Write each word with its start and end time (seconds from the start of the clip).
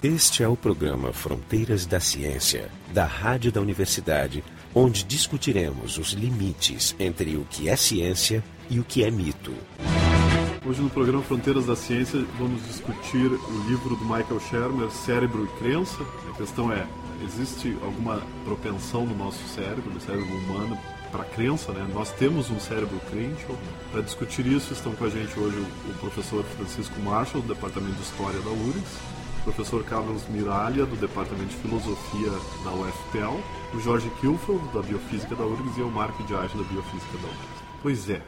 Este 0.00 0.44
é 0.44 0.48
o 0.48 0.56
programa 0.56 1.12
Fronteiras 1.12 1.84
da 1.84 1.98
Ciência, 1.98 2.70
da 2.94 3.04
Rádio 3.04 3.50
da 3.50 3.60
Universidade, 3.60 4.44
onde 4.72 5.02
discutiremos 5.02 5.98
os 5.98 6.12
limites 6.12 6.94
entre 7.00 7.36
o 7.36 7.44
que 7.50 7.68
é 7.68 7.74
ciência 7.74 8.44
e 8.70 8.78
o 8.78 8.84
que 8.84 9.02
é 9.02 9.10
mito. 9.10 9.52
Hoje 10.64 10.80
no 10.80 10.88
programa 10.88 11.20
Fronteiras 11.24 11.66
da 11.66 11.74
Ciência 11.74 12.24
vamos 12.38 12.64
discutir 12.68 13.26
o 13.26 13.68
livro 13.68 13.96
do 13.96 14.04
Michael 14.04 14.38
Shermer, 14.48 14.88
Cérebro 14.92 15.44
e 15.44 15.58
Crença. 15.58 16.00
A 16.32 16.36
questão 16.36 16.72
é, 16.72 16.86
existe 17.24 17.76
alguma 17.82 18.22
propensão 18.44 19.04
no 19.04 19.16
nosso 19.16 19.42
cérebro, 19.48 19.90
no 19.92 20.00
cérebro 20.00 20.32
humano, 20.32 20.78
para 21.10 21.24
crença, 21.24 21.72
né? 21.72 21.84
Nós 21.92 22.12
temos 22.12 22.50
um 22.50 22.60
cérebro 22.60 23.00
crente. 23.10 23.44
Para 23.90 24.02
discutir 24.02 24.46
isso, 24.46 24.72
estão 24.72 24.92
com 24.92 25.06
a 25.06 25.10
gente 25.10 25.36
hoje 25.40 25.58
o 25.58 25.94
professor 25.98 26.44
Francisco 26.44 27.00
Marshall, 27.00 27.42
do 27.42 27.52
Departamento 27.52 27.96
de 27.96 28.02
História 28.02 28.38
da 28.40 28.50
URGS, 28.50 29.17
professor 29.52 29.82
Carlos 29.84 30.28
Miralha, 30.28 30.84
do 30.84 30.94
Departamento 30.96 31.48
de 31.48 31.56
Filosofia 31.56 32.30
da 32.62 32.70
UFPEL, 32.70 33.40
o 33.74 33.80
Jorge 33.80 34.10
Kilfeld, 34.20 34.62
da 34.74 34.82
Biofísica 34.82 35.34
da 35.34 35.44
URGS, 35.44 35.78
e 35.78 35.82
o 35.82 35.90
Marco 35.90 36.22
Diage, 36.24 36.54
da 36.54 36.64
Biofísica 36.64 37.16
da 37.16 37.28
URGS. 37.28 37.62
Pois 37.82 38.10
é, 38.10 38.20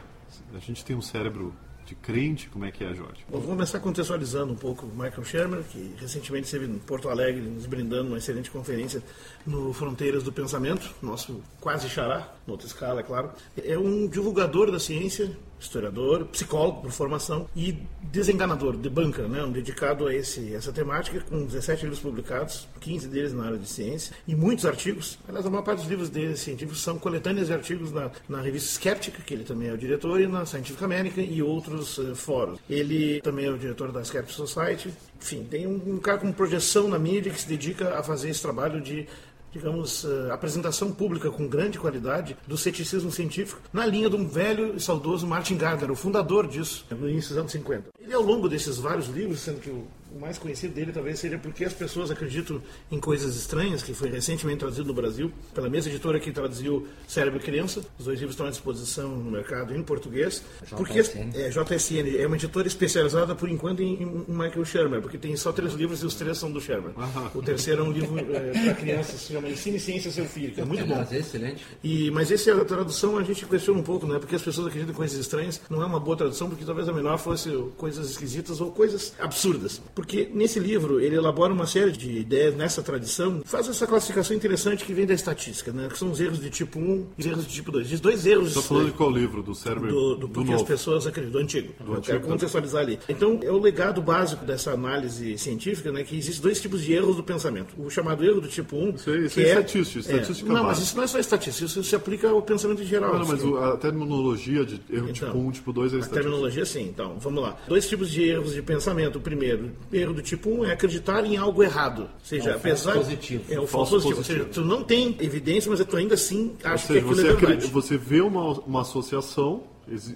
a 0.55 0.57
gente 0.57 0.83
tem 0.83 0.95
um 0.95 1.01
cérebro 1.01 1.53
de 1.85 1.93
crente? 1.93 2.49
Como 2.49 2.65
é 2.65 2.71
que 2.71 2.83
é, 2.83 2.91
Jorge? 2.95 3.23
Bom, 3.29 3.37
vamos 3.37 3.49
começar 3.49 3.79
contextualizando 3.79 4.51
um 4.51 4.55
pouco 4.55 4.87
o 4.87 4.89
Michael 4.89 5.23
Shermer, 5.23 5.63
que 5.63 5.93
recentemente 5.99 6.45
esteve 6.45 6.65
em 6.65 6.79
Porto 6.79 7.07
Alegre 7.07 7.41
nos 7.41 7.67
brindando 7.67 8.07
uma 8.07 8.17
excelente 8.17 8.49
conferência 8.49 9.03
no 9.45 9.71
Fronteiras 9.73 10.23
do 10.23 10.31
Pensamento, 10.31 10.91
nosso 11.03 11.39
quase 11.59 11.87
xará, 11.87 12.33
noutra 12.47 12.65
escala, 12.65 13.01
é 13.01 13.03
claro. 13.03 13.29
É 13.63 13.77
um 13.77 14.07
divulgador 14.07 14.71
da 14.71 14.79
ciência, 14.79 15.37
historiador, 15.61 16.25
psicólogo 16.25 16.81
por 16.81 16.91
formação 16.91 17.47
e 17.55 17.77
desenganador, 18.01 18.75
debunker, 18.75 19.27
né, 19.27 19.43
um 19.43 19.51
dedicado 19.51 20.07
a 20.07 20.13
esse, 20.13 20.53
essa 20.53 20.73
temática, 20.73 21.21
com 21.21 21.45
17 21.45 21.83
livros 21.83 21.99
publicados, 21.99 22.67
15 22.79 23.07
deles 23.07 23.33
na 23.33 23.45
área 23.45 23.57
de 23.57 23.67
ciência 23.67 24.13
e 24.27 24.35
muitos 24.35 24.65
artigos. 24.65 25.17
Aliás, 25.27 25.45
a 25.45 25.49
maior 25.49 25.63
parte 25.63 25.79
dos 25.79 25.89
livros 25.89 26.09
dele 26.09 26.35
científicos 26.35 26.81
são 26.81 26.97
coletâneas 26.97 27.47
de 27.47 27.53
artigos 27.53 27.91
na, 27.91 28.11
na 28.27 28.41
revista 28.41 28.69
Skeptic, 28.69 29.23
que 29.23 29.33
ele 29.33 29.43
também 29.43 29.69
é 29.69 29.73
o 29.73 29.77
diretor, 29.77 30.19
e 30.19 30.27
na 30.27 30.45
Scientific 30.45 30.83
American 30.83 31.23
e 31.23 31.41
outros 31.41 31.97
uh, 31.97 32.15
fóruns. 32.15 32.59
Ele 32.69 33.21
também 33.21 33.45
é 33.45 33.51
o 33.51 33.57
diretor 33.57 33.91
da 33.91 34.03
Skeptic 34.03 34.35
Society. 34.35 34.93
Enfim, 35.21 35.43
tem 35.43 35.67
um, 35.67 35.81
um 35.85 35.99
cara 35.99 36.17
com 36.17 36.31
projeção 36.31 36.87
na 36.87 36.97
mídia 36.97 37.31
que 37.31 37.39
se 37.39 37.47
dedica 37.47 37.97
a 37.97 38.03
fazer 38.03 38.29
esse 38.29 38.41
trabalho 38.41 38.81
de 38.81 39.07
digamos, 39.51 40.03
uh, 40.03 40.31
apresentação 40.31 40.91
pública 40.91 41.29
com 41.29 41.47
grande 41.47 41.77
qualidade 41.77 42.37
do 42.47 42.57
ceticismo 42.57 43.11
científico, 43.11 43.61
na 43.71 43.85
linha 43.85 44.09
de 44.09 44.15
um 44.15 44.27
velho 44.27 44.75
e 44.75 44.79
saudoso 44.79 45.27
Martin 45.27 45.57
Gardner, 45.57 45.91
o 45.91 45.95
fundador 45.95 46.47
disso, 46.47 46.85
no 46.89 47.09
início 47.09 47.29
dos 47.29 47.37
anos 47.37 47.51
50. 47.51 47.89
Ele, 47.99 48.13
ao 48.13 48.21
longo 48.21 48.47
desses 48.47 48.77
vários 48.77 49.07
livros, 49.07 49.39
sendo 49.39 49.59
que 49.59 49.69
o 49.69 49.87
o 50.15 50.19
mais 50.19 50.37
conhecido 50.37 50.73
dele 50.73 50.91
talvez 50.91 51.19
seja 51.19 51.37
porque 51.37 51.65
as 51.65 51.73
pessoas 51.73 52.11
acreditam 52.11 52.61
em 52.91 52.99
coisas 52.99 53.35
estranhas, 53.35 53.83
que 53.83 53.93
foi 53.93 54.09
recentemente 54.09 54.59
traduzido 54.59 54.87
no 54.87 54.93
Brasil 54.93 55.31
pela 55.53 55.69
mesma 55.69 55.91
editora 55.91 56.19
que 56.19 56.31
traduziu 56.31 56.87
Cérebro 57.07 57.39
e 57.39 57.43
Criança. 57.43 57.81
Os 57.97 58.05
dois 58.05 58.19
livros 58.19 58.33
estão 58.33 58.47
à 58.47 58.49
disposição 58.49 59.09
no 59.09 59.31
mercado 59.31 59.75
em 59.75 59.81
português. 59.81 60.43
JSN. 60.63 60.75
Porque 60.75 60.99
é, 60.99 61.49
JSN 61.49 62.17
é 62.17 62.27
uma 62.27 62.35
editora 62.35 62.67
especializada, 62.67 63.35
por 63.35 63.49
enquanto, 63.49 63.81
em, 63.81 64.03
em 64.03 64.25
Michael 64.27 64.65
Shermer, 64.65 65.01
porque 65.01 65.17
tem 65.17 65.35
só 65.35 65.51
três 65.51 65.73
livros 65.73 66.01
e 66.03 66.05
os 66.05 66.15
três 66.15 66.37
são 66.37 66.51
do 66.51 66.59
Shermer. 66.59 66.91
O 67.33 67.41
terceiro 67.41 67.83
é 67.83 67.85
um 67.85 67.91
livro 67.91 68.17
é, 68.19 68.51
para 68.51 68.73
crianças, 68.75 69.21
se 69.21 69.33
chama 69.33 69.49
Ensine 69.49 69.79
Ciência 69.79 70.11
Seu 70.11 70.25
Filho, 70.25 70.53
que 70.53 70.61
é 70.61 70.65
muito 70.65 70.85
bom. 70.85 71.05
É 71.09 71.17
excelente. 71.17 71.65
E, 71.83 72.11
mas 72.11 72.31
esse 72.31 72.49
a 72.49 72.65
tradução 72.65 73.17
a 73.17 73.23
gente 73.23 73.45
questiona 73.45 73.79
um 73.79 73.83
pouco, 73.83 74.05
né? 74.05 74.19
Porque 74.19 74.35
as 74.35 74.41
pessoas 74.41 74.67
acreditam 74.67 74.93
em 74.93 74.97
coisas 74.97 75.17
estranhas. 75.17 75.61
Não 75.69 75.81
é 75.81 75.85
uma 75.85 75.99
boa 75.99 76.17
tradução, 76.17 76.49
porque 76.49 76.65
talvez 76.65 76.87
a 76.87 76.93
menor 76.93 77.17
fosse 77.17 77.49
coisas 77.77 78.09
esquisitas 78.09 78.59
ou 78.61 78.71
coisas 78.71 79.13
absurdas. 79.19 79.81
Porque 80.01 80.27
nesse 80.33 80.59
livro 80.59 80.99
ele 80.99 81.15
elabora 81.15 81.53
uma 81.53 81.67
série 81.67 81.91
de 81.91 82.17
ideias 82.17 82.55
nessa 82.55 82.81
tradição, 82.81 83.41
faz 83.45 83.67
essa 83.67 83.85
classificação 83.85 84.35
interessante 84.35 84.83
que 84.83 84.93
vem 84.93 85.05
da 85.05 85.13
estatística, 85.13 85.71
né? 85.71 85.87
que 85.89 85.97
são 85.97 86.09
os 86.09 86.19
erros 86.19 86.41
de 86.41 86.49
tipo 86.49 86.79
1 86.79 87.07
e 87.17 87.21
os 87.21 87.25
erros 87.27 87.47
de 87.47 87.53
tipo 87.53 87.71
2. 87.71 87.87
Diz 87.87 87.99
dois 87.99 88.25
erros. 88.25 88.49
Está 88.49 88.61
falando 88.63 88.87
de 88.87 88.93
qual 88.93 89.11
livro? 89.11 89.43
Do 89.43 89.53
cérebro? 89.53 89.89
Do, 89.89 90.15
do, 90.15 90.27
do 90.27 90.45
que 90.45 90.53
as 90.53 90.63
pessoas 90.63 91.05
acreditam, 91.05 91.39
do 91.39 91.43
antigo. 91.43 91.73
Do 91.79 91.91
Eu 91.91 91.97
antigo, 91.97 92.17
quero 92.17 92.27
contextualizar 92.27 92.81
ali. 92.81 92.99
Então, 93.07 93.39
é 93.43 93.51
o 93.51 93.59
legado 93.59 94.01
básico 94.01 94.43
dessa 94.43 94.71
análise 94.71 95.37
científica, 95.37 95.91
né, 95.91 96.03
que 96.03 96.17
existem 96.17 96.41
dois 96.41 96.59
tipos 96.59 96.81
de 96.81 96.93
erros 96.93 97.15
do 97.15 97.23
pensamento. 97.23 97.75
O 97.77 97.89
chamado 97.89 98.25
erro 98.25 98.41
do 98.41 98.47
tipo 98.47 98.75
1. 98.75 98.89
Isso, 98.89 99.15
isso 99.15 99.35
que 99.35 99.41
é, 99.41 99.43
é 99.43 99.49
estatística, 99.49 99.99
estatística 99.99 100.49
é, 100.49 100.53
Não, 100.53 100.63
mas 100.63 100.79
isso 100.79 100.97
não 100.97 101.03
é 101.03 101.07
só 101.07 101.19
estatística, 101.19 101.65
isso 101.65 101.83
se 101.83 101.95
aplica 101.95 102.29
ao 102.29 102.41
pensamento 102.41 102.81
em 102.81 102.85
geral. 102.85 103.19
Não, 103.19 103.27
mas 103.27 103.43
a 103.43 103.77
terminologia 103.77 104.65
de 104.65 104.81
erro 104.89 105.09
então, 105.09 105.29
tipo 105.29 105.37
1 105.37 105.51
tipo 105.51 105.73
2 105.73 105.93
é 105.93 105.97
estatística. 105.97 106.19
A 106.19 106.23
terminologia, 106.23 106.65
sim. 106.65 106.87
Então, 106.87 107.17
vamos 107.19 107.43
lá. 107.43 107.55
Dois 107.67 107.87
tipos 107.87 108.09
de 108.09 108.23
erros 108.23 108.53
de 108.53 108.61
pensamento. 108.61 109.17
O 109.17 109.21
primeiro, 109.21 109.71
erro 109.91 110.13
do 110.13 110.21
tipo 110.21 110.49
1 110.49 110.65
é 110.65 110.73
acreditar 110.73 111.25
em 111.25 111.37
algo 111.37 111.63
errado. 111.63 112.03
Ou 112.03 112.09
seja, 112.23 112.51
é 112.51 112.55
apesar. 112.55 112.93
Positivo. 112.93 113.43
É 113.49 113.59
o 113.59 113.67
falso, 113.67 113.91
falso 113.91 113.91
positivo. 113.91 114.15
positivo. 114.17 114.39
Ou 114.39 114.53
seja, 114.53 114.61
tu 114.61 114.65
não 114.65 114.83
tem 114.83 115.15
evidência, 115.19 115.69
mas 115.69 115.83
tu 115.83 115.97
ainda 115.97 116.15
assim 116.15 116.55
acha 116.63 116.87
seja, 116.87 116.99
que 116.99 117.05
aquilo 117.05 117.15
você 117.15 117.27
é 117.27 117.33
verdade. 117.33 117.67
Você 117.67 117.97
vê 117.97 118.21
uma, 118.21 118.51
uma 118.61 118.81
associação 118.81 119.63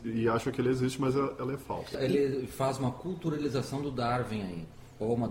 e 0.03 0.27
acha 0.27 0.51
que 0.51 0.61
ela 0.61 0.69
existe, 0.69 0.99
mas 1.01 1.15
ela 1.15 1.53
é 1.53 1.57
falsa. 1.57 2.01
Ele 2.01 2.47
faz 2.47 2.77
uma 2.77 2.91
culturalização 2.91 3.81
do 3.81 3.91
Darwin 3.91 4.41
aí 4.41 4.65
ou 4.99 5.13
uma 5.13 5.29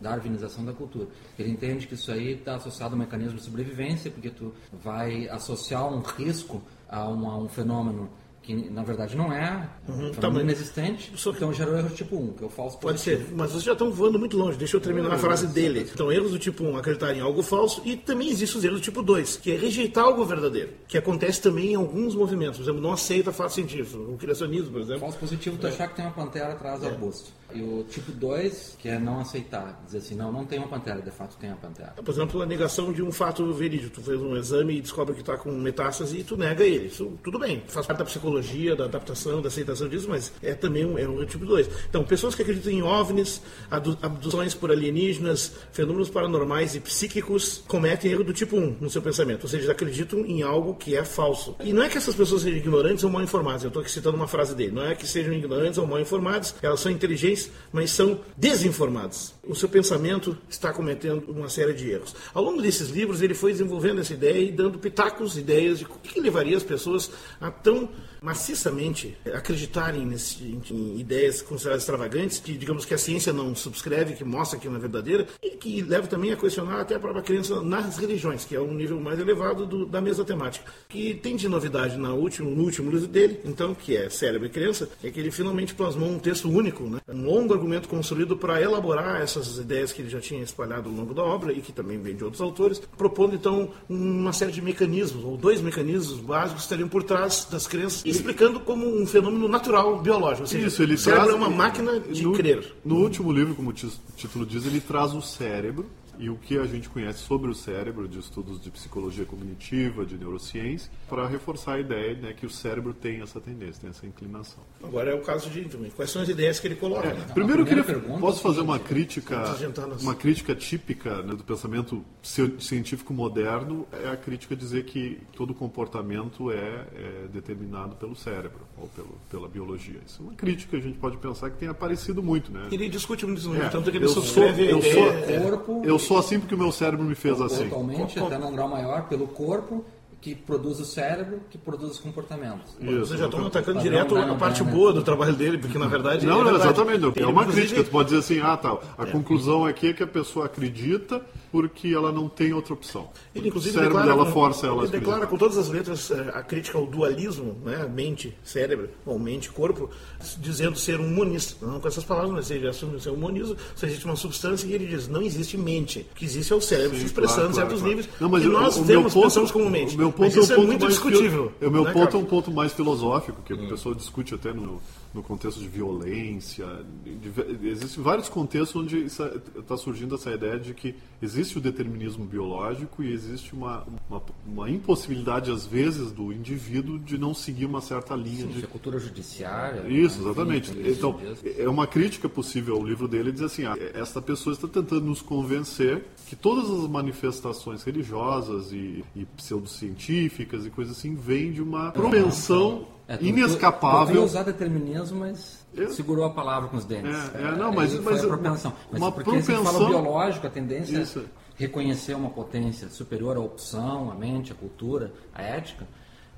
darwinização 0.00 0.64
da 0.64 0.72
cultura. 0.72 1.08
Ele 1.38 1.50
entende 1.50 1.86
que 1.86 1.94
isso 1.94 2.12
aí 2.12 2.32
está 2.32 2.54
associado 2.54 2.94
ao 2.94 2.98
mecanismo 2.98 3.38
de 3.38 3.42
sobrevivência, 3.42 4.10
porque 4.10 4.30
tu 4.30 4.52
vai 4.72 5.28
associar 5.28 5.92
um 5.92 6.00
risco 6.00 6.62
a, 6.88 7.08
uma, 7.08 7.32
a 7.32 7.38
um 7.38 7.48
fenômeno 7.48 8.08
que 8.50 8.70
na 8.70 8.82
verdade 8.82 9.16
não 9.16 9.32
é, 9.32 9.68
uhum, 9.88 10.10
tá, 10.12 10.28
inexistente, 10.28 11.12
só 11.14 11.30
então 11.30 11.52
gerou 11.52 11.76
erro 11.76 11.90
tipo 11.90 12.16
1, 12.16 12.32
que 12.32 12.44
é 12.44 12.46
o 12.46 12.50
falso 12.50 12.78
Pode 12.78 12.98
positivo. 12.98 13.28
ser, 13.28 13.34
mas 13.34 13.50
vocês 13.50 13.62
já 13.62 13.72
estão 13.72 13.92
voando 13.92 14.18
muito 14.18 14.36
longe, 14.36 14.58
deixa 14.58 14.76
eu 14.76 14.80
terminar 14.80 15.12
a 15.12 15.18
frase 15.18 15.46
dele. 15.46 15.88
Então, 15.92 16.10
erros 16.10 16.32
do 16.32 16.38
tipo 16.38 16.64
1, 16.64 16.76
acreditar 16.76 17.14
em 17.14 17.20
algo 17.20 17.42
falso, 17.42 17.80
e 17.84 17.96
também 17.96 18.28
existem 18.28 18.58
os 18.58 18.64
erros 18.64 18.80
do 18.80 18.84
tipo 18.84 19.02
2, 19.02 19.36
que 19.36 19.52
é 19.52 19.56
rejeitar 19.56 20.04
algo 20.04 20.24
verdadeiro, 20.24 20.70
que 20.88 20.98
acontece 20.98 21.40
também 21.40 21.72
em 21.72 21.74
alguns 21.76 22.14
movimentos, 22.14 22.58
por 22.58 22.64
exemplo, 22.64 22.80
não 22.80 22.92
aceita 22.92 23.32
fato 23.32 23.52
científico, 23.52 24.02
o 24.02 24.16
criacionismo, 24.16 24.72
por 24.72 24.80
exemplo. 24.80 25.00
Falso 25.00 25.18
positivo, 25.18 25.56
tu 25.56 25.66
é. 25.66 25.70
achar 25.70 25.88
que 25.88 25.96
tem 25.96 26.04
uma 26.04 26.14
pantera 26.14 26.52
atrás 26.52 26.80
do 26.80 26.86
é. 26.86 26.90
arbusto. 26.90 27.39
E 27.52 27.62
o 27.62 27.84
tipo 27.84 28.12
2, 28.12 28.76
que 28.78 28.88
é 28.88 28.98
não 28.98 29.20
aceitar, 29.20 29.80
dizer 29.84 29.98
assim, 29.98 30.14
não, 30.14 30.32
não 30.32 30.44
tem 30.44 30.58
uma 30.58 30.68
pantera, 30.68 31.00
de 31.00 31.10
fato 31.10 31.36
tem 31.36 31.50
uma 31.50 31.58
pantera. 31.58 31.92
Por 31.92 32.10
exemplo, 32.10 32.42
a 32.42 32.46
negação 32.46 32.92
de 32.92 33.02
um 33.02 33.12
fato 33.12 33.52
verídico. 33.52 33.94
Tu 33.94 34.02
fez 34.02 34.20
um 34.20 34.36
exame 34.36 34.78
e 34.78 34.80
descobre 34.80 35.14
que 35.14 35.20
está 35.20 35.36
com 35.36 35.50
metástase 35.52 36.18
e 36.18 36.24
tu 36.24 36.36
nega 36.36 36.64
ele. 36.64 36.86
Isso 36.86 37.18
tudo 37.22 37.38
bem, 37.38 37.62
faz 37.66 37.86
parte 37.86 37.98
da 37.98 38.04
psicologia, 38.04 38.76
da 38.76 38.84
adaptação, 38.84 39.40
da 39.40 39.48
aceitação 39.48 39.88
disso, 39.88 40.06
mas 40.08 40.32
é 40.42 40.54
também 40.54 40.84
um, 40.84 40.98
é 40.98 41.08
um 41.08 41.24
tipo 41.24 41.44
2. 41.44 41.68
Então, 41.88 42.04
pessoas 42.04 42.34
que 42.34 42.42
acreditam 42.42 42.72
em 42.72 42.82
OVNIs, 42.82 43.42
abduções 43.70 44.54
por 44.54 44.70
alienígenas, 44.70 45.52
fenômenos 45.72 46.10
paranormais 46.10 46.74
e 46.74 46.80
psíquicos, 46.80 47.62
cometem 47.66 48.10
erro 48.10 48.24
do 48.24 48.32
tipo 48.32 48.56
1 48.56 48.76
no 48.80 48.90
seu 48.90 49.02
pensamento. 49.02 49.44
Ou 49.44 49.48
seja, 49.48 49.72
acreditam 49.72 50.20
em 50.20 50.42
algo 50.42 50.74
que 50.74 50.96
é 50.96 51.04
falso. 51.04 51.56
E 51.60 51.72
não 51.72 51.82
é 51.82 51.88
que 51.88 51.98
essas 51.98 52.14
pessoas 52.14 52.42
sejam 52.42 52.58
ignorantes 52.58 53.04
ou 53.04 53.10
mal 53.10 53.22
informadas. 53.22 53.62
Eu 53.62 53.68
estou 53.68 53.82
aqui 53.82 53.90
citando 53.90 54.16
uma 54.16 54.28
frase 54.28 54.54
dele. 54.54 54.72
Não 54.72 54.84
é 54.84 54.94
que 54.94 55.06
sejam 55.06 55.32
ignorantes 55.32 55.78
ou 55.78 55.86
mal 55.86 56.00
informadas, 56.00 56.54
elas 56.62 56.80
são 56.80 56.90
inteligentes 56.90 57.39
mas 57.72 57.90
são 57.90 58.20
desinformados. 58.36 59.34
O 59.46 59.54
seu 59.54 59.68
pensamento 59.68 60.36
está 60.48 60.72
cometendo 60.72 61.30
uma 61.30 61.48
série 61.48 61.72
de 61.72 61.90
erros. 61.90 62.14
Ao 62.34 62.42
longo 62.42 62.60
desses 62.60 62.88
livros, 62.88 63.22
ele 63.22 63.34
foi 63.34 63.52
desenvolvendo 63.52 64.00
essa 64.00 64.12
ideia 64.12 64.38
e 64.38 64.52
dando 64.52 64.78
pitacos, 64.78 65.36
ideias 65.36 65.78
de 65.78 65.84
o 65.84 65.88
que 65.88 66.20
levaria 66.20 66.56
as 66.56 66.62
pessoas 66.62 67.10
a 67.40 67.50
tão 67.50 67.88
maciçamente 68.20 69.16
acreditarem 69.34 70.04
nesse, 70.04 70.60
em 70.70 70.98
ideias 70.98 71.40
consideradas 71.40 71.82
extravagantes, 71.82 72.38
que 72.38 72.52
digamos 72.52 72.84
que 72.84 72.94
a 72.94 72.98
ciência 72.98 73.32
não 73.32 73.54
subscreve, 73.54 74.14
que 74.14 74.24
mostra 74.24 74.58
que 74.58 74.68
não 74.68 74.76
é 74.76 74.78
verdadeira, 74.78 75.26
e 75.42 75.50
que 75.50 75.82
leva 75.82 76.06
também 76.06 76.32
a 76.32 76.36
questionar 76.36 76.80
até 76.80 76.94
a 76.94 77.00
própria 77.00 77.22
crença 77.22 77.60
nas 77.62 77.96
religiões, 77.96 78.44
que 78.44 78.54
é 78.54 78.60
um 78.60 78.74
nível 78.74 79.00
mais 79.00 79.18
elevado 79.18 79.66
do, 79.66 79.86
da 79.86 80.00
mesma 80.00 80.24
temática. 80.24 80.70
Que 80.88 81.14
tem 81.14 81.36
de 81.36 81.48
novidade 81.48 81.96
na 81.96 82.12
último, 82.12 82.50
no 82.50 82.62
último 82.62 82.90
livro 82.90 83.06
dele, 83.06 83.40
então, 83.44 83.74
que 83.74 83.96
é 83.96 84.10
Cérebro 84.10 84.46
e 84.46 84.50
Crença, 84.50 84.88
é 85.02 85.10
que 85.10 85.18
ele 85.18 85.30
finalmente 85.30 85.74
plasmou 85.74 86.08
um 86.08 86.18
texto 86.18 86.48
único, 86.50 86.84
né? 86.84 87.00
um 87.08 87.26
longo 87.30 87.54
argumento 87.54 87.88
construído 87.88 88.36
para 88.36 88.60
elaborar 88.60 89.20
essas 89.20 89.58
ideias 89.58 89.92
que 89.92 90.02
ele 90.02 90.10
já 90.10 90.20
tinha 90.20 90.42
espalhado 90.42 90.88
ao 90.88 90.94
longo 90.94 91.14
da 91.14 91.22
obra 91.22 91.52
e 91.52 91.60
que 91.60 91.72
também 91.72 92.00
vem 92.00 92.14
de 92.14 92.24
outros 92.24 92.40
autores, 92.40 92.80
propondo 92.96 93.34
então 93.34 93.70
uma 93.88 94.32
série 94.32 94.52
de 94.52 94.60
mecanismos, 94.60 95.24
ou 95.24 95.36
dois 95.36 95.60
mecanismos 95.60 96.18
básicos 96.20 96.54
que 96.54 96.62
estariam 96.62 96.88
por 96.88 97.02
trás 97.02 97.46
das 97.50 97.66
crenças 97.66 98.02
explicando 98.04 98.60
como 98.60 98.86
um 98.86 99.06
fenômeno 99.06 99.48
natural 99.48 100.00
biológico. 100.00 100.42
Ou 100.42 100.46
seja, 100.46 100.66
Isso, 100.66 100.82
ele 100.82 100.94
o 100.94 100.98
cérebro 100.98 101.26
traz, 101.26 101.40
é 101.40 101.44
uma 101.44 101.50
máquina 101.50 102.00
de 102.00 102.22
no, 102.22 102.32
crer. 102.32 102.74
No 102.84 102.96
último 102.96 103.32
livro, 103.32 103.54
como 103.54 103.70
o 103.70 103.72
título 103.72 104.46
diz, 104.46 104.66
ele 104.66 104.80
traz 104.80 105.14
o 105.14 105.22
cérebro 105.22 105.86
e 106.20 106.28
o 106.28 106.36
que 106.36 106.58
a 106.58 106.66
gente 106.66 106.88
conhece 106.88 107.20
sobre 107.20 107.50
o 107.50 107.54
cérebro, 107.54 108.06
de 108.06 108.18
estudos 108.18 108.60
de 108.60 108.70
psicologia 108.70 109.24
cognitiva, 109.24 110.04
de 110.04 110.16
neurociência, 110.16 110.90
para 111.08 111.26
reforçar 111.26 111.74
a 111.74 111.80
ideia 111.80 112.14
né, 112.14 112.32
que 112.32 112.44
o 112.44 112.50
cérebro 112.50 112.92
tem 112.92 113.22
essa 113.22 113.40
tendência, 113.40 113.80
tem 113.80 113.90
essa 113.90 114.06
inclinação. 114.06 114.62
Agora 114.82 115.10
é 115.10 115.14
o 115.14 115.20
caso 115.20 115.48
de 115.48 115.64
quais 115.96 116.10
são 116.10 116.22
as 116.22 116.28
ideias 116.28 116.60
que 116.60 116.66
ele 116.66 116.76
coloca. 116.76 117.08
É, 117.08 117.14
né? 117.14 117.26
Primeiro, 117.32 117.62
eu 117.62 117.66
queria, 117.66 117.84
posso 118.18 118.42
fazer 118.42 118.60
uma 118.60 118.78
crítica, 118.78 119.56
uma 120.00 120.14
crítica 120.14 120.54
típica 120.54 121.22
né, 121.22 121.34
do 121.34 121.42
pensamento 121.44 122.04
científico 122.22 123.12
moderno 123.14 123.86
é 123.92 124.08
a 124.08 124.16
crítica 124.16 124.54
dizer 124.54 124.84
que 124.84 125.18
todo 125.34 125.54
comportamento 125.54 126.50
é, 126.50 126.86
é 126.94 127.28
determinado 127.32 127.96
pelo 127.96 128.14
cérebro. 128.14 128.60
ou 128.80 128.88
pelo, 128.88 129.18
pela 129.30 129.48
biologia. 129.48 130.00
Isso 130.06 130.22
é 130.22 130.24
uma 130.24 130.34
crítica 130.34 130.70
que 130.70 130.76
a 130.76 130.80
gente 130.80 130.98
pode 130.98 131.16
pensar 131.18 131.50
que 131.50 131.58
tem 131.58 131.68
aparecido 131.68 132.22
muito, 132.22 132.50
né? 132.50 132.68
Ele 132.70 132.88
discute 132.88 133.24
muito 133.26 133.38
isso, 133.38 133.54
é, 133.54 133.68
tanto 133.68 133.90
que 133.90 133.96
ele 133.96 134.04
eu 134.04 134.08
sou, 134.08 134.22
eu, 134.22 134.82
sou, 134.82 135.12
é, 135.12 135.40
corpo, 135.40 135.82
eu 135.84 135.98
sou 135.98 136.09
assim 136.18 136.38
porque 136.40 136.54
o 136.54 136.58
meu 136.58 136.72
cérebro 136.72 137.04
me 137.04 137.14
fez 137.14 137.40
assim. 137.40 137.66
Atualmente, 137.66 138.18
até 138.18 138.38
num 138.38 138.52
grau 138.52 138.68
maior, 138.68 139.08
pelo 139.08 139.26
corpo 139.28 139.84
que 140.20 140.34
produz 140.34 140.78
o 140.80 140.84
cérebro, 140.84 141.40
que 141.48 141.56
produz 141.56 141.92
os 141.92 141.98
comportamentos. 141.98 142.76
Isso, 142.80 143.06
Vocês 143.06 143.20
já 143.20 143.26
estão 143.26 143.46
atacando 143.46 143.80
direto 143.80 144.16
a 144.16 144.34
parte 144.34 144.62
boa 144.62 144.92
do 144.92 145.02
trabalho 145.02 145.32
dele, 145.32 145.56
porque 145.58 145.78
na 145.78 145.86
verdade. 145.86 146.26
Não, 146.26 146.34
é 146.34 146.36
não, 146.38 146.44
verdade. 146.44 146.64
exatamente. 146.66 147.20
É 147.20 147.26
uma 147.26 147.46
crítica. 147.46 147.82
Tu 147.82 147.90
pode 147.90 148.10
dizer 148.10 148.18
assim, 148.18 148.40
ah, 148.40 148.56
tá. 148.56 148.76
A 148.98 149.04
é. 149.04 149.10
conclusão 149.10 149.64
aqui 149.64 149.88
é 149.88 149.92
que 149.92 150.02
a 150.02 150.06
pessoa 150.06 150.46
acredita 150.46 151.22
porque 151.50 151.88
ela 151.88 152.12
não 152.12 152.28
tem 152.28 152.52
outra 152.52 152.74
opção. 152.74 153.08
Ele, 153.34 153.48
inclusive, 153.48 153.76
o 153.76 153.78
cérebro 153.78 153.98
declara, 153.98 154.22
dela 154.22 154.32
força 154.32 154.66
ela 154.66 154.82
Ele 154.82 154.92
declara 154.92 155.26
com 155.26 155.36
todas 155.36 155.58
as 155.58 155.68
letras 155.68 156.10
eh, 156.10 156.30
a 156.32 156.42
crítica 156.42 156.78
ao 156.78 156.86
dualismo, 156.86 157.56
né? 157.64 157.90
mente, 157.92 158.36
cérebro, 158.44 158.88
ou 159.04 159.18
mente, 159.18 159.50
corpo, 159.50 159.90
dizendo 160.38 160.78
ser 160.78 161.00
um 161.00 161.08
monista. 161.08 161.64
Não 161.64 161.80
com 161.80 161.88
essas 161.88 162.04
palavras, 162.04 162.32
mas 162.32 162.50
ele 162.50 162.68
assume 162.68 163.00
ser 163.00 163.10
um 163.10 163.16
monismo, 163.16 163.56
se 163.74 163.86
existe 163.86 164.04
uma 164.04 164.16
substância 164.16 164.66
e 164.66 164.72
ele 164.72 164.86
diz, 164.86 165.08
não 165.08 165.22
existe 165.22 165.56
mente. 165.58 166.06
O 166.12 166.14
que 166.14 166.24
existe 166.24 166.52
é 166.52 166.56
o 166.56 166.60
cérebro 166.60 166.94
Sim, 166.94 167.00
se 167.00 167.06
expressando 167.06 167.40
claro, 167.40 167.50
em 167.50 167.54
certos 167.54 167.80
claro, 167.80 167.88
níveis 167.88 168.08
não, 168.20 168.28
mas 168.28 168.42
que 168.42 168.48
nós 168.48 168.76
o, 168.76 168.84
temos, 168.84 169.12
ponto, 169.12 169.24
pensamos 169.24 169.50
como 169.50 169.68
mente. 169.68 169.96
O 170.10 170.20
meu 170.20 170.30
ponto 170.30 170.36
mas 170.36 170.36
isso 170.36 170.52
é, 170.52 170.58
um 170.58 170.66
muito 170.66 170.86
discutível. 170.86 171.52
O 171.60 171.70
meu 171.70 171.84
né, 171.84 171.92
ponto 171.92 172.16
é 172.16 172.20
um 172.20 172.24
ponto 172.24 172.50
mais 172.50 172.72
filosófico, 172.72 173.42
que 173.42 173.54
hum. 173.54 173.66
a 173.66 173.68
pessoa 173.68 173.94
discute 173.94 174.34
até 174.34 174.52
no 174.52 174.80
no 175.12 175.22
contexto 175.22 175.60
de 175.60 175.68
violência. 175.68 176.66
De, 177.04 177.68
existem 177.68 178.02
vários 178.02 178.28
contextos 178.28 178.76
onde 178.76 179.04
está 179.04 179.76
surgindo 179.76 180.14
essa 180.14 180.30
ideia 180.30 180.58
de 180.58 180.72
que 180.72 180.94
existe 181.20 181.58
o 181.58 181.60
determinismo 181.60 182.24
biológico 182.24 183.02
e 183.02 183.12
existe 183.12 183.52
uma, 183.52 183.84
uma, 184.08 184.22
uma, 184.46 184.70
impossibilidade, 184.70 185.50
às 185.50 185.66
vezes, 185.66 186.12
do 186.12 186.32
indivíduo 186.32 186.98
de 186.98 187.18
não 187.18 187.34
seguir 187.34 187.66
uma 187.66 187.80
certa 187.80 188.14
linha. 188.14 188.46
Sim, 188.46 188.48
de 188.48 188.64
é 188.64 188.66
cultura 188.66 188.98
judiciária. 188.98 189.88
Isso, 189.88 190.20
exatamente. 190.20 190.72
Então, 190.78 191.20
é 191.58 191.68
uma 191.68 191.86
crítica 191.86 192.28
possível 192.28 192.76
ao 192.76 192.84
livro 192.84 193.08
dele 193.08 193.32
dizer 193.32 193.46
assim: 193.46 193.64
ah, 193.64 193.76
esta 193.94 194.22
pessoa 194.22 194.54
está 194.54 194.68
tentando 194.68 195.06
nos 195.06 195.20
convencer 195.20 196.04
que 196.26 196.36
todas 196.36 196.70
as 196.70 196.88
manifestações 196.88 197.82
religiosas 197.82 198.72
e, 198.72 199.04
e 199.14 199.24
pseudocientíficas 199.36 200.64
e 200.64 200.70
coisas 200.70 200.96
assim 200.96 201.14
vêm 201.14 201.52
de 201.52 201.60
uma 201.60 201.90
propensão 201.90 202.86
é, 203.10 203.16
tu, 203.16 203.24
inescapável. 203.24 204.14
Eu 204.14 204.24
usar 204.24 204.44
determinismo, 204.44 205.18
mas 205.18 205.66
eu... 205.74 205.90
segurou 205.90 206.24
a 206.24 206.30
palavra 206.30 206.68
com 206.68 206.76
os 206.76 206.84
dentes. 206.84 207.10
É, 207.34 207.42
é 207.42 207.56
não, 207.56 207.72
mas, 207.72 207.92
mas, 207.98 208.22
a 208.22 208.26
propensão. 208.28 208.72
Mas 208.88 209.00
uma 209.00 209.10
porque 209.10 209.30
propensão... 209.30 209.64
você 209.64 209.72
fala 209.72 209.88
biológico, 209.88 210.46
a 210.46 210.50
tendência 210.50 210.96
Isso. 210.96 211.18
é 211.18 211.22
reconhecer 211.56 212.14
uma 212.14 212.30
potência 212.30 212.88
superior 212.88 213.36
à 213.36 213.40
opção, 213.40 214.12
à 214.12 214.14
mente, 214.14 214.52
à 214.52 214.54
cultura, 214.54 215.12
à 215.34 215.42
ética, 215.42 215.88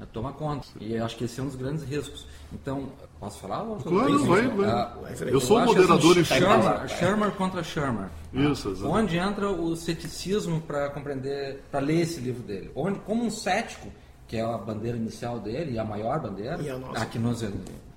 é, 0.01 0.07
toma 0.07 0.33
conta. 0.33 0.67
E 0.81 0.95
eu 0.95 1.05
acho 1.05 1.15
que 1.15 1.25
esse 1.25 1.39
é 1.39 1.43
um 1.43 1.47
dos 1.47 1.57
grandes 1.57 1.85
riscos. 1.85 2.27
Então, 2.51 2.89
posso 3.21 3.39
falar? 3.39 3.67
Claro, 3.83 4.25
vai, 4.25 4.49
vai. 4.49 4.71
Ah, 4.71 4.97
eu, 5.27 5.41
sou 5.41 5.59
o 5.59 5.67
moderador 5.67 6.13
assim, 6.13 6.25
Shermer, 6.25 6.89
Shermer 6.89 7.31
contra 7.33 7.63
Shermer. 7.63 8.09
Isso, 8.33 8.71
exato. 8.71 8.91
Onde 8.91 9.19
entra 9.19 9.51
o 9.51 9.77
ceticismo 9.77 10.63
para 10.63 10.89
compreender, 10.89 11.63
para 11.71 11.81
ler 11.81 12.01
esse 12.01 12.19
livro 12.19 12.43
dele? 12.43 12.71
Onde, 12.75 12.99
como 13.01 13.25
um 13.25 13.31
cético, 13.31 13.89
que 14.33 14.39
é 14.39 14.41
a 14.41 14.57
bandeira 14.57 14.97
inicial 14.97 15.39
dele 15.39 15.73
e 15.73 15.79
a 15.79 15.85
maior 15.85 16.19
bandeira, 16.19 16.59
a, 16.95 17.03
a 17.03 17.05
que 17.05 17.19
nos, 17.19 17.45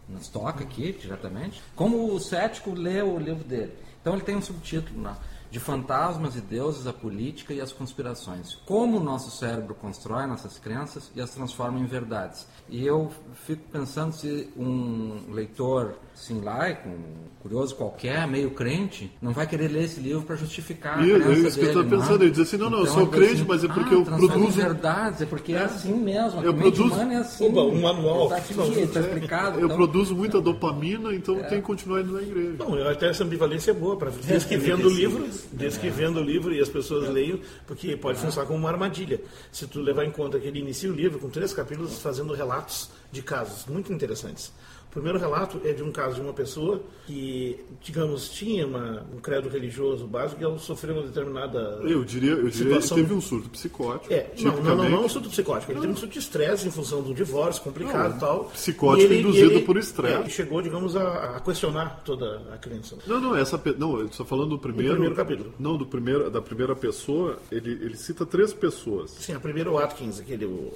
nos 0.09 0.27
toca 0.27 0.65
aqui 0.65 0.91
diretamente, 0.91 1.63
como 1.77 2.13
o 2.13 2.19
cético 2.19 2.73
lê 2.73 3.01
o 3.01 3.17
livro 3.17 3.45
dele. 3.45 3.71
Então 4.01 4.15
ele 4.15 4.21
tem 4.21 4.35
um 4.35 4.41
subtítulo 4.41 5.01
lá, 5.01 5.17
de 5.55 5.59
fantasmas 5.61 6.35
e 6.35 6.41
deuses, 6.41 6.85
a 6.85 6.91
política 6.91 7.53
e 7.53 7.61
as 7.61 7.71
conspirações. 7.71 8.55
Como 8.65 8.97
o 8.97 8.99
nosso 9.01 9.31
cérebro 9.31 9.73
constrói 9.73 10.27
nossas 10.27 10.59
crenças 10.59 11.09
e 11.15 11.21
as 11.21 11.29
transforma 11.29 11.79
em 11.79 11.85
verdades. 11.85 12.45
E 12.67 12.85
eu 12.85 13.09
fico 13.45 13.61
pensando 13.71 14.11
se 14.11 14.49
um 14.57 15.31
leitor 15.31 15.95
assim, 16.15 16.41
laico, 16.41 16.87
um 16.89 17.25
curioso 17.41 17.75
qualquer, 17.75 18.25
meio 18.27 18.51
crente, 18.51 19.11
não 19.21 19.33
vai 19.33 19.45
querer 19.45 19.67
ler 19.67 19.83
esse 19.83 19.99
livro 19.99 20.23
para 20.23 20.35
justificar 20.35 21.05
e, 21.05 21.13
a 21.13 21.19
crença 21.19 21.31
É 21.31 21.47
isso 21.47 21.59
que 21.59 21.65
eu 21.65 21.67
estou 21.67 21.83
pensando. 21.85 22.23
Ele 22.23 22.31
diz 22.31 22.39
assim, 22.39 22.57
não, 22.57 22.69
não, 22.69 22.81
então, 22.81 22.93
eu 22.93 22.99
sou 22.99 23.07
crente, 23.07 23.33
assim, 23.33 23.45
mas 23.47 23.63
é 23.63 23.67
porque 23.67 23.93
ah, 23.93 23.97
eu 23.97 24.03
produzo... 24.03 24.51
verdades, 24.51 25.21
é 25.21 25.25
porque 25.25 25.53
é, 25.53 25.57
é 25.57 25.63
assim 25.65 25.93
mesmo. 25.93 26.41
Eu 26.41 26.53
produzo... 26.53 26.95
é 26.95 27.15
assim. 27.17 27.47
Oba, 27.47 27.61
um 27.61 27.81
manual. 27.81 28.23
Está 28.23 28.37
aqui, 28.37 28.79
está 28.79 28.99
explicado. 29.01 29.59
Eu 29.59 29.65
então... 29.65 29.77
produzo 29.77 30.15
muita 30.15 30.41
dopamina, 30.41 31.13
então 31.13 31.37
é. 31.37 31.43
tem 31.43 31.59
que 31.59 31.67
continuar 31.67 32.01
indo 32.01 32.13
na 32.13 32.21
igreja. 32.21 32.55
Não, 32.57 32.87
até 32.87 33.09
essa 33.09 33.23
ambivalência 33.23 33.71
é 33.71 33.73
boa, 33.73 33.97
para 33.97 34.09
desde 34.25 34.47
que 34.47 34.57
vendo 34.57 34.87
o 34.87 34.89
livro, 34.89 35.27
desde 35.51 35.80
que 35.80 35.89
vendo 35.89 36.19
o 36.19 36.24
livro 36.24 36.53
e 36.53 36.59
as 36.59 36.69
pessoas 36.69 37.09
leiam, 37.09 37.39
porque 37.65 37.95
pode 37.95 38.19
funcionar 38.19 38.47
como 38.47 38.59
uma 38.59 38.69
armadilha. 38.69 39.21
Se 39.51 39.68
tu 39.68 39.81
levar 39.81 40.06
em 40.06 40.12
conta 40.12 40.39
que 40.39 40.47
ele 40.47 40.59
inicia 40.59 40.92
o 40.92 40.95
livro 40.95 41.19
com 41.19 41.30
três 41.30 41.53
capítulos 41.53 42.00
fazendo 42.00 42.33
relatos 42.33 42.89
de 43.12 43.21
casos 43.21 43.65
muito 43.65 43.92
interessantes. 43.92 44.51
O 44.95 45.00
primeiro 45.01 45.19
relato 45.19 45.59
é 45.65 45.74
de 45.74 45.83
um 45.83 45.92
caso 45.92 46.15
de 46.15 46.21
uma 46.21 46.31
pessoa 46.31 46.81
que, 47.06 47.59
digamos, 47.81 48.30
tinha 48.30 48.65
uma, 48.65 49.06
um 49.13 49.19
credo 49.19 49.50
religioso 49.50 50.07
básico 50.07 50.42
e 50.42 50.45
ela 50.45 50.57
sofreu 50.57 50.95
uma 50.95 51.03
determinada 51.03 51.59
Eu 51.83 52.06
diria, 52.06 52.31
eu 52.31 52.47
diria 52.47 52.51
situação... 52.51 52.95
que 52.95 53.03
teve 53.03 53.13
um 53.13 53.19
surto 53.19 53.50
psicótico. 53.50 54.13
É, 54.13 54.31
não, 54.39 54.56
não, 54.62 54.75
não, 54.77 54.89
não 54.89 55.06
um 55.06 55.09
surto 55.09 55.30
psicótico. 55.30 55.74
Ele 55.74 55.81
teve 55.81 55.92
um 55.92 55.97
surto 55.97 56.13
de 56.13 56.19
estresse 56.19 56.65
em 56.65 56.71
função 56.71 57.01
do 57.01 57.13
divórcio 57.13 57.62
complicado 57.62 58.12
não, 58.12 58.18
e 58.18 58.19
tal. 58.21 58.45
Psicótico 58.45 59.12
ele, 59.12 59.19
induzido 59.19 59.51
ele, 59.51 59.62
por 59.63 59.75
estresse. 59.75 60.21
Ele 60.21 60.30
chegou, 60.30 60.62
digamos, 60.62 60.95
a, 60.95 61.36
a, 61.36 61.39
questionar 61.41 62.01
toda 62.06 62.41
a 62.53 62.57
crença. 62.57 62.95
Não, 63.06 63.19
não, 63.19 63.36
essa, 63.36 63.62
não, 63.77 64.00
eu 64.00 64.06
estou 64.06 64.25
falando 64.25 64.51
do 64.51 64.59
primeiro... 64.59 64.94
Do 64.94 64.94
primeiro 64.94 65.15
capítulo. 65.15 65.53
Não, 65.59 65.77
do 65.77 65.86
primeiro, 65.86 66.31
da 66.31 66.41
primeira 66.41 66.74
pessoa, 66.74 67.38
ele, 67.51 67.71
ele 67.71 67.98
cita 67.98 68.25
três 68.25 68.53
pessoas. 68.53 69.12
Sim, 69.12 69.33
a 69.33 69.41
primeira 69.41 69.69
é 69.69 69.74
o 69.74 69.77
Atkins, 69.77 70.21
aquele, 70.21 70.45
o, 70.45 70.74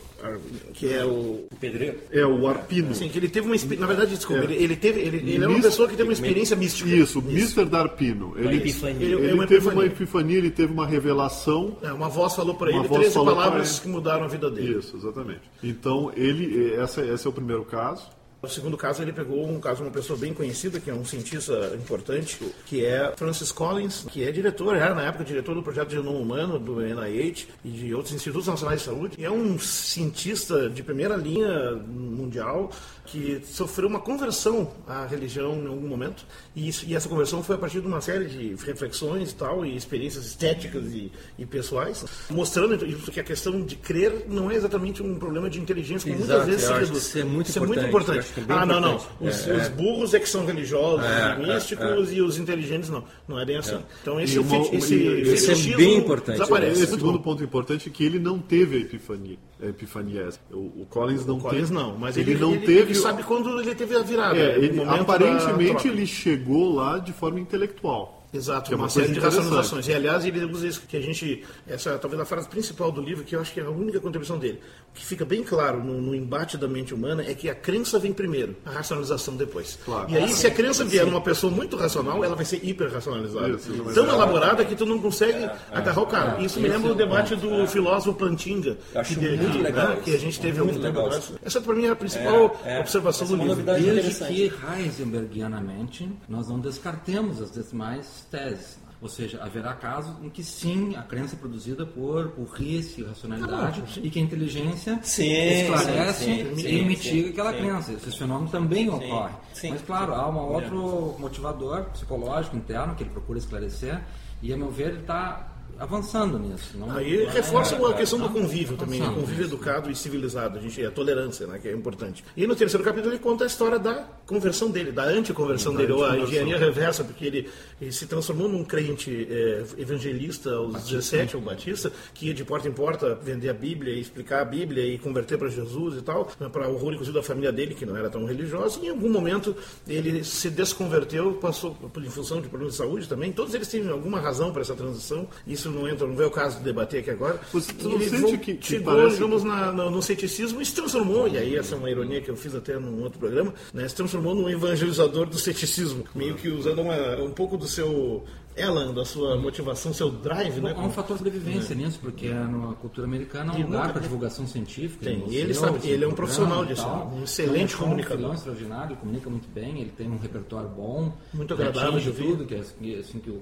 que 0.73 0.91
é 0.91 1.05
o... 1.05 1.47
O 1.49 1.55
pedreiro. 1.57 1.99
É, 2.11 2.25
o 2.25 2.45
Arpino. 2.47 2.93
Sim, 2.93 3.07
que 3.07 3.17
ele 3.17 3.29
teve 3.29 3.47
uma... 3.47 3.55
Na 3.79 3.87
verdade, 3.87 4.08
desculpa, 4.09 4.43
é. 4.43 4.45
ele, 4.45 4.63
ele 4.63 4.75
teve 4.75 4.99
ele, 4.99 5.17
ele 5.17 5.43
é 5.43 5.47
uma 5.47 5.61
pessoa 5.61 5.87
que 5.87 5.95
teve 5.95 6.09
uma 6.09 6.13
experiência 6.13 6.55
mística. 6.55 6.89
Isso, 6.89 7.19
Mr. 7.19 7.65
Darpino. 7.65 8.33
Ele, 8.37 8.57
epifania. 8.57 9.05
ele, 9.05 9.15
ele 9.15 9.33
uma 9.33 9.47
teve 9.47 9.55
epifania. 9.55 9.79
uma 9.79 9.85
epifania, 9.85 10.37
ele 10.37 10.51
teve 10.51 10.73
uma 10.73 10.85
revelação. 10.85 11.77
É, 11.81 11.91
uma 11.91 12.09
voz 12.09 12.35
falou 12.35 12.55
para 12.55 12.71
ele 12.71 12.87
13 12.87 13.13
palavras 13.13 13.79
que 13.79 13.87
mudaram 13.87 14.25
a 14.25 14.27
vida 14.27 14.49
dele. 14.49 14.77
Isso, 14.77 14.97
exatamente. 14.97 15.41
Então, 15.63 16.11
ele, 16.15 16.73
essa, 16.73 17.05
esse 17.05 17.25
é 17.25 17.29
o 17.29 17.33
primeiro 17.33 17.63
caso. 17.63 18.18
O 18.41 18.47
segundo 18.47 18.77
caso, 18.77 19.01
ele 19.01 19.11
pegou 19.11 19.45
um 19.49 19.59
caso 19.59 19.77
de 19.77 19.83
uma 19.83 19.91
pessoa 19.91 20.17
bem 20.17 20.33
conhecida, 20.33 20.79
que 20.79 20.89
é 20.89 20.93
um 20.93 21.03
cientista 21.03 21.73
importante, 21.75 22.39
que 22.65 22.85
é 22.85 23.13
Francis 23.17 23.51
Collins, 23.51 24.05
que 24.09 24.23
é 24.23 24.31
diretor, 24.31 24.77
era 24.77 24.95
na 24.95 25.03
época 25.03 25.25
diretor 25.25 25.53
do 25.53 25.61
projeto 25.61 25.89
de 25.89 25.95
genoma 25.95 26.19
humano 26.19 26.57
do 26.57 26.79
NIH 26.79 27.47
e 27.65 27.69
de 27.69 27.93
outros 27.93 28.13
institutos 28.13 28.47
nacionais 28.47 28.79
de 28.79 28.85
saúde. 28.85 29.15
E 29.19 29.25
é 29.25 29.31
um 29.31 29.59
cientista 29.59 30.69
de 30.69 30.81
primeira 30.81 31.17
linha 31.17 31.73
mundial 31.73 32.71
que 33.11 33.41
sofreu 33.43 33.87
uma 33.87 33.99
conversão 33.99 34.71
à 34.87 35.05
religião 35.05 35.55
em 35.55 35.67
algum 35.67 35.87
momento. 35.87 36.25
E, 36.55 36.67
isso, 36.67 36.85
e, 36.87 36.95
essa 36.95 37.09
conversão 37.09 37.43
foi 37.43 37.55
a 37.55 37.57
partir 37.57 37.81
de 37.81 37.87
uma 37.87 38.01
série 38.01 38.25
de 38.25 38.55
reflexões 38.63 39.31
e 39.31 39.35
tal, 39.35 39.65
e 39.65 39.75
experiências 39.75 40.25
estéticas 40.25 40.85
e, 40.93 41.11
e 41.37 41.45
pessoais, 41.45 42.05
mostrando 42.29 42.77
que 42.77 43.19
a 43.19 43.23
questão 43.23 43.61
de 43.61 43.75
crer 43.75 44.25
não 44.27 44.51
é 44.51 44.55
exatamente 44.55 45.01
um 45.01 45.17
problema 45.17 45.49
de 45.49 45.59
inteligência, 45.59 46.11
como 46.11 46.23
Exato, 46.23 46.45
muitas 46.45 46.61
vezes 46.61 46.67
se 46.67 46.79
reduz. 46.79 47.03
Isso 47.03 47.19
é 47.19 47.23
muito 47.23 47.49
isso 47.49 47.59
importante. 47.59 47.79
É 47.79 47.81
muito 47.81 47.89
importante. 47.89 48.28
É 48.37 48.43
ah, 48.49 48.65
não, 48.65 48.79
não. 48.79 48.95
Os, 49.19 49.47
é, 49.47 49.53
os, 49.53 49.63
é. 49.63 49.69
burros 49.69 50.13
é 50.13 50.19
que 50.19 50.29
são 50.29 50.45
religiosos, 50.45 51.05
é, 51.05 51.37
místicos, 51.37 52.11
e 52.13 52.21
os 52.21 52.37
inteligentes 52.37 52.89
não. 52.89 53.03
Não 53.27 53.39
é 53.39 53.45
bem 53.45 53.57
assim. 53.57 53.79
Então 54.01 54.19
esse, 54.19 54.39
uma, 54.39 54.57
esse, 54.57 54.95
esse 54.95 55.51
esse 55.51 55.73
é 55.73 55.75
bem 55.75 55.97
importante. 55.97 56.39
Desaparece. 56.39 56.83
Esse 56.83 56.91
segundo 56.93 57.19
ponto 57.19 57.43
importante 57.43 57.89
é 57.89 57.91
que 57.91 58.03
ele 58.03 58.19
não 58.19 58.39
teve 58.39 58.77
a 58.77 58.79
epifania. 58.79 59.37
A 59.61 59.67
epifania 59.67 60.29
o, 60.51 60.81
o 60.81 60.87
Collins 60.89 61.25
não 61.25 61.37
o 61.37 61.41
Collins 61.41 61.69
teve. 61.69 61.73
não, 61.73 61.97
mas 61.97 62.17
ele, 62.17 62.31
ele 62.31 62.39
não 62.39 62.53
ele, 62.53 62.65
teve. 62.65 62.91
Ele 62.91 62.95
sabe 62.95 63.23
quando 63.23 63.59
ele 63.59 63.75
teve 63.75 63.95
a 63.95 64.01
virada. 64.01 64.37
É, 64.37 64.57
ele, 64.57 64.81
aparentemente 64.83 65.87
ele 65.87 66.05
chegou 66.05 66.75
lá 66.75 66.97
de 66.99 67.11
forma 67.13 67.39
intelectual. 67.39 68.18
Exato, 68.31 68.67
que 68.67 68.73
é 68.73 68.77
uma, 68.77 68.83
uma 68.83 68.89
série 68.89 69.11
de 69.11 69.19
racionalizações. 69.19 69.87
E 69.87 69.93
aliás, 69.93 70.23
ele 70.23 70.45
usa 70.45 70.67
isso 70.67 70.81
que 70.87 70.95
a 70.95 71.01
gente. 71.01 71.43
Essa 71.67 71.91
é 71.91 71.97
talvez 71.97 72.21
a 72.21 72.25
frase 72.25 72.47
principal 72.47 72.91
do 72.91 73.01
livro, 73.01 73.23
que 73.23 73.35
eu 73.35 73.41
acho 73.41 73.51
que 73.51 73.59
é 73.59 73.63
a 73.63 73.69
única 73.69 73.99
contribuição 73.99 74.37
dele. 74.37 74.59
O 74.91 74.93
que 74.93 75.05
fica 75.05 75.25
bem 75.25 75.43
claro 75.43 75.83
no, 75.83 75.99
no 75.99 76.15
embate 76.15 76.57
da 76.57 76.67
mente 76.67 76.93
humana 76.93 77.23
é 77.23 77.33
que 77.33 77.49
a 77.49 77.55
crença 77.55 77.97
vem 77.97 78.13
primeiro, 78.13 78.55
a 78.65 78.71
racionalização 78.71 79.35
depois. 79.35 79.79
Claro. 79.83 80.11
E 80.11 80.17
aí, 80.17 80.29
se 80.29 80.45
a 80.45 80.51
crença 80.51 80.83
vier 80.85 81.05
numa 81.05 81.21
pessoa 81.21 81.51
muito 81.51 81.75
racional, 81.75 82.23
ela 82.23 82.35
vai 82.35 82.45
ser 82.45 82.63
hiper-racionalizada. 82.63 83.57
Tão 83.93 84.05
é 84.05 84.09
elaborada 84.09 84.63
que 84.63 84.75
tu 84.75 84.85
não 84.85 84.99
consegue 84.99 85.43
é, 85.43 85.55
agarrar 85.71 86.01
o 86.01 86.07
cara. 86.07 86.41
Isso 86.41 86.59
me 86.59 86.67
lembra 86.67 86.91
o 86.91 86.95
debate 86.95 87.35
do 87.35 87.65
filósofo 87.67 88.13
Plantinga. 88.13 88.77
acho 88.93 89.15
que, 89.15 89.27
muito 89.27 89.57
né. 89.57 89.99
Que 90.03 90.13
a 90.13 90.19
gente 90.19 90.39
teve 90.39 90.59
algum 90.59 90.79
tempo 90.79 90.99
atrás. 90.99 91.31
Essa, 91.43 91.61
para 91.61 91.73
mim, 91.73 91.85
é 91.85 91.89
a 91.89 91.95
principal 91.95 92.55
observação 92.79 93.27
do 93.27 93.35
livro. 93.35 93.63
Desde 93.63 94.25
que 94.25 94.53
Heisenbergianamente 94.77 96.09
nós 96.27 96.47
não 96.47 96.59
descartemos 96.59 97.41
as 97.41 97.51
demais 97.51 98.18
teses. 98.21 98.79
Ou 99.01 99.07
seja, 99.07 99.41
haverá 99.41 99.73
casos 99.73 100.13
em 100.21 100.29
que 100.29 100.43
sim, 100.43 100.93
a 100.97 101.03
crença 101.03 101.33
é 101.33 101.39
produzida 101.39 101.85
por 101.85 102.35
burrice, 102.35 103.01
racionalidade, 103.01 103.81
ah, 103.81 103.99
e 104.03 104.09
que 104.09 104.19
a 104.19 104.21
inteligência 104.21 104.99
sim, 105.01 105.31
esclarece 105.31 106.25
sim, 106.25 106.55
sim, 106.57 106.67
e 106.67 106.83
mitiga 106.83 107.29
aquela 107.29 107.53
crença. 107.53 107.93
Esse 107.93 108.17
fenômeno 108.17 108.49
também 108.49 108.89
ocorre. 108.89 109.33
Mas, 109.69 109.81
claro, 109.83 110.13
há 110.13 110.29
um 110.29 110.37
outro 110.37 111.15
motivador 111.17 111.85
psicológico 111.91 112.57
interno 112.57 112.93
que 112.93 113.03
ele 113.03 113.09
procura 113.09 113.39
esclarecer, 113.39 114.01
e, 114.41 114.51
a 114.51 114.57
meu 114.57 114.69
ver, 114.69 114.89
ele 114.89 114.99
está 114.99 115.58
avançando 115.77 116.39
nisso. 116.39 116.77
Não, 116.77 116.91
Aí 116.91 117.23
não 117.23 117.29
é- 117.29 117.33
reforça 117.33 117.75
a 117.75 117.93
questão 117.93 118.19
do 118.19 118.27
tá 118.27 118.33
convívio 118.33 118.77
também, 118.77 118.99
né? 118.99 119.05
avançando 119.05 119.21
convívio 119.21 119.43
nisso. 119.43 119.55
educado 119.55 119.91
e 119.91 119.95
civilizado, 119.95 120.57
a, 120.57 120.61
gente, 120.61 120.83
a 120.85 120.91
tolerância, 120.91 121.47
né, 121.47 121.59
que 121.59 121.67
é 121.67 121.73
importante. 121.73 122.23
E 122.35 122.45
no 122.47 122.55
terceiro 122.55 122.83
capítulo 122.83 123.13
ele 123.13 123.19
conta 123.19 123.43
a 123.43 123.47
história 123.47 123.79
da 123.79 124.05
conversão 124.25 124.69
dele, 124.69 124.91
da 124.91 125.03
anticonversão 125.03 125.75
dele, 125.75 125.91
ou 125.91 126.05
a 126.05 126.17
engenharia 126.17 126.57
reversa, 126.57 127.03
porque 127.03 127.25
ele, 127.25 127.49
ele 127.81 127.91
se 127.91 128.05
transformou 128.05 128.47
num 128.47 128.63
crente 128.63 129.27
eh, 129.29 129.63
evangelista 129.77 130.51
aos 130.51 130.83
17, 130.83 131.35
ou 131.35 131.41
batista, 131.41 131.91
que 132.13 132.27
ia 132.27 132.33
de 132.33 132.43
porta 132.43 132.67
em 132.67 132.71
porta 132.71 133.15
vender 133.15 133.49
a 133.49 133.53
Bíblia, 133.53 133.93
e 133.93 133.99
explicar 133.99 134.41
a 134.41 134.45
Bíblia 134.45 134.85
e 134.85 134.97
converter 134.97 135.37
para 135.37 135.49
Jesus 135.49 135.97
e 135.97 136.01
tal, 136.01 136.25
para 136.25 136.69
o 136.69 136.73
horror 136.75 136.93
inclusive 136.93 137.15
da 137.15 137.23
família 137.23 137.51
dele, 137.51 137.73
que 137.73 137.85
não 137.85 137.95
era 137.97 138.09
tão 138.09 138.25
religiosa, 138.25 138.79
e 138.81 138.87
em 138.87 138.89
algum 138.89 139.09
momento 139.09 139.55
ele 139.87 140.23
se 140.23 140.49
desconverteu, 140.49 141.33
passou 141.33 141.73
por 141.73 142.03
em 142.03 142.09
função 142.09 142.41
de 142.41 142.47
problemas 142.47 142.73
de 142.73 142.77
saúde 142.77 143.07
também, 143.07 143.31
todos 143.31 143.53
eles 143.53 143.67
têm 143.67 143.87
alguma 143.89 144.19
razão 144.19 144.51
para 144.51 144.61
essa 144.61 144.75
transição, 144.75 145.27
isso 145.59 145.69
não 145.69 145.87
entra, 145.87 146.07
não 146.07 146.21
é 146.21 146.25
o 146.25 146.31
caso 146.31 146.57
de 146.57 146.63
debater 146.63 147.01
aqui 147.01 147.11
agora. 147.11 147.39
Você 147.53 147.71
não 147.83 147.91
ele 147.93 148.09
sente 148.09 148.37
que- 148.37 148.53
que 148.55 148.79
parece- 148.79 149.15
digamos, 149.15 149.43
na- 149.43 149.71
no, 149.71 149.91
no 149.91 150.01
ceticismo 150.01 150.61
e 150.61 150.65
se 150.65 150.73
transformou, 150.73 151.27
e 151.27 151.37
aí 151.37 151.55
essa 151.55 151.75
é 151.75 151.77
uma 151.77 151.89
ironia 151.89 152.21
que 152.21 152.29
eu 152.29 152.35
fiz 152.35 152.55
até 152.55 152.77
num 152.79 153.03
outro 153.03 153.19
programa, 153.19 153.53
né, 153.73 153.87
se 153.87 153.95
transformou 153.95 154.33
num 154.33 154.49
evangelizador 154.49 155.25
do 155.25 155.37
ceticismo, 155.37 156.03
meio 156.15 156.35
que 156.35 156.49
usando 156.49 156.81
uma- 156.81 157.17
um 157.21 157.31
pouco 157.31 157.57
do 157.57 157.67
seu 157.67 158.23
elan, 158.59 158.93
da 158.93 159.05
sua 159.05 159.37
motivação, 159.37 159.93
seu 159.93 160.09
drive, 160.09 160.59
né? 160.61 160.73
Há 160.75 160.81
um 160.81 160.89
fator 160.91 161.17
de 161.17 161.23
sobrevivência 161.23 161.75
nisso, 161.75 161.99
porque 162.01 162.29
na 162.29 162.73
cultura 162.73 163.07
americana 163.07 163.53
é 163.53 163.57
um 163.57 163.63
lugar 163.65 163.91
para 163.93 164.01
divulgação 164.01 164.45
científica. 164.45 165.05
Tem, 165.05 165.19
em 165.23 165.29
e 165.31 165.35
ele 165.37 165.53
sabe- 165.53 165.87
ele 165.87 166.03
é 166.03 166.07
um 166.07 166.13
profissional 166.13 166.65
disso, 166.65 166.85
um 166.87 167.23
excelente 167.23 167.73
Então, 167.73 167.79
é 167.79 167.87
um 167.87 167.89
comunicador. 167.91 168.33
extraordinário, 168.33 168.95
comunica 168.97 169.29
muito 169.29 169.47
bem, 169.49 169.79
ele 169.81 169.91
tem 169.95 170.09
um 170.09 170.17
repertório 170.17 170.69
bom. 170.69 171.13
Muito 171.33 171.53
agradável 171.53 171.99
de 171.99 172.11
tudo, 172.11 172.45
que, 172.45 172.55
é, 172.55 172.61
que, 172.79 172.95
assim, 172.99 173.19
que, 173.19 173.29
o- 173.29 173.41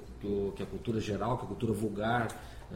que, 0.56 0.62
a 0.64 0.66
cultura 0.66 1.00
geral, 1.00 1.38
que 1.38 1.44
a 1.46 1.48
cultura 1.48 1.74
vulgar 1.74 2.28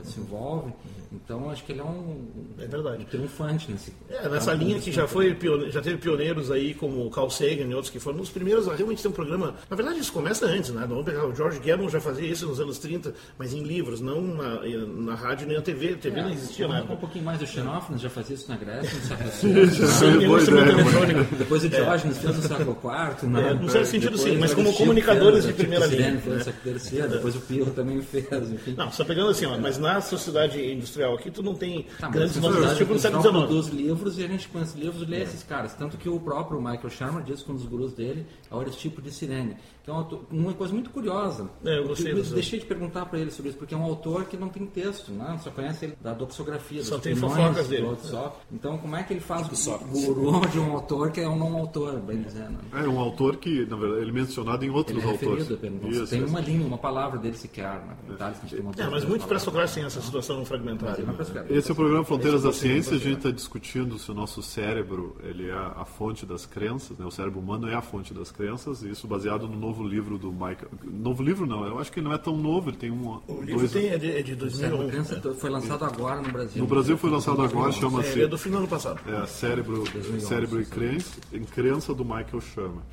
se 0.04 0.20
envolve. 0.20 0.74
Então, 1.12 1.50
acho 1.50 1.64
que 1.66 1.74
ele 1.74 1.82
é 1.82 1.84
um, 1.84 2.26
É 2.58 2.66
verdade. 2.66 3.04
um 3.04 3.06
triunfante 3.06 3.70
nesse 3.70 3.94
É, 4.10 4.30
nessa 4.30 4.54
linha 4.54 4.80
que 4.80 4.92
já 4.92 5.06
foi 5.08 5.38
já 5.70 5.82
teve 5.82 5.98
pioneiros 5.98 6.50
aí 6.50 6.74
como 6.74 7.06
o 7.06 7.12
Carl 7.12 7.30
Sagan 7.30 7.66
e 7.66 7.74
outros 7.74 7.92
que 7.92 8.00
foram 8.00 8.22
os 8.22 8.30
primeiros 8.30 8.68
a 8.70 8.76
realmente 8.76 9.02
ter 9.02 9.10
um 9.10 9.12
programa. 9.12 9.56
Na 9.70 9.76
verdade, 9.76 10.00
isso 10.00 10.14
começa 10.14 10.46
antes, 10.46 10.72
né? 10.72 10.86
Vamos 10.88 11.04
pegar 11.04 11.26
o 11.26 11.36
George 11.36 11.60
Gammon 11.60 11.90
já 11.90 12.00
fazia 12.00 12.26
isso 12.28 12.48
nos 12.48 12.60
anos 12.62 12.80
30, 12.80 13.14
mas 13.38 13.54
em 13.54 13.64
livros, 13.64 14.00
não 14.00 14.22
na, 14.22 14.62
na 14.88 15.16
rádio 15.16 15.48
nem 15.48 15.58
na 15.58 15.62
TV. 15.62 15.94
A 15.94 15.98
TV 15.98 16.22
não 16.22 16.32
existia 16.32 16.68
na 16.68 16.82
Um 16.84 16.96
pouquinho 16.96 17.26
mais 17.26 17.40
do 17.40 17.46
Xenófanes 17.46 18.02
já 18.02 18.10
fazia 18.10 18.36
isso 18.36 18.50
na 18.50 18.56
Grécia, 18.56 18.98
no 18.98 19.06
século. 19.06 19.32
Depois 21.38 21.64
o 21.64 21.70
Diógenes 21.70 22.18
fez 22.18 22.38
no 22.38 22.44
século 22.44 22.78
IV. 22.82 23.30
né? 23.30 23.50
É, 23.50 23.54
num 23.54 23.70
certo 23.70 23.88
sentido, 23.88 24.18
sim, 24.18 24.38
mas 24.38 24.54
o 24.54 24.56
como 24.56 24.74
comunicadores 24.74 25.44
de 25.44 25.52
o 25.52 25.56
primeira 25.56 25.86
linha, 25.86 26.12
no 26.12 26.36
né? 26.36 27.08
depois 27.10 27.36
o 27.36 27.42
Pirro 27.42 27.72
também 27.72 28.02
fez, 28.02 28.26
enfim. 28.52 28.76
Não, 28.78 28.92
só 28.92 29.04
pegando 29.04 29.32
assim, 29.32 29.46
ó, 29.46 29.58
mas 29.58 29.78
na 29.82 30.00
sociedade 30.00 30.64
industrial 30.72 31.16
aqui 31.16 31.30
tu 31.30 31.44
não 31.44 31.54
tem 31.56 31.86
Tá, 32.00 32.08
grandes 32.08 32.38
nomes 32.38 32.78
tipo 32.78 32.94
no 32.94 33.00
século 33.00 33.22
XIX. 33.22 33.38
produz 33.38 33.68
livros 33.68 34.18
e 34.18 34.24
a 34.24 34.28
gente 34.28 34.48
esses 34.62 34.76
livros 34.76 35.08
lê 35.08 35.24
esses 35.24 35.44
caras. 35.44 35.74
Tanto 35.74 35.98
que 35.98 36.08
o 36.08 36.20
próprio 36.20 36.62
Michael 36.62 36.90
Shermer 36.90 37.24
diz 37.24 37.42
que 37.42 37.52
um 37.52 37.56
dos 37.56 37.66
gurus 37.66 37.92
dele 37.94 38.26
é 38.50 38.56
o 38.56 38.60
Aristipo 38.60 39.02
de 39.02 39.12
Sirene. 39.12 39.58
Que 39.84 39.90
é 39.90 39.94
um 39.94 39.98
autor- 39.98 40.22
uma 40.30 40.54
coisa 40.54 40.72
muito 40.74 40.92
curiosa. 40.92 41.50
É, 41.66 41.80
eu 41.80 41.88
gostei 41.88 42.12
Eu 42.12 42.22
deixei 42.24 42.60
de 42.60 42.66
perguntar 42.66 43.06
para 43.08 43.18
ele 43.18 43.32
sobre 43.32 43.50
isso, 43.50 43.58
porque 43.58 43.74
é 43.74 43.78
um 43.78 43.84
autor 43.84 44.26
que 44.26 44.38
não 44.38 44.48
tem 44.48 44.66
texto, 44.68 45.12
né? 45.12 45.40
só 45.44 45.50
conhece 45.50 45.86
ele 45.86 45.98
da 46.00 46.14
doxografia, 46.14 46.84
Só 46.84 47.00
tem 47.00 47.16
fofocas 47.16 47.68
dele. 47.68 47.88
outro 47.88 48.08
só. 48.08 48.40
Então, 48.52 48.78
como 48.78 48.96
é 48.96 49.02
que 49.02 49.14
ele 49.14 49.20
faz 49.20 49.48
o 49.68 49.78
guru 49.88 50.48
de 50.50 50.60
um 50.60 50.72
autor 50.74 51.10
que 51.12 51.20
é 51.20 51.28
um 51.28 51.36
não 51.38 51.58
autor, 51.58 52.00
bem 52.00 52.22
dizendo? 52.22 52.60
É 52.74 52.88
um 52.88 53.00
autor 53.00 53.38
que, 53.38 53.66
na 53.66 53.76
verdade, 53.76 54.02
ele 54.04 54.12
é 54.12 54.14
mencionado 54.14 54.64
em 54.64 54.70
outros 54.70 54.96
Ele 54.98 55.08
é 55.08 55.12
autores. 55.12 55.48
referido. 55.50 55.90
Isso, 55.90 56.08
tem 56.08 56.20
isso. 56.20 56.30
uma 56.30 56.40
linha, 56.42 56.66
uma 56.68 56.78
palavra 56.78 57.18
dele 57.18 57.36
sequer, 57.36 57.74
né? 57.84 57.96
Uma 58.60 58.72
É, 58.78 58.88
mas 58.90 59.04
muitos 59.04 59.26
pré-socráticos 59.26 59.74
têm 59.76 59.84
essa 59.86 60.02
situação 60.02 60.46
fragmentária. 60.46 61.04
né? 61.04 61.16
Esse 61.50 61.70
é 61.70 61.74
o 61.74 61.76
programa 61.76 62.04
Fronteiras 62.04 62.44
da 62.44 62.50
é 62.50 62.52
o 62.52 62.54
Ciência. 62.54 62.96
A 62.96 63.00
gente 63.00 63.18
está 63.18 63.32
discutindo 63.32 63.98
se 63.98 64.12
o 64.12 64.14
nosso 64.14 64.44
cérebro 64.44 65.16
ele 65.24 65.50
é 65.50 65.54
a 65.54 65.86
fonte 65.86 66.24
das 66.26 66.46
crenças. 66.46 66.98
Né? 67.00 67.06
O 67.06 67.12
cérebro 67.12 67.40
humano 67.40 67.68
é 67.68 67.74
a 67.74 67.82
fonte 67.82 68.14
das 68.14 68.30
crenças. 68.32 68.84
E 68.84 68.90
isso 68.90 69.08
baseado 69.08 69.48
no 69.48 69.71
novo 69.72 69.88
livro 69.88 70.18
do 70.18 70.32
Michael. 70.32 70.70
Novo 70.84 71.24
livro 71.24 71.46
não, 71.46 71.66
eu 71.66 71.80
acho 71.80 71.92
que 71.92 72.00
ele 72.00 72.08
não 72.08 72.14
é 72.14 72.18
tão 72.18 72.36
novo. 72.36 72.70
Ele 72.70 72.78
tem 72.78 72.92
um. 72.92 73.22
O 73.28 73.42
livro 73.42 73.60
dois... 73.60 73.72
tem, 73.72 73.88
é, 73.90 73.98
de, 73.98 74.12
é 74.12 74.22
de 74.22 74.36
Cérebro 74.52 74.78
2011. 74.80 74.90
Criança 74.92 75.34
foi 75.40 75.50
lançado 75.50 75.86
agora 75.86 76.22
no 76.22 76.32
Brasil. 76.32 76.62
No 76.62 76.68
Brasil 76.68 76.98
foi 76.98 77.10
lançado 77.10 77.42
agora, 77.42 77.70
É, 77.70 77.72
chama-se 77.72 78.12
ele 78.12 78.24
é 78.24 78.28
do 78.28 78.38
fim 78.38 78.50
do 78.52 78.58
ano 78.58 78.68
passado. 78.68 79.00
é, 79.10 79.26
Cérebro, 79.26 79.84
2011, 79.92 80.26
cérebro 80.26 80.62
e 80.62 80.66
crença, 80.66 81.20
em 81.34 81.44
crença 81.44 81.94
do 81.94 82.04
Michael 82.04 82.42
Shermer. 82.42 82.84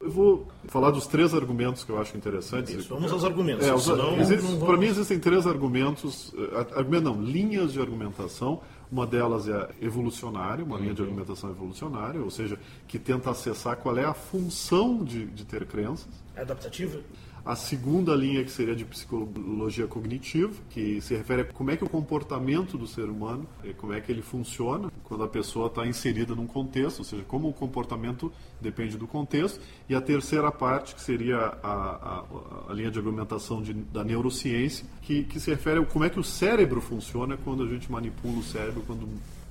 Eu 0.00 0.10
vou 0.10 0.46
falar 0.68 0.90
dos 0.90 1.06
três 1.06 1.34
argumentos 1.34 1.82
que 1.82 1.90
eu 1.90 1.98
acho 2.00 2.16
interessantes. 2.16 2.74
Isso, 2.74 2.88
vamos 2.90 3.10
aos 3.10 3.24
argumentos. 3.24 3.66
É, 3.66 3.74
os- 3.74 3.84
senão 3.84 4.18
existe- 4.20 4.42
vamos- 4.42 4.62
Para 4.64 4.76
mim 4.76 4.86
existem 4.86 5.18
três 5.18 5.46
argumentos, 5.46 6.32
eh, 6.36 6.66
argumento 6.76 7.04
não, 7.04 7.20
linhas 7.22 7.72
de 7.72 7.80
argumentação. 7.80 8.60
Uma 8.92 9.04
delas 9.06 9.48
é 9.48 9.52
a 9.52 9.68
evolucionária, 9.80 10.64
uma 10.64 10.78
linha 10.78 10.94
de 10.94 11.02
argumentação 11.02 11.50
evolucionária, 11.50 12.20
ou 12.20 12.30
seja, 12.30 12.56
que 12.86 12.98
tenta 13.00 13.30
acessar 13.30 13.76
qual 13.78 13.96
é 13.98 14.04
a 14.04 14.14
função 14.14 15.02
de, 15.02 15.24
de 15.26 15.44
ter 15.44 15.66
crenças. 15.66 16.06
É 16.36 16.42
adaptativa? 16.42 17.00
A 17.46 17.54
segunda 17.54 18.12
linha 18.12 18.42
que 18.42 18.50
seria 18.50 18.74
de 18.74 18.84
psicologia 18.84 19.86
cognitiva, 19.86 20.52
que 20.68 21.00
se 21.00 21.14
refere 21.14 21.42
a 21.42 21.44
como 21.44 21.70
é 21.70 21.76
que 21.76 21.84
o 21.84 21.88
comportamento 21.88 22.76
do 22.76 22.88
ser 22.88 23.04
humano, 23.04 23.46
eh, 23.62 23.72
como 23.76 23.92
é 23.92 24.00
que 24.00 24.10
ele 24.10 24.20
funciona 24.20 24.90
quando 25.04 25.22
a 25.22 25.28
pessoa 25.28 25.68
está 25.68 25.86
inserida 25.86 26.34
num 26.34 26.48
contexto, 26.48 26.98
ou 26.98 27.04
seja, 27.04 27.22
como 27.22 27.48
o 27.48 27.52
comportamento 27.52 28.32
depende 28.60 28.96
do 28.96 29.06
contexto. 29.06 29.60
E 29.88 29.94
a 29.94 30.00
terceira 30.00 30.50
parte, 30.50 30.96
que 30.96 31.00
seria 31.00 31.36
a, 31.62 31.70
a- 31.70 32.24
a 32.68 32.72
linha 32.72 32.90
de 32.90 32.98
argumentação 32.98 33.62
de- 33.62 33.74
da 33.74 34.02
neurociência, 34.02 34.84
que, 35.02 35.22
que 35.22 35.38
se 35.38 35.48
refere 35.50 35.78
a 35.78 35.84
como 35.86 36.04
é 36.04 36.10
que 36.10 36.18
o 36.18 36.24
cérebro 36.24 36.80
funciona 36.80 37.36
quando 37.36 37.62
a 37.62 37.66
gente 37.68 37.90
manipula 37.92 38.38
o 38.38 38.42
cérebro, 38.42 38.82
quando 38.84 39.06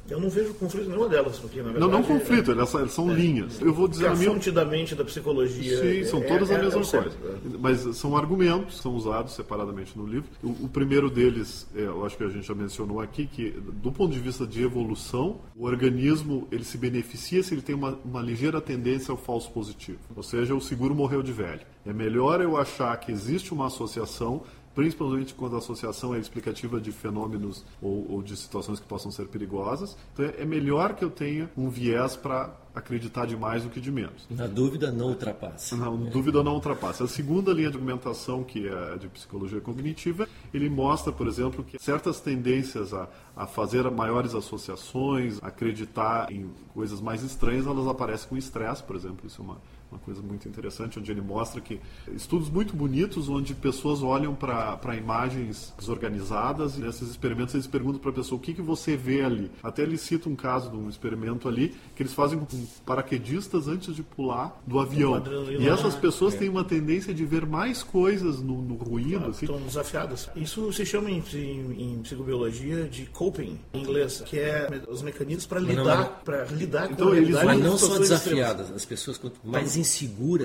Eu 0.09 0.19
não 0.19 0.29
vejo 0.29 0.53
conflito 0.53 0.87
nenhuma 0.87 1.09
delas, 1.09 1.39
porque 1.39 1.57
na 1.57 1.71
verdade. 1.71 1.79
não, 1.91 1.99
não 1.99 2.03
conflito, 2.03 2.51
elas, 2.51 2.73
elas 2.75 2.91
são 2.91 3.11
linhas. 3.11 3.59
Eu 3.59 3.73
vou 3.73 3.85
É, 3.87 3.89
dizer 3.89 4.07
a 4.07 4.15
minha 4.15 4.51
da 4.51 4.63
mente 4.65 4.93
da 4.93 5.03
psicologia. 5.03 5.77
Sim, 5.81 6.03
são 6.05 6.19
é- 6.21 6.27
todas 6.27 6.51
é- 6.51 6.55
a 6.55 6.59
é 6.59 6.61
mesma 6.61 6.81
coisa. 6.85 7.09
né? 7.09 7.57
Mas 7.59 7.79
são 7.97 8.15
argumentos 8.15 8.77
são 8.79 8.93
usados 8.95 9.33
separadamente 9.33 9.97
no 9.97 10.05
livro. 10.05 10.29
O, 10.43 10.65
o 10.65 10.69
primeiro 10.69 11.09
deles, 11.09 11.67
é, 11.75 11.81
eu 11.81 12.05
acho 12.05 12.15
que 12.17 12.23
a 12.23 12.29
gente 12.29 12.45
já 12.47 12.53
mencionou 12.53 13.01
aqui, 13.01 13.25
que 13.25 13.49
do 13.51 13.91
ponto 13.91 14.13
de 14.13 14.19
vista 14.19 14.45
de 14.45 14.61
evolução, 14.61 15.39
o 15.55 15.65
organismo 15.65 16.47
ele 16.51 16.63
se 16.63 16.77
beneficia 16.77 17.41
se 17.41 17.53
ele 17.53 17.61
tem 17.61 17.73
uma, 17.75 17.97
uma 18.05 18.21
ligeira 18.21 18.61
tendência 18.61 19.11
ao 19.11 19.17
falso 19.17 19.49
positivo. 19.51 19.97
Ou 20.15 20.21
seja, 20.23 20.53
o 20.53 20.61
seguro 20.61 20.93
morreu 20.93 21.23
de 21.23 21.31
velho. 21.31 21.61
É 21.85 21.93
melhor 21.93 22.41
eu 22.41 22.57
achar 22.57 22.95
que 22.99 23.11
existe 23.11 23.53
uma 23.53 23.67
associação 23.67 24.43
principalmente 24.75 25.33
quando 25.33 25.55
a 25.55 25.59
associação 25.59 26.13
é 26.13 26.19
explicativa 26.19 26.79
de 26.79 26.91
fenômenos 26.91 27.65
ou, 27.81 28.11
ou 28.11 28.21
de 28.21 28.35
situações 28.37 28.79
que 28.79 28.85
possam 28.85 29.09
ser 29.09 29.27
perigosas. 29.27 29.97
Então 30.13 30.25
é 30.25 30.45
é 30.45 30.47
melhor 30.47 30.93
que 30.93 31.03
eu 31.03 31.09
tenha 31.09 31.49
um 31.57 31.69
viés 31.69 32.15
para 32.15 32.55
acreditar 32.73 33.25
de 33.25 33.35
mais 33.35 33.63
do 33.63 33.69
que 33.69 33.81
de 33.81 33.91
menos. 33.91 34.27
Na 34.29 34.45
dúvida, 34.45 34.91
não 34.91 35.07
ultrapasse. 35.07 35.73
Não, 35.75 35.97
dúvida 35.97 36.43
não 36.43 36.53
ultrapassa. 36.55 37.05
A 37.05 37.07
segunda 37.07 37.51
linha 37.51 37.71
de 37.71 37.77
argumentação, 37.77 38.43
que 38.43 38.67
é 38.67 38.97
de 38.97 39.07
psicologia 39.07 39.59
cognitiva, 39.61 40.27
ele 40.53 40.69
mostra, 40.69 41.11
por 41.11 41.27
exemplo, 41.27 41.63
que 41.63 41.81
certas 41.81 42.19
tendências 42.19 42.93
a, 42.93 43.07
a 43.35 43.47
fazer 43.47 43.89
maiores 43.89 44.35
associações, 44.35 45.39
acreditar 45.41 46.31
em 46.31 46.49
coisas 46.73 47.01
mais 47.01 47.23
estranhas, 47.23 47.65
elas 47.65 47.87
aparecem 47.87 48.29
com 48.29 48.37
estresse, 48.37 48.83
por 48.83 48.95
exemplo. 48.95 49.25
Isso 49.25 49.41
é 49.41 49.45
uma, 49.45 49.57
uma 49.95 49.99
coisa 50.03 50.21
muito 50.21 50.47
interessante, 50.47 50.99
onde 50.99 51.09
ele 51.11 51.21
mostra 51.21 51.59
que 51.61 51.79
estudos 52.13 52.49
muito 52.49 52.75
bonitos, 52.75 53.29
onde 53.29 53.53
pessoas 53.55 54.03
olham 54.03 54.35
para 54.35 54.95
imagens 54.95 55.73
desorganizadas 55.77 56.77
e 56.77 56.81
nesses 56.81 57.09
experimentos 57.09 57.53
eles 57.55 57.67
perguntam 57.67 57.99
para 57.99 58.11
a 58.11 58.13
pessoa 58.13 58.37
o 58.37 58.41
que, 58.41 58.53
que 58.53 58.61
você 58.61 58.95
vê 58.95 59.23
ali. 59.23 59.49
Até 59.63 59.83
ele 59.83 59.97
cita 59.97 60.29
um 60.29 60.35
caso 60.35 60.69
de 60.69 60.75
um 60.77 60.89
experimento 60.89 61.47
ali 61.47 61.73
que 61.95 62.03
eles 62.03 62.13
fazem 62.13 62.37
com 62.37 62.45
paraquedistas 62.85 63.67
antes 63.67 63.95
de 63.95 64.03
pular 64.03 64.61
do 64.65 64.79
avião. 64.79 65.13
E 65.59 65.67
essas 65.67 65.95
pessoas 65.95 66.35
têm 66.35 66.49
uma 66.49 66.63
tendência 66.63 67.13
de 67.13 67.25
ver 67.25 67.45
mais 67.45 67.81
coisas 67.83 68.39
no, 68.41 68.61
no 68.61 68.75
ruído. 68.75 69.25
Assim. 69.27 69.45
Estão 69.45 69.61
desafiadas. 69.61 70.29
Isso 70.35 70.71
se 70.73 70.85
chama 70.85 71.09
em, 71.09 71.23
em- 71.33 71.93
em 71.95 72.01
psicobiologia 72.01 72.85
de 72.87 73.05
coping, 73.07 73.57
em 73.73 73.79
inglês, 73.81 74.21
que 74.25 74.37
é 74.39 74.81
os 74.89 75.01
mecanismos 75.01 75.45
para 75.45 75.59
lidar, 75.59 76.21
para 76.23 76.45
lidar 76.45 76.91
Então, 76.91 77.07
com 77.07 77.13
a 77.13 77.17
eles 77.17 77.35
Mas 77.43 77.59
não 77.59 77.71
só 77.77 77.85
situações 77.85 78.09
desafiadas, 78.09 78.71
as 78.71 78.85
pessoas 78.85 79.17
quanto 79.17 79.39
mais 79.43 79.75
inseguras. 79.77 79.84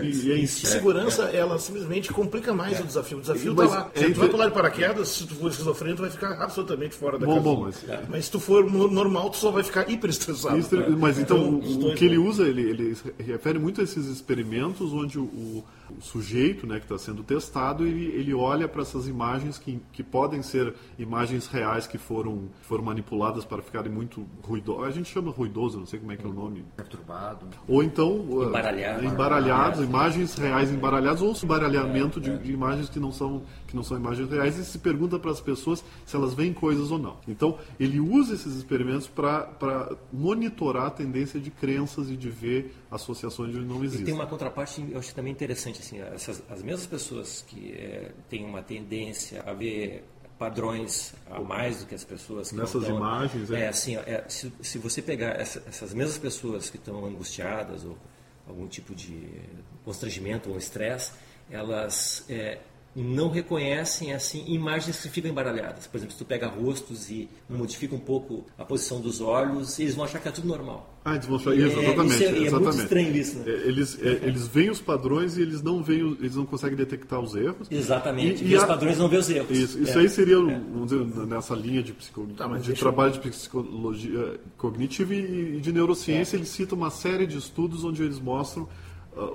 E- 0.04 0.08
e 0.28 0.32
é 0.32 0.34
isso 0.36 0.64
isso. 0.64 0.66
é- 0.66 0.70
Segurança, 0.70 1.22
ela 1.24 1.58
simplesmente 1.58 2.12
complica 2.12 2.52
mais 2.52 2.78
o 2.80 2.84
desafio. 2.84 3.18
O 3.18 3.20
desafio 3.20 3.52
está 3.52 3.64
lá. 3.64 3.90
é 3.94 3.98
Se 4.00 4.12
tu 4.12 4.18
vai 4.20 4.28
pular 4.28 4.46
de 4.48 4.52
paraquedas, 4.54 5.08
se 5.08 5.26
tu 5.26 5.34
for 5.34 5.50
esquizofrênico, 5.50 5.96
tu 5.98 6.02
vai 6.02 6.10
ficar 6.10 6.32
absolutamente 6.42 6.94
fora 6.94 7.18
da 7.18 7.26
Bom, 7.26 7.40
bom, 7.40 7.60
mas- 7.62 7.84
mas... 8.08 8.24
se 8.26 8.30
tu 8.30 8.38
for 8.40 8.70
no- 8.70 8.88
normal, 8.90 9.30
tu 9.30 9.36
só 9.38 9.50
vai 9.50 9.62
ficar 9.62 9.88
hiper 9.90 10.10
estressado. 10.10 10.58
Isso, 10.58 10.70
mas 10.98 11.18
então, 11.18 11.58
os 11.58 11.76
o, 11.76 11.88
o 11.88 11.94
que 11.94 12.04
ele 12.04 12.18
usa, 12.18 12.44
ele, 12.46 12.62
ele 12.62 12.96
refere 13.18 13.58
muito 13.58 13.80
a 13.80 13.84
esses 13.84 14.06
experimentos 14.06 14.92
onde 14.92 15.18
o, 15.18 15.22
o- 15.24 15.64
o 15.98 16.00
sujeito 16.02 16.66
né, 16.66 16.78
que 16.78 16.84
está 16.84 16.98
sendo 16.98 17.22
testado, 17.22 17.86
ele, 17.86 18.06
ele 18.06 18.32
olha 18.34 18.68
para 18.68 18.82
essas 18.82 19.06
imagens 19.08 19.58
que, 19.58 19.80
que 19.92 20.02
podem 20.02 20.42
ser 20.42 20.74
imagens 20.98 21.46
reais 21.46 21.86
que 21.86 21.98
foram, 21.98 22.48
foram 22.62 22.84
manipuladas 22.84 23.44
para 23.44 23.60
ficarem 23.62 23.90
muito 23.92 24.26
ruidosas. 24.42 24.86
A 24.86 24.90
gente 24.90 25.10
chama 25.10 25.30
ruidoso, 25.30 25.78
não 25.78 25.86
sei 25.86 25.98
como 25.98 26.12
é 26.12 26.16
que 26.16 26.24
é 26.24 26.28
o 26.28 26.32
nome. 26.32 26.64
Perturbado. 26.76 27.46
Ou 27.68 27.82
então 27.82 28.20
uh, 28.20 28.44
Embaralhado. 28.44 29.04
embaralhados, 29.04 29.80
imagens 29.84 30.34
reais 30.36 30.70
embaralhadas, 30.70 31.22
ou 31.22 31.34
embaralhamento 31.42 32.20
de, 32.20 32.36
de 32.38 32.52
imagens 32.52 32.88
que 32.88 32.98
não 33.00 33.12
são 33.12 33.42
que 33.66 33.76
não 33.76 33.82
são 33.84 33.96
imagens 33.96 34.28
reais 34.30 34.58
e 34.58 34.64
se 34.64 34.78
pergunta 34.78 35.18
para 35.18 35.30
as 35.30 35.40
pessoas 35.40 35.84
se 36.04 36.16
elas 36.16 36.34
veem 36.34 36.52
coisas 36.52 36.90
ou 36.90 36.98
não. 36.98 37.16
Então 37.28 37.56
ele 37.78 38.00
usa 38.00 38.34
esses 38.34 38.56
experimentos 38.56 39.06
para 39.06 39.48
monitorar 40.12 40.86
a 40.86 40.90
tendência 40.90 41.38
de 41.40 41.50
crenças 41.50 42.10
e 42.10 42.16
de 42.16 42.28
ver 42.28 42.74
associações 42.90 43.54
onde 43.54 43.64
não 43.64 43.82
E 43.82 43.86
existem. 43.86 44.06
tem 44.06 44.14
uma 44.14 44.26
contraparte, 44.26 44.84
eu 44.90 44.98
acho 44.98 45.14
também 45.14 45.32
interessante, 45.32 45.79
assim, 45.80 46.00
essas, 46.14 46.42
as 46.50 46.62
mesmas 46.62 46.86
pessoas 46.86 47.44
que 47.46 47.72
eh, 47.72 48.12
têm 48.28 48.44
uma 48.44 48.62
tendência 48.62 49.42
a 49.46 49.52
ver 49.52 50.04
padrões 50.38 51.12
a 51.30 51.38
mais 51.40 51.80
do 51.80 51.86
que 51.86 51.94
as 51.94 52.02
pessoas 52.04 52.50
que 52.50 52.56
Nessas 52.56 52.88
imagens, 52.88 53.50
é. 53.50 53.60
é 53.60 53.68
assim, 53.68 53.96
é, 53.96 54.24
se, 54.28 54.50
se 54.62 54.78
você 54.78 55.02
pegar 55.02 55.38
essa- 55.38 55.62
essas 55.68 55.92
mesmas 55.92 56.16
pessoas 56.16 56.70
que 56.70 56.76
estão 56.78 57.04
angustiadas 57.04 57.84
ou 57.84 57.98
algum 58.48 58.66
tipo 58.66 58.94
de 58.94 59.28
constrangimento 59.84 60.48
ou 60.50 60.56
estresse, 60.56 61.12
elas 61.50 62.24
é, 62.28 62.58
não 62.94 63.28
reconhecem 63.30 64.12
assim 64.12 64.44
imagens 64.48 65.00
que 65.00 65.08
ficam 65.08 65.30
embaralhadas. 65.30 65.86
Por 65.86 65.96
exemplo, 65.96 66.12
se 66.12 66.18
tu 66.18 66.24
pega 66.24 66.48
rostos 66.48 67.08
e 67.08 67.28
modifica 67.48 67.94
um 67.94 68.00
pouco 68.00 68.44
a 68.58 68.64
posição 68.64 69.00
dos 69.00 69.20
olhos, 69.20 69.78
eles 69.78 69.94
vão 69.94 70.04
achar 70.04 70.18
que 70.18 70.26
é 70.26 70.30
tudo 70.32 70.48
normal. 70.48 70.98
Ah, 71.04 71.14
eles 71.14 71.24
vão 71.26 71.36
achar 71.36 71.52
É, 71.52 71.56
isso, 71.56 71.78
exatamente. 71.80 72.14
isso 72.14 72.24
é- 72.24 72.26
é 72.26 72.30
muito 72.32 72.46
exatamente. 72.46 72.82
estranho 72.82 73.16
isso, 73.16 73.38
né? 73.38 73.44
É, 73.46 73.50
Eles, 73.68 73.98
é, 74.02 74.08
eles 74.26 74.46
veem 74.48 74.70
os 74.70 74.80
padrões 74.80 75.36
e 75.36 75.42
eles 75.42 75.62
não 75.62 75.82
veem, 75.82 76.16
eles 76.20 76.34
não 76.34 76.44
conseguem 76.44 76.76
detectar 76.76 77.20
os 77.20 77.34
erros. 77.36 77.68
Exatamente. 77.70 78.42
E- 78.44 78.48
E, 78.48 78.50
e 78.52 78.56
os 78.56 78.62
a- 78.64 78.66
padrões 78.66 78.98
não 78.98 79.08
vê 79.08 79.16
os 79.18 79.30
erros. 79.30 79.56
Isso, 79.56 79.78
isso 79.80 79.96
É. 79.96 80.02
aí 80.02 80.08
seria, 80.08 80.36
vamos 80.36 80.90
dizer, 80.90 81.26
nessa 81.26 81.54
linha 81.54 81.82
de, 81.82 81.92
psico... 81.92 82.26
Tá, 82.36 82.48
mas 82.48 82.64
de 82.64 82.72
trabalho 82.74 83.12
de 83.12 83.20
psicologia 83.20 84.40
cognitiva 84.58 85.14
e 85.14 85.56
e 85.56 85.60
de 85.60 85.72
neurociência. 85.72 86.36
É. 86.36 86.38
Ele 86.38 86.46
cita 86.46 86.74
uma 86.74 86.90
série 86.90 87.26
de 87.26 87.36
estudos 87.38 87.84
onde 87.84 88.02
eles 88.02 88.18
mostram, 88.18 88.68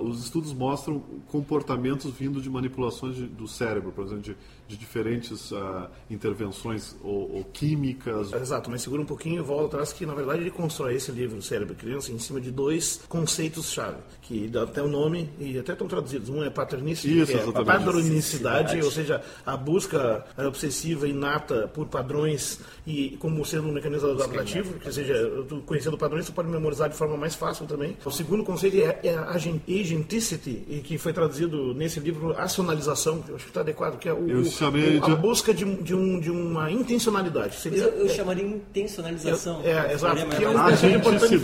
os 0.00 0.24
estudos 0.24 0.52
mostram 0.54 1.02
comportamentos 1.28 2.10
vindo 2.12 2.40
de 2.40 2.48
manipulações 2.48 3.14
de- 3.16 3.26
do 3.26 3.46
cérebro, 3.46 3.92
por 3.92 4.04
exemplo, 4.06 4.22
de, 4.22 4.36
de 4.68 4.76
diferentes 4.76 5.52
ah, 5.52 5.90
intervenções 6.10 6.96
ou, 7.02 7.36
ou 7.36 7.44
químicas. 7.44 8.32
Exato, 8.32 8.70
mas 8.70 8.82
segura 8.82 9.02
um 9.02 9.06
pouquinho 9.06 9.40
e 9.40 9.42
volta 9.44 9.66
atrás 9.76 9.92
que 9.92 10.06
na 10.06 10.14
verdade 10.14 10.40
ele 10.40 10.50
constrói 10.50 10.94
esse 10.94 11.10
livro, 11.12 11.40
Cérebro 11.42 11.74
e 11.74 11.76
Criança, 11.76 12.10
em 12.10 12.18
cima 12.18 12.40
de 12.40 12.50
dois 12.50 13.02
conceitos-chave, 13.08 13.98
que 14.22 14.48
dá 14.48 14.62
até 14.62 14.82
o 14.82 14.88
nome 14.88 15.28
e 15.38 15.58
até 15.58 15.72
estão 15.72 15.86
traduzidos. 15.86 16.28
Um 16.28 16.42
é 16.42 16.50
paternicity, 16.50 17.20
Isso, 17.20 17.32
é 17.32 17.64
padronicidade, 17.64 18.80
ou 18.82 18.90
seja, 18.90 19.22
a 19.44 19.56
busca 19.56 20.24
eh, 20.36 20.46
obsessiva 20.46 21.06
inata 21.06 21.68
por 21.68 21.86
padrões 21.86 22.60
e 22.86 23.16
como 23.18 23.44
sendo 23.44 23.68
um 23.68 23.72
mecanismo 23.72 24.10
adaptativo, 24.10 24.74
que 24.78 24.92
seja, 24.92 25.14
tu 25.48 25.60
conhecendo 25.66 25.96
padrões, 25.98 26.26
tu 26.26 26.32
pode 26.32 26.48
memorizar 26.48 26.88
de 26.88 26.96
forma 26.96 27.16
mais 27.16 27.34
fácil 27.34 27.66
também. 27.66 27.96
O 28.04 28.10
segundo 28.10 28.42
conceito 28.44 28.76
é, 28.78 29.00
é 29.02 29.14
a 29.14 29.30
agen- 29.30 29.60
agenticity, 29.68 30.64
e 30.68 30.80
que 30.84 30.96
foi 30.98 31.12
traduzido 31.12 31.74
nesse 31.74 31.98
livro 32.00 32.32
acionalização, 32.38 33.20
que 33.22 33.30
eu 33.30 33.36
acho 33.36 33.44
que 33.44 33.50
está 33.50 33.60
adequado, 33.60 33.98
que 33.98 34.08
é 34.08 34.12
o, 34.12 34.28
Eu 34.28 34.40
o- 34.40 34.50
a 35.02 35.06
de- 35.08 35.16
busca 35.16 35.52
de, 35.54 35.64
de, 35.82 35.94
um, 35.94 36.20
de 36.20 36.30
uma 36.30 36.70
intencionalidade. 36.70 37.56
Seria, 37.56 37.82
eu, 37.84 38.06
eu 38.06 38.08
chamaria 38.08 38.44
intencionalização. 38.46 39.60
É, 39.64 39.70
é, 39.70 39.92
exato, 39.92 40.26
que 40.26 40.44
é 40.44 40.48
um 40.48 40.52
importante 40.96 41.38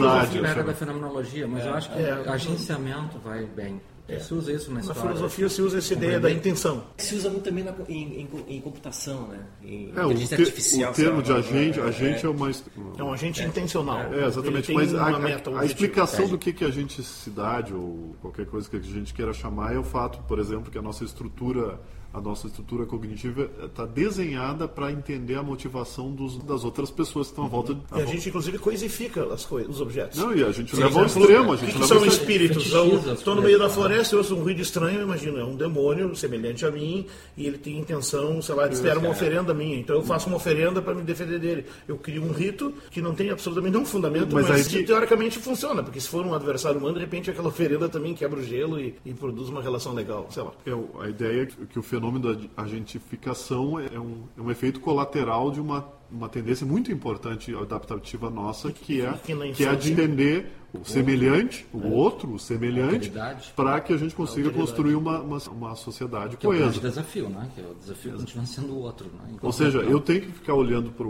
chamo. 0.55 0.67
da 0.67 0.75
fenomenologia, 0.75 1.47
mas 1.49 1.65
eu 1.67 1.75
acho 1.75 1.91
que 1.91 1.99
É. 2.01 2.13
agenciamento 2.29 3.19
vai 3.19 3.45
bem. 3.45 3.81
Se 4.21 4.35
usa 4.35 4.53
isso 4.53 4.71
na 4.73 4.83
Na 4.83 4.95
filosofia 4.95 5.49
se 5.49 5.63
usa 5.63 5.79
essa 5.79 5.93
ideia 5.95 6.19
da 6.21 6.31
intenção. 6.31 6.85
Se 6.97 7.15
usa 7.15 7.31
muito 7.31 7.45
também 7.45 7.65
na- 7.65 7.75
em, 7.89 8.23
em- 8.23 8.57
em 8.57 8.61
computação, 8.61 9.29
né? 9.29 9.41
Em 9.63 9.93
É, 9.97 10.01
o, 10.01 10.07
inteligência 10.07 10.37
te- 10.37 10.43
artificial. 10.43 10.93
o 10.93 10.95
termo 10.95 11.23
de 11.23 11.33
agente, 11.33 11.81
é, 11.81 11.83
agente 11.83 12.27
é, 12.27 12.29
uma. 12.29 12.51
É 12.99 13.03
um 13.03 13.13
agente 13.13 13.43
intencional. 13.43 13.99
É, 14.13 14.27
exatamente. 14.27 14.73
Mas 14.73 14.95
a, 14.95 15.07
a- 15.07 15.19
meta, 15.19 15.51
um 15.51 15.55
a 15.55 15.57
objetivo. 15.59 15.85
explicação 15.85 16.29
do 16.29 16.39
que, 16.39 16.53
que 16.53 16.65
a 16.65 16.69
agenticidade 16.69 17.73
ou 17.75 18.15
qualquer 18.21 18.47
coisa 18.47 18.69
que 18.69 18.77
a 18.77 18.81
gente 18.81 19.13
queira 19.15 19.33
chamar 19.33 19.75
é 19.75 19.79
o 19.79 19.85
fato, 19.85 20.19
por 20.29 20.39
exemplo, 20.39 20.71
que 20.71 20.79
a 20.79 20.83
nossa 20.83 21.05
estrutura, 21.05 21.81
a 22.13 22.21
nossa 22.21 22.47
estrutura 22.47 22.85
cognitiva 22.87 23.49
está 23.65 23.87
desenhada 23.87 24.69
para 24.69 24.93
entender 24.93 25.35
a 25.37 25.43
motivação 25.43 26.11
dos- 26.13 26.39
das 26.39 26.65
outras 26.65 26.91
pessoas 26.91 27.29
que 27.29 27.33
estão 27.33 27.45
à 27.45 27.49
volta. 27.49 27.73
à 27.73 27.75
E 27.75 27.79
a 27.79 27.97
volta- 28.05 28.13
gente, 28.13 28.29
inclusive, 28.29 28.59
coisifica 28.59 29.25
as 29.33 29.45
coisas, 29.45 29.71
os 29.75 29.81
objetos. 29.81 30.19
Não, 30.19 30.35
e 30.35 30.45
a 30.45 30.51
gente 30.53 30.71
Por 30.73 30.81
leva 30.81 31.01
ao 31.01 31.07
extremo, 31.07 31.53
a 31.53 31.57
gente 31.57 31.67
que, 31.67 31.73
que 31.73 31.79
leva 31.79 31.87
são 31.89 31.97
ao 31.99 32.05
extremo. 32.07 32.31
espíritos? 32.31 32.67
Estou 32.67 32.85
no 32.87 33.15
coisas, 33.15 33.45
meio 33.45 33.59
da 33.59 33.69
né? 33.69 33.71
floresta, 33.71 34.15
eu 34.15 34.19
ouço 34.19 34.35
um 34.37 34.43
ruído 34.43 34.61
estranho, 34.61 35.03
imagina, 35.03 35.41
é 35.41 35.45
um 35.45 35.57
demônio 35.57 36.15
semelhante 36.15 36.67
a 36.67 36.71
mim 36.71 37.07
e 37.37 37.47
ele 37.47 37.57
tem 37.59 37.79
intenção, 37.79 38.41
sei 38.43 38.55
lá, 38.55 38.67
de 38.69 38.75
esperar 38.75 38.99
uma 38.99 39.09
oferenda 39.11 39.55
minha. 39.55 39.79
Então 39.79 39.97
eu 39.97 40.03
faço 40.03 40.29
uma 40.29 40.37
oferenda 40.37 40.83
para 40.83 40.95
me 40.95 41.03
defender 41.03 41.39
dele. 41.39 41.65
Eu 41.89 41.97
crio 41.97 42.23
um 42.23 42.33
rito 42.33 42.73
que 42.91 43.01
não 43.01 43.15
tem 43.15 43.31
absolutamente 43.31 43.73
nenhum 43.73 43.87
fundamento, 43.87 44.35
Mas 44.35 44.49
mas, 44.49 44.57
aí 44.59 44.65
que 44.65 44.79
que- 44.81 44.85
teoricamente 44.85 45.39
funciona, 45.39 45.83
porque 45.83 45.99
se 46.01 46.09
for 46.09 46.27
um 46.27 46.35
adversário 46.35 46.79
humano, 46.79 46.95
de 46.95 47.01
repente 47.01 47.31
aquela 47.31 47.49
oferenda 47.49 47.89
também 47.89 48.13
quebra 48.15 48.39
o 48.39 48.43
gelo 48.43 48.79
e, 48.79 48.95
e 49.05 49.15
produz 49.15 49.49
uma 49.49 49.63
relação 49.63 49.95
legal, 49.95 50.27
sei 50.31 50.43
lá. 50.43 50.53
É, 50.67 51.05
a 51.05 51.09
ideia 51.09 51.43
é 51.43 51.47
que, 51.47 51.57
que 51.67 51.79
o 51.79 51.83
fenômeno 51.83 52.02
da 52.19 52.37
agentificação 52.57 53.79
é 53.79 53.99
um, 53.99 54.25
é 54.37 54.41
um 54.41 54.51
efeito 54.51 54.81
colateral 54.81 55.51
de 55.51 55.61
uma, 55.61 55.87
uma 56.11 56.29
tendência 56.29 56.67
muito 56.67 56.91
importante 56.91 57.55
adaptativa 57.55 58.29
nossa, 58.31 58.73
que 58.73 59.01
é, 59.01 59.13
que 59.55 59.65
é 59.65 59.69
a 59.69 59.75
de 59.75 59.93
entender 59.93 60.51
o 60.75 60.85
semelhante, 60.85 61.67
o 61.73 61.89
outro, 61.89 62.33
o 62.33 62.39
semelhante, 62.39 63.13
para 63.55 63.81
que 63.81 63.93
a 63.93 63.97
gente 63.97 64.15
consiga 64.15 64.51
construir 64.51 64.95
uma, 64.95 65.21
uma, 65.21 65.39
uma 65.51 65.75
sociedade 65.75 66.37
Que 66.37 66.47
é 66.47 66.49
o 66.49 66.53
grande 66.53 66.81
coesa. 66.81 66.89
desafio, 66.89 67.29
né? 67.29 67.49
Que 67.55 67.61
é 67.61 67.65
o 67.65 67.75
desafio 67.75 68.13
continua 68.13 68.47
sendo 68.47 68.73
o 68.73 68.79
outro. 68.81 69.07
Né? 69.07 69.37
Ou 69.43 69.53
seja, 69.53 69.79
eu 69.79 70.01
tenho 70.01 70.23
que 70.23 70.33
ficar 70.33 70.55
olhando 70.55 70.91
para 70.91 71.07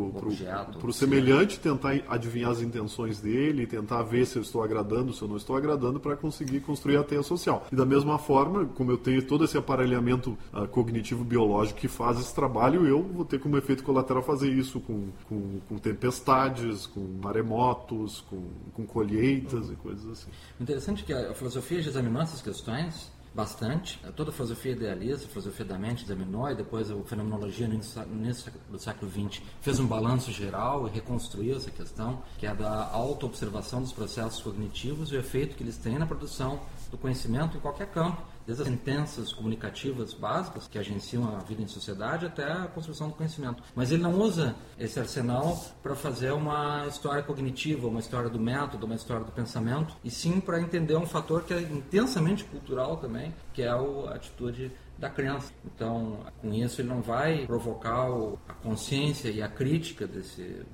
o 0.89 0.93
semelhante, 0.93 1.61
tentar 1.61 2.01
adivinhar 2.09 2.51
as 2.51 2.61
intenções 2.61 3.21
dele, 3.21 3.67
tentar 3.67 4.03
ver 4.03 4.27
se 4.27 4.37
eu 4.37 4.43
estou 4.43 4.63
agradando, 4.63 5.13
se 5.13 5.23
eu 5.23 5.29
não 5.29 5.37
estou 5.37 5.57
agradando, 5.57 6.01
para 6.01 6.17
conseguir 6.17 6.61
construir 6.61 6.97
a 6.97 7.05
teia 7.05 7.23
social. 7.23 7.67
E 7.71 7.77
da 7.77 7.85
mesma 7.85 8.19
forma, 8.19 8.65
como 8.67 8.91
eu 8.91 8.99
tenho 8.99 9.23
todo 9.23 9.45
esse 9.45 9.57
aparelhamento 9.57 10.37
ah, 10.53 10.67
cognitivo 10.67 11.25
biológico 11.25 11.79
que 11.81 11.89
faz 11.89 12.19
esse 12.19 12.35
trabalho, 12.35 12.87
eu 12.87 13.03
vou 13.03 13.25
ter 13.25 13.39
como 13.39 13.57
efeito 13.57 13.85
colateral 13.85 14.23
fazer 14.23 14.51
isso 14.51 14.81
com, 14.81 15.09
com, 15.29 15.61
com 15.69 15.79
tempestades, 15.79 16.87
com 16.87 17.01
maremotos, 17.23 18.25
com, 18.29 18.43
com 18.75 18.85
colheitas 18.85 19.52
e 19.53 19.77
coisas 19.77 20.09
assim. 20.09 20.31
Interessante 20.61 21.03
é 21.03 21.07
que 21.07 21.13
a 21.13 21.35
filosofia 21.35 21.83
já 21.83 21.91
examinou 21.91 22.23
essas 22.23 22.41
questões 22.41 23.11
bastante. 23.35 23.99
Toda 24.15 24.31
a 24.31 24.33
filosofia 24.33 24.73
idealista, 24.73 25.27
a 25.27 25.29
filosofia 25.29 25.65
da 25.65 25.79
mente 25.79 26.05
examinou, 26.05 26.51
e 26.51 26.55
depois 26.55 26.91
a 26.91 26.97
fenomenologia 27.05 27.67
no 27.67 27.75
início 27.75 28.53
do 28.71 28.79
século 28.79 29.11
XX 29.11 29.43
fez 29.61 29.81
um 29.81 29.87
balanço 29.87 30.31
geral 30.31 30.87
e 30.87 30.91
reconstruiu 30.91 31.57
essa 31.57 31.71
questão, 31.71 32.23
que 32.39 32.47
é 32.47 32.55
da 32.55 32.91
auto-observação 32.91 33.81
dos 33.81 33.93
processos 33.93 34.43
cognitivos 34.43 35.11
e 35.11 35.17
o 35.17 35.19
efeito 35.19 35.57
que 35.57 35.63
eles 35.63 35.77
têm 35.77 35.99
na 35.99 36.07
produção 36.07 36.61
do 36.91 36.99
conhecimento 36.99 37.57
em 37.57 37.61
qualquer 37.61 37.87
campo, 37.89 38.23
desde 38.47 38.63
as 38.63 38.69
sentenças 38.69 39.33
comunicativas 39.33 40.15
básicas 40.15 40.67
que 40.67 40.79
agenciam 40.79 41.35
a 41.37 41.39
vida 41.41 41.63
em 41.63 41.67
sociedade 41.67 42.27
até 42.27 42.51
a 42.51 42.67
construção 42.67 43.09
do 43.09 43.15
conhecimento. 43.15 43.63
Mas 43.75 43.91
ele 43.93 44.03
não 44.03 44.19
usa 44.19 44.55
esse 44.79 44.99
arsenal 44.99 45.63
para 45.83 45.95
fazer 45.95 46.33
uma 46.33 46.87
história 46.87 47.23
cognitiva, 47.23 47.87
uma 47.87 48.01
história 48.01 48.29
do 48.29 48.39
método, 48.39 48.87
uma 48.87 48.95
história 48.95 49.25
do 49.25 49.33
pensamento, 49.33 49.97
e 50.03 50.11
sim 50.11 50.41
para 50.41 50.61
entender 50.61 50.97
um 50.97 51.07
fator 51.07 51.45
que 51.45 51.55
é 51.55 51.61
intensamente 51.61 52.45
cultural 52.45 52.97
também, 52.97 53.35
que 53.53 53.63
é 53.63 53.69
a 53.69 53.81
atitude 54.15 54.73
da 54.99 55.11
criança. 55.11 55.53
Então, 55.65 56.21
com 56.41 56.53
isso 56.53 56.81
ele 56.81 56.89
não 56.89 57.03
vai 57.03 57.47
provocar 57.47 58.07
a 58.49 58.55
consciência 58.55 59.29
e 59.29 59.43
a 59.43 59.49
crítica 59.49 60.07
desse 60.07 60.65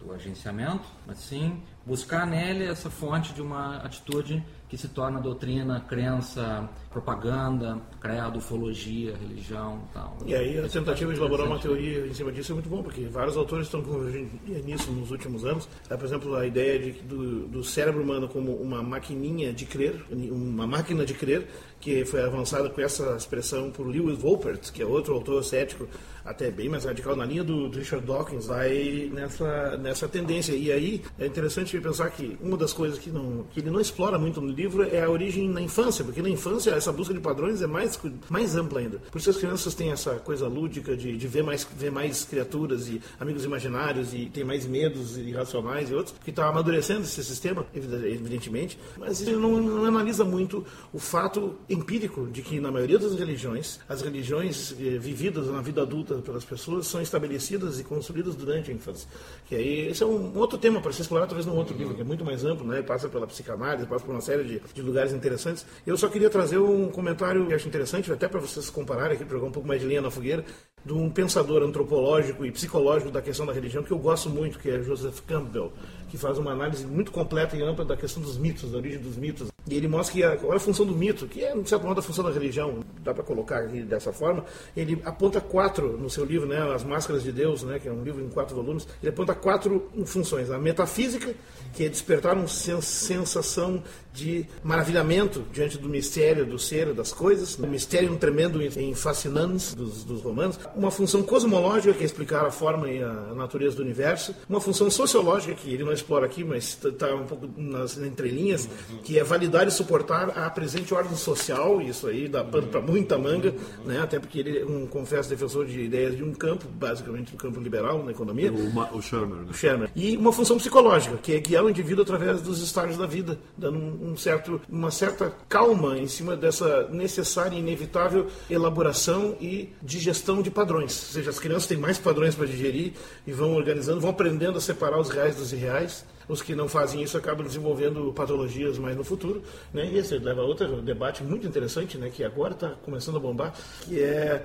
do 0.00 0.12
agenciamento, 0.12 0.84
mas 1.06 1.18
sim 1.18 1.62
buscar 1.84 2.26
nele 2.26 2.64
essa 2.64 2.90
fonte 2.90 3.32
de 3.32 3.40
uma 3.40 3.76
atitude 3.76 4.44
que 4.68 4.76
se 4.76 4.88
torna 4.88 5.20
doutrina, 5.20 5.80
crença, 5.80 6.68
propaganda, 6.90 7.80
credo, 8.00 8.38
ufologia, 8.38 9.16
religião, 9.16 9.80
tal. 9.92 10.16
E 10.26 10.34
aí 10.34 10.58
a 10.58 10.68
tentativa 10.68 11.12
de 11.12 11.20
elaborar 11.20 11.46
uma 11.46 11.58
teoria 11.58 12.04
em 12.04 12.12
cima 12.12 12.32
disso 12.32 12.50
é 12.50 12.54
muito 12.54 12.68
bom, 12.68 12.82
porque 12.82 13.06
vários 13.06 13.36
autores 13.36 13.66
estão 13.66 13.80
convergindo 13.80 14.28
nisso 14.64 14.90
nos 14.90 15.12
últimos 15.12 15.44
anos. 15.44 15.68
É, 15.88 15.96
por 15.96 16.04
exemplo, 16.04 16.34
a 16.34 16.44
ideia 16.44 16.78
de, 16.80 16.92
do, 17.02 17.46
do 17.46 17.62
cérebro 17.62 18.02
humano 18.02 18.28
como 18.28 18.56
uma 18.56 18.82
maquininha 18.82 19.52
de 19.52 19.64
crer, 19.64 20.04
uma 20.10 20.66
máquina 20.66 21.06
de 21.06 21.14
crer, 21.14 21.46
que 21.80 22.04
foi 22.04 22.22
avançada 22.22 22.68
com 22.68 22.80
essa 22.80 23.16
expressão 23.16 23.70
por 23.70 23.86
Lewis 23.86 24.18
Wolpert, 24.18 24.72
que 24.72 24.82
é 24.82 24.86
outro 24.86 25.14
autor 25.14 25.44
cético, 25.44 25.88
até 26.26 26.50
bem 26.50 26.68
mais 26.68 26.84
radical, 26.84 27.14
na 27.16 27.24
linha 27.24 27.44
do, 27.44 27.68
do 27.68 27.78
Richard 27.78 28.04
Dawkins, 28.04 28.46
vai 28.46 29.10
nessa, 29.12 29.76
nessa 29.76 30.08
tendência. 30.08 30.52
E 30.52 30.72
aí 30.72 31.02
é 31.18 31.26
interessante 31.26 31.78
pensar 31.80 32.10
que 32.10 32.36
uma 32.42 32.56
das 32.56 32.72
coisas 32.72 32.98
que, 32.98 33.10
não, 33.10 33.44
que 33.52 33.60
ele 33.60 33.70
não 33.70 33.80
explora 33.80 34.18
muito 34.18 34.40
no 34.40 34.48
livro 34.48 34.82
é 34.82 35.02
a 35.02 35.10
origem 35.10 35.48
na 35.48 35.60
infância, 35.60 36.04
porque 36.04 36.20
na 36.20 36.28
infância 36.28 36.72
essa 36.72 36.92
busca 36.92 37.14
de 37.14 37.20
padrões 37.20 37.62
é 37.62 37.66
mais, 37.66 37.98
mais 38.28 38.56
ampla 38.56 38.80
ainda. 38.80 38.98
Por 39.10 39.18
isso 39.18 39.30
as 39.30 39.36
crianças 39.36 39.74
têm 39.74 39.92
essa 39.92 40.16
coisa 40.16 40.48
lúdica 40.48 40.96
de, 40.96 41.16
de 41.16 41.28
ver, 41.28 41.42
mais, 41.42 41.66
ver 41.76 41.92
mais 41.92 42.24
criaturas 42.24 42.88
e 42.88 43.00
amigos 43.20 43.44
imaginários 43.44 44.12
e 44.12 44.26
tem 44.26 44.44
mais 44.44 44.66
medos 44.66 45.16
irracionais 45.16 45.90
e 45.90 45.94
outros, 45.94 46.14
que 46.24 46.30
está 46.30 46.48
amadurecendo 46.48 47.02
esse 47.02 47.22
sistema, 47.22 47.64
evidentemente, 47.74 48.78
mas 48.98 49.20
ele 49.22 49.36
não, 49.36 49.60
não 49.60 49.84
analisa 49.84 50.24
muito 50.24 50.64
o 50.92 50.98
fato 50.98 51.54
empírico 51.68 52.26
de 52.26 52.42
que 52.42 52.58
na 52.58 52.70
maioria 52.70 52.98
das 52.98 53.14
religiões, 53.14 53.78
as 53.88 54.02
religiões 54.02 54.72
eh, 54.72 54.98
vividas 54.98 55.46
na 55.48 55.60
vida 55.60 55.82
adulta 55.82 56.15
pelas 56.22 56.44
pessoas 56.44 56.86
são 56.86 57.00
estabelecidas 57.00 57.80
e 57.80 57.84
construídas 57.84 58.34
durante 58.34 58.70
a 58.70 58.74
infância. 58.74 59.08
Que 59.46 59.54
aí 59.54 59.88
esse 59.88 60.02
é 60.02 60.06
um 60.06 60.36
outro 60.36 60.58
tema 60.58 60.80
para 60.80 60.92
ser 60.92 61.02
explorado 61.02 61.30
talvez 61.30 61.46
num 61.46 61.56
outro 61.56 61.76
livro, 61.76 61.94
que 61.94 62.00
é 62.00 62.04
muito 62.04 62.24
mais 62.24 62.44
amplo, 62.44 62.66
né? 62.66 62.82
Passa 62.82 63.08
pela 63.08 63.26
psicanálise, 63.26 63.86
passa 63.86 64.04
por 64.04 64.12
uma 64.12 64.20
série 64.20 64.44
de, 64.44 64.62
de 64.74 64.82
lugares 64.82 65.12
interessantes. 65.12 65.66
Eu 65.86 65.96
só 65.96 66.08
queria 66.08 66.30
trazer 66.30 66.58
um 66.58 66.88
comentário 66.88 67.46
que 67.46 67.54
acho 67.54 67.68
interessante, 67.68 68.10
até 68.12 68.28
para 68.28 68.40
vocês 68.40 68.68
compararem 68.70 69.14
aqui, 69.14 69.24
para 69.24 69.36
jogar 69.36 69.48
um 69.48 69.52
pouco 69.52 69.68
mais 69.68 69.80
de 69.80 69.86
linha 69.86 70.00
na 70.00 70.10
fogueira, 70.10 70.44
de 70.84 70.92
um 70.92 71.10
pensador 71.10 71.62
antropológico 71.62 72.44
e 72.46 72.52
psicológico 72.52 73.10
da 73.10 73.20
questão 73.20 73.44
da 73.44 73.52
religião 73.52 73.82
que 73.82 73.90
eu 73.90 73.98
gosto 73.98 74.30
muito, 74.30 74.58
que 74.58 74.70
é 74.70 74.80
Joseph 74.80 75.20
Campbell, 75.26 75.72
que 76.08 76.16
faz 76.16 76.38
uma 76.38 76.52
análise 76.52 76.86
muito 76.86 77.10
completa 77.10 77.56
e 77.56 77.62
ampla 77.62 77.84
da 77.84 77.96
questão 77.96 78.22
dos 78.22 78.36
mitos, 78.38 78.70
da 78.70 78.78
origem 78.78 79.00
dos 79.00 79.16
mitos. 79.16 79.48
E 79.68 79.74
ele 79.74 79.88
mostra 79.88 80.14
que 80.14 80.22
a, 80.22 80.36
qual 80.36 80.52
é 80.52 80.56
a 80.56 80.60
função 80.60 80.86
do 80.86 80.94
mito, 80.94 81.26
que 81.26 81.42
é, 81.42 81.56
de 81.56 81.68
certo 81.68 81.84
modo, 81.84 81.98
a 81.98 82.02
função 82.02 82.24
da 82.24 82.30
religião, 82.30 82.80
dá 83.02 83.12
para 83.12 83.24
colocar 83.24 83.58
aqui 83.58 83.82
dessa 83.82 84.12
forma. 84.12 84.44
Ele 84.76 85.00
aponta 85.04 85.40
quatro 85.40 85.98
no 85.98 86.08
seu 86.08 86.24
livro, 86.24 86.46
né, 86.46 86.58
As 86.72 86.84
Máscaras 86.84 87.22
de 87.22 87.32
Deus, 87.32 87.64
né, 87.64 87.78
que 87.78 87.88
é 87.88 87.92
um 87.92 88.04
livro 88.04 88.22
em 88.22 88.28
quatro 88.28 88.54
volumes. 88.54 88.86
Ele 89.02 89.10
aponta 89.10 89.34
quatro 89.34 89.90
funções: 90.04 90.50
a 90.50 90.58
metafísica, 90.58 91.34
que 91.74 91.84
é 91.84 91.88
despertar 91.88 92.36
uma 92.36 92.46
sensação 92.46 93.82
de 94.12 94.46
maravilhamento 94.62 95.44
diante 95.52 95.76
do 95.76 95.88
mistério 95.88 96.46
do 96.46 96.58
ser, 96.58 96.94
das 96.94 97.12
coisas, 97.12 97.58
um 97.58 97.66
mistério 97.66 98.16
tremendo 98.16 98.62
em 98.62 98.94
fascinantes 98.94 99.74
dos, 99.74 100.04
dos 100.04 100.22
romanos. 100.22 100.58
Uma 100.74 100.90
função 100.90 101.22
cosmológica, 101.22 101.92
que 101.92 102.02
é 102.02 102.06
explicar 102.06 102.46
a 102.46 102.50
forma 102.50 102.88
e 102.88 103.02
a 103.02 103.34
natureza 103.34 103.76
do 103.76 103.82
universo. 103.82 104.34
Uma 104.48 104.60
função 104.60 104.90
sociológica, 104.90 105.54
que 105.54 105.72
ele 105.72 105.84
não 105.84 105.92
explora 106.06 106.26
aqui, 106.26 106.42
mas 106.42 106.78
está 106.82 107.14
um 107.14 107.26
pouco 107.26 107.48
nas 107.56 107.98
entrelinhas, 107.98 108.68
que 109.04 109.18
é 109.18 109.24
validar 109.24 109.66
e 109.66 109.70
suportar 109.70 110.30
a 110.30 110.48
presente 110.48 110.94
ordem 110.94 111.16
social. 111.16 111.80
Isso 111.82 112.06
aí 112.06 112.28
dá 112.28 112.44
pano 112.44 112.68
para 112.68 112.80
muita 112.80 113.18
manga, 113.18 113.54
né? 113.84 114.00
até 114.00 114.18
porque 114.18 114.38
ele 114.38 114.60
é 114.60 114.64
um 114.64 114.86
confesso 114.86 115.28
defensor 115.28 115.66
de 115.66 115.80
ideias 115.80 116.16
de 116.16 116.22
um 116.22 116.32
campo, 116.32 116.66
basicamente 116.68 117.32
do 117.32 117.36
campo 117.36 117.60
liberal 117.60 118.02
na 118.02 118.12
economia. 118.12 118.52
O, 118.52 118.96
o 118.96 119.02
Shermer. 119.02 119.38
Né? 119.38 119.46
O 119.50 119.54
Shermer. 119.54 119.90
E 119.94 120.16
uma 120.16 120.32
função 120.32 120.56
psicológica, 120.56 121.16
que 121.16 121.34
é 121.34 121.40
guiar 121.40 121.64
o 121.64 121.70
indivíduo 121.70 122.02
através 122.02 122.40
dos 122.40 122.62
estágios 122.62 122.96
da 122.96 123.06
vida, 123.06 123.38
dando 123.56 123.78
um 123.78 124.06
um 124.06 124.16
certo, 124.16 124.60
uma 124.68 124.90
certa 124.90 125.32
calma 125.48 125.98
em 125.98 126.06
cima 126.06 126.36
dessa 126.36 126.88
necessária 126.88 127.56
e 127.56 127.58
inevitável 127.58 128.28
elaboração 128.48 129.36
e 129.40 129.72
digestão 129.82 130.40
de 130.40 130.50
padrões. 130.50 131.06
Ou 131.08 131.12
seja, 131.12 131.30
as 131.30 131.38
crianças 131.38 131.66
têm 131.66 131.76
mais 131.76 131.98
padrões 131.98 132.34
para 132.34 132.46
digerir 132.46 132.92
e 133.26 133.32
vão 133.32 133.54
organizando, 133.54 134.00
vão 134.00 134.10
aprendendo 134.10 134.58
a 134.58 134.60
separar 134.60 134.98
os 134.98 135.10
reais 135.10 135.36
dos 135.36 135.52
irreais. 135.52 135.95
Os 136.28 136.42
que 136.42 136.54
não 136.54 136.68
fazem 136.68 137.02
isso 137.02 137.16
acabam 137.16 137.46
desenvolvendo 137.46 138.12
patologias 138.12 138.78
mais 138.78 138.96
no 138.96 139.04
futuro. 139.04 139.42
Né? 139.72 139.90
E 139.92 139.98
esse 139.98 140.18
leva 140.18 140.42
a 140.42 140.44
outro 140.44 140.82
debate 140.82 141.22
muito 141.22 141.46
interessante, 141.46 141.96
né? 141.98 142.10
que 142.10 142.24
agora 142.24 142.54
está 142.54 142.70
começando 142.70 143.16
a 143.16 143.20
bombar, 143.20 143.54
que 143.82 144.00
é 144.00 144.44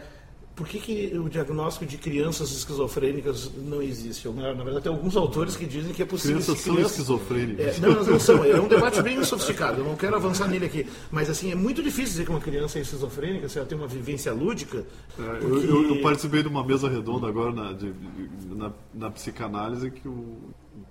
por 0.56 0.68
que, 0.68 0.80
que 0.80 1.18
o 1.18 1.30
diagnóstico 1.30 1.86
de 1.86 1.98
crianças 1.98 2.52
esquizofrênicas 2.52 3.50
não 3.56 3.82
existe? 3.82 4.28
Na 4.30 4.54
verdade, 4.54 4.82
tem 4.82 4.92
alguns 4.92 5.16
autores 5.16 5.56
que 5.56 5.66
dizem 5.66 5.94
que 5.94 6.04
é 6.04 6.06
possível. 6.06 6.38
Crianças 6.38 6.60
são 6.60 6.74
crianças... 6.74 6.92
esquizofrênicas. 6.92 7.78
É, 7.78 7.80
não, 7.80 8.04
não 8.04 8.20
são. 8.20 8.44
É 8.44 8.60
um 8.60 8.68
debate 8.68 9.02
bem 9.02 9.24
sofisticado. 9.24 9.80
Eu 9.80 9.86
não 9.86 9.96
quero 9.96 10.16
avançar 10.16 10.48
nele 10.48 10.66
aqui. 10.66 10.86
Mas, 11.10 11.30
assim, 11.30 11.52
é 11.52 11.56
muito 11.56 11.82
difícil 11.82 12.12
dizer 12.12 12.26
que 12.26 12.32
uma 12.32 12.40
criança 12.40 12.78
é 12.78 12.82
esquizofrênica 12.82 13.48
se 13.48 13.58
ela 13.58 13.68
tem 13.68 13.78
uma 13.78 13.88
vivência 13.88 14.32
lúdica. 14.34 14.86
É, 15.18 15.40
porque... 15.40 15.46
eu, 15.46 15.64
eu, 15.64 15.96
eu, 15.96 16.02
participei 16.02 16.44
de 16.44 16.50
uma 16.50 16.64
mesa 16.64 16.90
redonda 16.90 17.28
agora 17.28 17.52
na, 17.54 17.74
de, 17.74 17.94
na, 18.50 18.72
na 18.94 19.10
psicanálise 19.10 19.90
que 19.90 20.08
o 20.08 20.38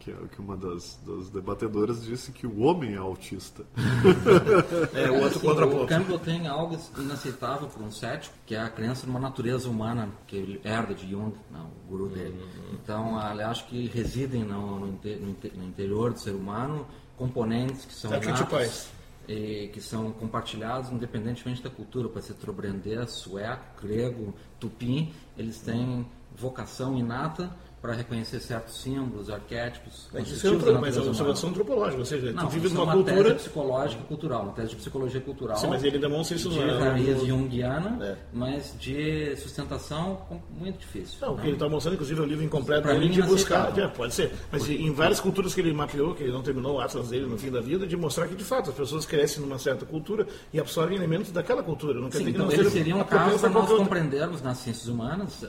que, 0.00 0.12
que 0.12 0.40
uma 0.40 0.56
das, 0.56 0.98
das, 1.06 1.28
debatedoras 1.28 2.02
disse 2.02 2.32
que 2.32 2.46
o 2.46 2.60
homem 2.60 2.94
é 2.94 2.96
autista. 2.96 3.64
é, 4.94 5.10
o 5.10 5.14
outro 5.14 5.26
assim, 5.26 5.46
contra 5.46 5.66
o 5.66 5.86
Campbell 5.86 6.18
tem 6.18 6.48
algo 6.48 6.76
inaceitável 6.96 7.68
para 7.68 7.82
um 7.82 7.90
cético, 7.90 8.34
que 8.46 8.54
é 8.54 8.60
a 8.60 8.70
crença 8.70 9.06
numa 9.06 9.20
natureza 9.20 9.68
humana, 9.68 10.08
que 10.26 10.36
ele 10.36 10.60
herda 10.64 10.94
de 10.94 11.08
Jung, 11.08 11.34
não, 11.50 11.66
o 11.66 11.88
guru 11.88 12.08
dele. 12.08 12.40
Uhum. 12.40 12.74
Então, 12.82 13.20
eu 13.38 13.46
acho 13.46 13.66
que 13.66 13.86
residem 13.88 14.42
no, 14.42 14.80
no, 14.80 14.86
no, 14.86 15.64
interior 15.64 16.12
do 16.12 16.18
ser 16.18 16.34
humano 16.34 16.86
componentes 17.16 17.84
que 17.84 17.94
são 17.94 18.10
inatos, 18.10 18.88
e 19.28 19.68
que 19.68 19.80
são 19.82 20.10
compartilhados 20.12 20.90
independentemente 20.90 21.62
da 21.62 21.68
cultura, 21.68 22.08
pode 22.08 22.24
ser 22.24 22.34
trobrandês, 22.34 23.10
sueco, 23.10 23.82
grego, 23.82 24.34
tupi, 24.58 25.12
eles 25.36 25.60
têm 25.60 26.06
vocação 26.34 26.96
inata 26.96 27.54
para 27.80 27.94
reconhecer 27.94 28.40
certos 28.40 28.82
símbolos, 28.82 29.30
arquétipos. 29.30 30.06
Mas 30.12 30.28
isso 30.28 30.46
é, 30.46 30.50
outra, 30.50 30.78
mas 30.78 30.96
é 30.96 31.00
uma 31.00 31.08
observação 31.08 31.48
antropológica, 31.48 31.98
ou 31.98 32.04
seja, 32.04 32.32
não, 32.32 32.44
tu 32.44 32.50
vives 32.50 32.72
numa 32.72 32.84
uma 32.84 32.92
cultura. 32.92 33.22
tese 33.22 33.34
psicológica 33.36 34.02
cultural, 34.04 34.42
uma 34.42 34.52
tese 34.52 34.68
de 34.68 34.76
psicologia 34.76 35.20
cultural. 35.20 35.56
Sim, 35.56 35.68
mas 35.68 35.82
ele 35.82 35.98
demonstra 35.98 36.36
isso 36.36 36.50
de 36.50 36.58
raiz 36.58 37.24
junguiana, 37.24 37.98
é. 38.04 38.16
mas 38.32 38.74
de 38.78 39.34
sustentação 39.36 40.20
muito 40.50 40.78
difícil. 40.78 41.18
Não, 41.22 41.34
o 41.34 41.38
que 41.38 41.46
ele 41.46 41.54
está 41.54 41.68
mostrando, 41.70 41.94
inclusive, 41.94 42.20
é 42.20 42.22
o 42.22 42.26
livro 42.26 42.44
incompleto 42.44 42.86
dele 42.86 43.08
de 43.08 43.22
buscar. 43.22 43.78
É, 43.78 43.88
pode 43.88 44.12
ser, 44.12 44.30
mas 44.52 44.68
em 44.68 44.92
várias 44.92 45.18
culturas 45.18 45.54
que 45.54 45.60
ele 45.62 45.72
mapeou, 45.72 46.14
que 46.14 46.22
ele 46.22 46.32
não 46.32 46.42
terminou 46.42 46.76
o 46.76 46.80
Atlas 46.80 47.08
dele 47.08 47.26
no 47.26 47.38
fim 47.38 47.50
da 47.50 47.62
vida, 47.62 47.86
de 47.86 47.96
mostrar 47.96 48.28
que, 48.28 48.34
de 48.34 48.44
fato, 48.44 48.70
as 48.70 48.76
pessoas 48.76 49.06
crescem 49.06 49.42
numa 49.42 49.58
certa 49.58 49.86
cultura 49.86 50.26
e 50.52 50.60
absorvem 50.60 50.98
elementos 50.98 51.32
daquela 51.32 51.62
cultura. 51.62 51.98
Não 51.98 52.10
quer 52.10 52.18
Sim, 52.18 52.24
dizer 52.24 52.36
então 52.36 52.48
que 52.48 52.56
não 52.56 52.62
ele 52.62 52.70
seria 52.70 52.96
um 52.96 53.04
caso 53.04 53.38
para 53.38 53.48
nós 53.48 53.70
compreendermos 53.70 54.42
nas 54.42 54.58
ciências 54.58 54.86
humanas 54.86 55.46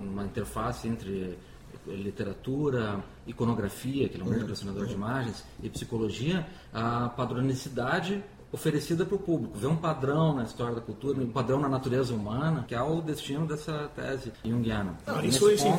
uma 0.00 0.24
interface 0.24 0.88
entre 0.88 1.38
literatura, 1.86 3.02
iconografia, 3.26 4.08
que 4.08 4.20
é 4.20 4.24
um 4.24 4.28
grande 4.28 4.44
colecionador 4.44 4.86
de 4.86 4.94
imagens, 4.94 5.44
e 5.62 5.68
psicologia, 5.68 6.46
a 6.72 7.08
padronicidade 7.08 8.22
oferecida 8.52 9.04
para 9.04 9.14
o 9.14 9.18
público, 9.18 9.56
ver 9.56 9.68
um 9.68 9.76
padrão 9.76 10.34
na 10.34 10.42
história 10.42 10.74
da 10.74 10.80
cultura, 10.80 11.20
um 11.20 11.30
padrão 11.30 11.60
na 11.60 11.68
natureza 11.68 12.12
humana, 12.12 12.64
que 12.66 12.74
é 12.74 12.82
o 12.82 13.00
destino 13.00 13.46
dessa 13.46 13.88
tese 13.94 14.32
junguiana. 14.44 14.96
Não, 15.06 15.24
isso 15.24 15.46
aí 15.46 15.56
sim, 15.56 15.72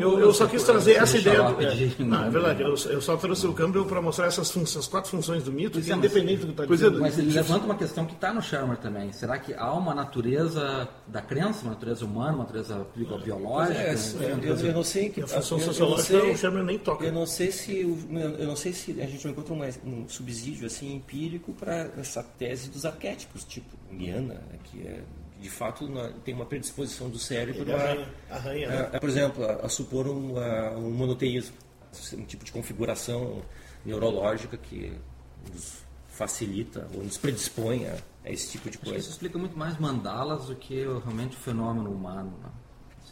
eu, 0.00 0.18
eu, 0.18 0.32
só 0.32 0.46
quis 0.46 0.62
trazer 0.62 0.94
essa 0.94 1.18
ideia. 1.18 1.42
Do, 1.42 1.62
é, 1.62 2.04
não, 2.04 2.24
é 2.24 2.30
verdade, 2.30 2.62
eu, 2.62 2.74
eu, 2.90 3.02
só 3.02 3.16
trouxe 3.16 3.46
o 3.46 3.52
Campbell 3.52 3.84
para 3.84 4.00
mostrar 4.00 4.26
essas, 4.26 4.50
funções, 4.50 4.86
quatro 4.86 5.10
funções 5.10 5.42
do 5.42 5.52
mito, 5.52 5.80
que 5.80 5.92
é 5.92 5.94
independente 5.94 6.40
do 6.40 6.46
que 6.46 6.52
está 6.52 6.64
dizendo. 6.64 7.00
Mas 7.00 7.18
ele 7.18 7.32
levanta 7.32 7.66
uma 7.66 7.76
questão 7.76 8.06
que 8.06 8.14
está 8.14 8.32
no 8.32 8.40
Shermer 8.40 8.78
também. 8.78 9.12
Será 9.12 9.38
que 9.38 9.52
há 9.52 9.72
uma 9.74 9.94
natureza 9.94 10.88
da 11.06 11.20
crença, 11.20 11.62
uma 11.62 11.72
natureza 11.72 12.04
humana, 12.04 12.32
uma 12.32 12.44
natureza 12.44 12.86
biológica? 13.22 13.78
É, 13.78 13.94
eu, 14.42 14.56
eu, 14.56 14.72
não 14.72 14.84
sei 14.84 15.10
que 15.10 15.20
a 15.20 15.26
função 15.26 15.58
sociológica 15.60 16.24
o 16.24 16.36
Shermer 16.36 16.64
nem 16.64 16.78
toca. 16.78 17.04
Eu 17.04 17.12
não 17.12 17.26
sei 17.26 17.52
se 17.52 17.80
eu 17.80 18.46
não 18.46 18.56
sei 18.56 18.72
se 18.72 19.00
a 19.00 19.06
gente 19.06 19.24
não 19.24 19.32
encontra 19.32 19.52
um 19.84 20.08
subsídio 20.08 20.66
assim 20.66 20.94
empírico 20.94 21.41
para 21.50 21.90
essa 21.98 22.22
tese 22.22 22.68
dos 22.70 22.84
arquétipos, 22.84 23.42
tipo 23.44 23.76
Guiana, 23.90 24.40
que 24.64 24.86
é 24.86 25.02
de 25.40 25.50
fato 25.50 25.88
tem 26.24 26.34
uma 26.34 26.46
predisposição 26.46 27.10
do 27.10 27.18
cérebro 27.18 27.68
a, 27.72 27.74
arranha, 27.74 28.08
arranha, 28.30 28.68
né? 28.68 28.90
a, 28.92 28.96
a, 28.96 29.00
por 29.00 29.08
exemplo, 29.08 29.44
a, 29.44 29.66
a 29.66 29.68
supor 29.68 30.06
um, 30.06 30.38
um, 30.38 30.90
monoteísmo, 30.92 31.56
um 32.14 32.24
tipo 32.24 32.44
de 32.44 32.52
configuração 32.52 33.42
neurológica 33.84 34.56
que 34.56 34.92
nos 35.52 35.82
facilita 36.06 36.88
ou 36.94 37.02
nos 37.02 37.18
predispõe 37.18 37.86
a, 37.86 37.96
esse 38.30 38.52
tipo 38.52 38.70
de 38.70 38.78
coisa. 38.78 38.98
isso 38.98 39.10
explica 39.10 39.36
muito 39.36 39.58
mais 39.58 39.76
mandalas 39.78 40.46
do 40.46 40.54
que 40.54 40.84
realmente 40.84 41.36
o 41.36 41.40
fenômeno 41.40 41.90
humano. 41.90 42.38
Né? 42.40 42.50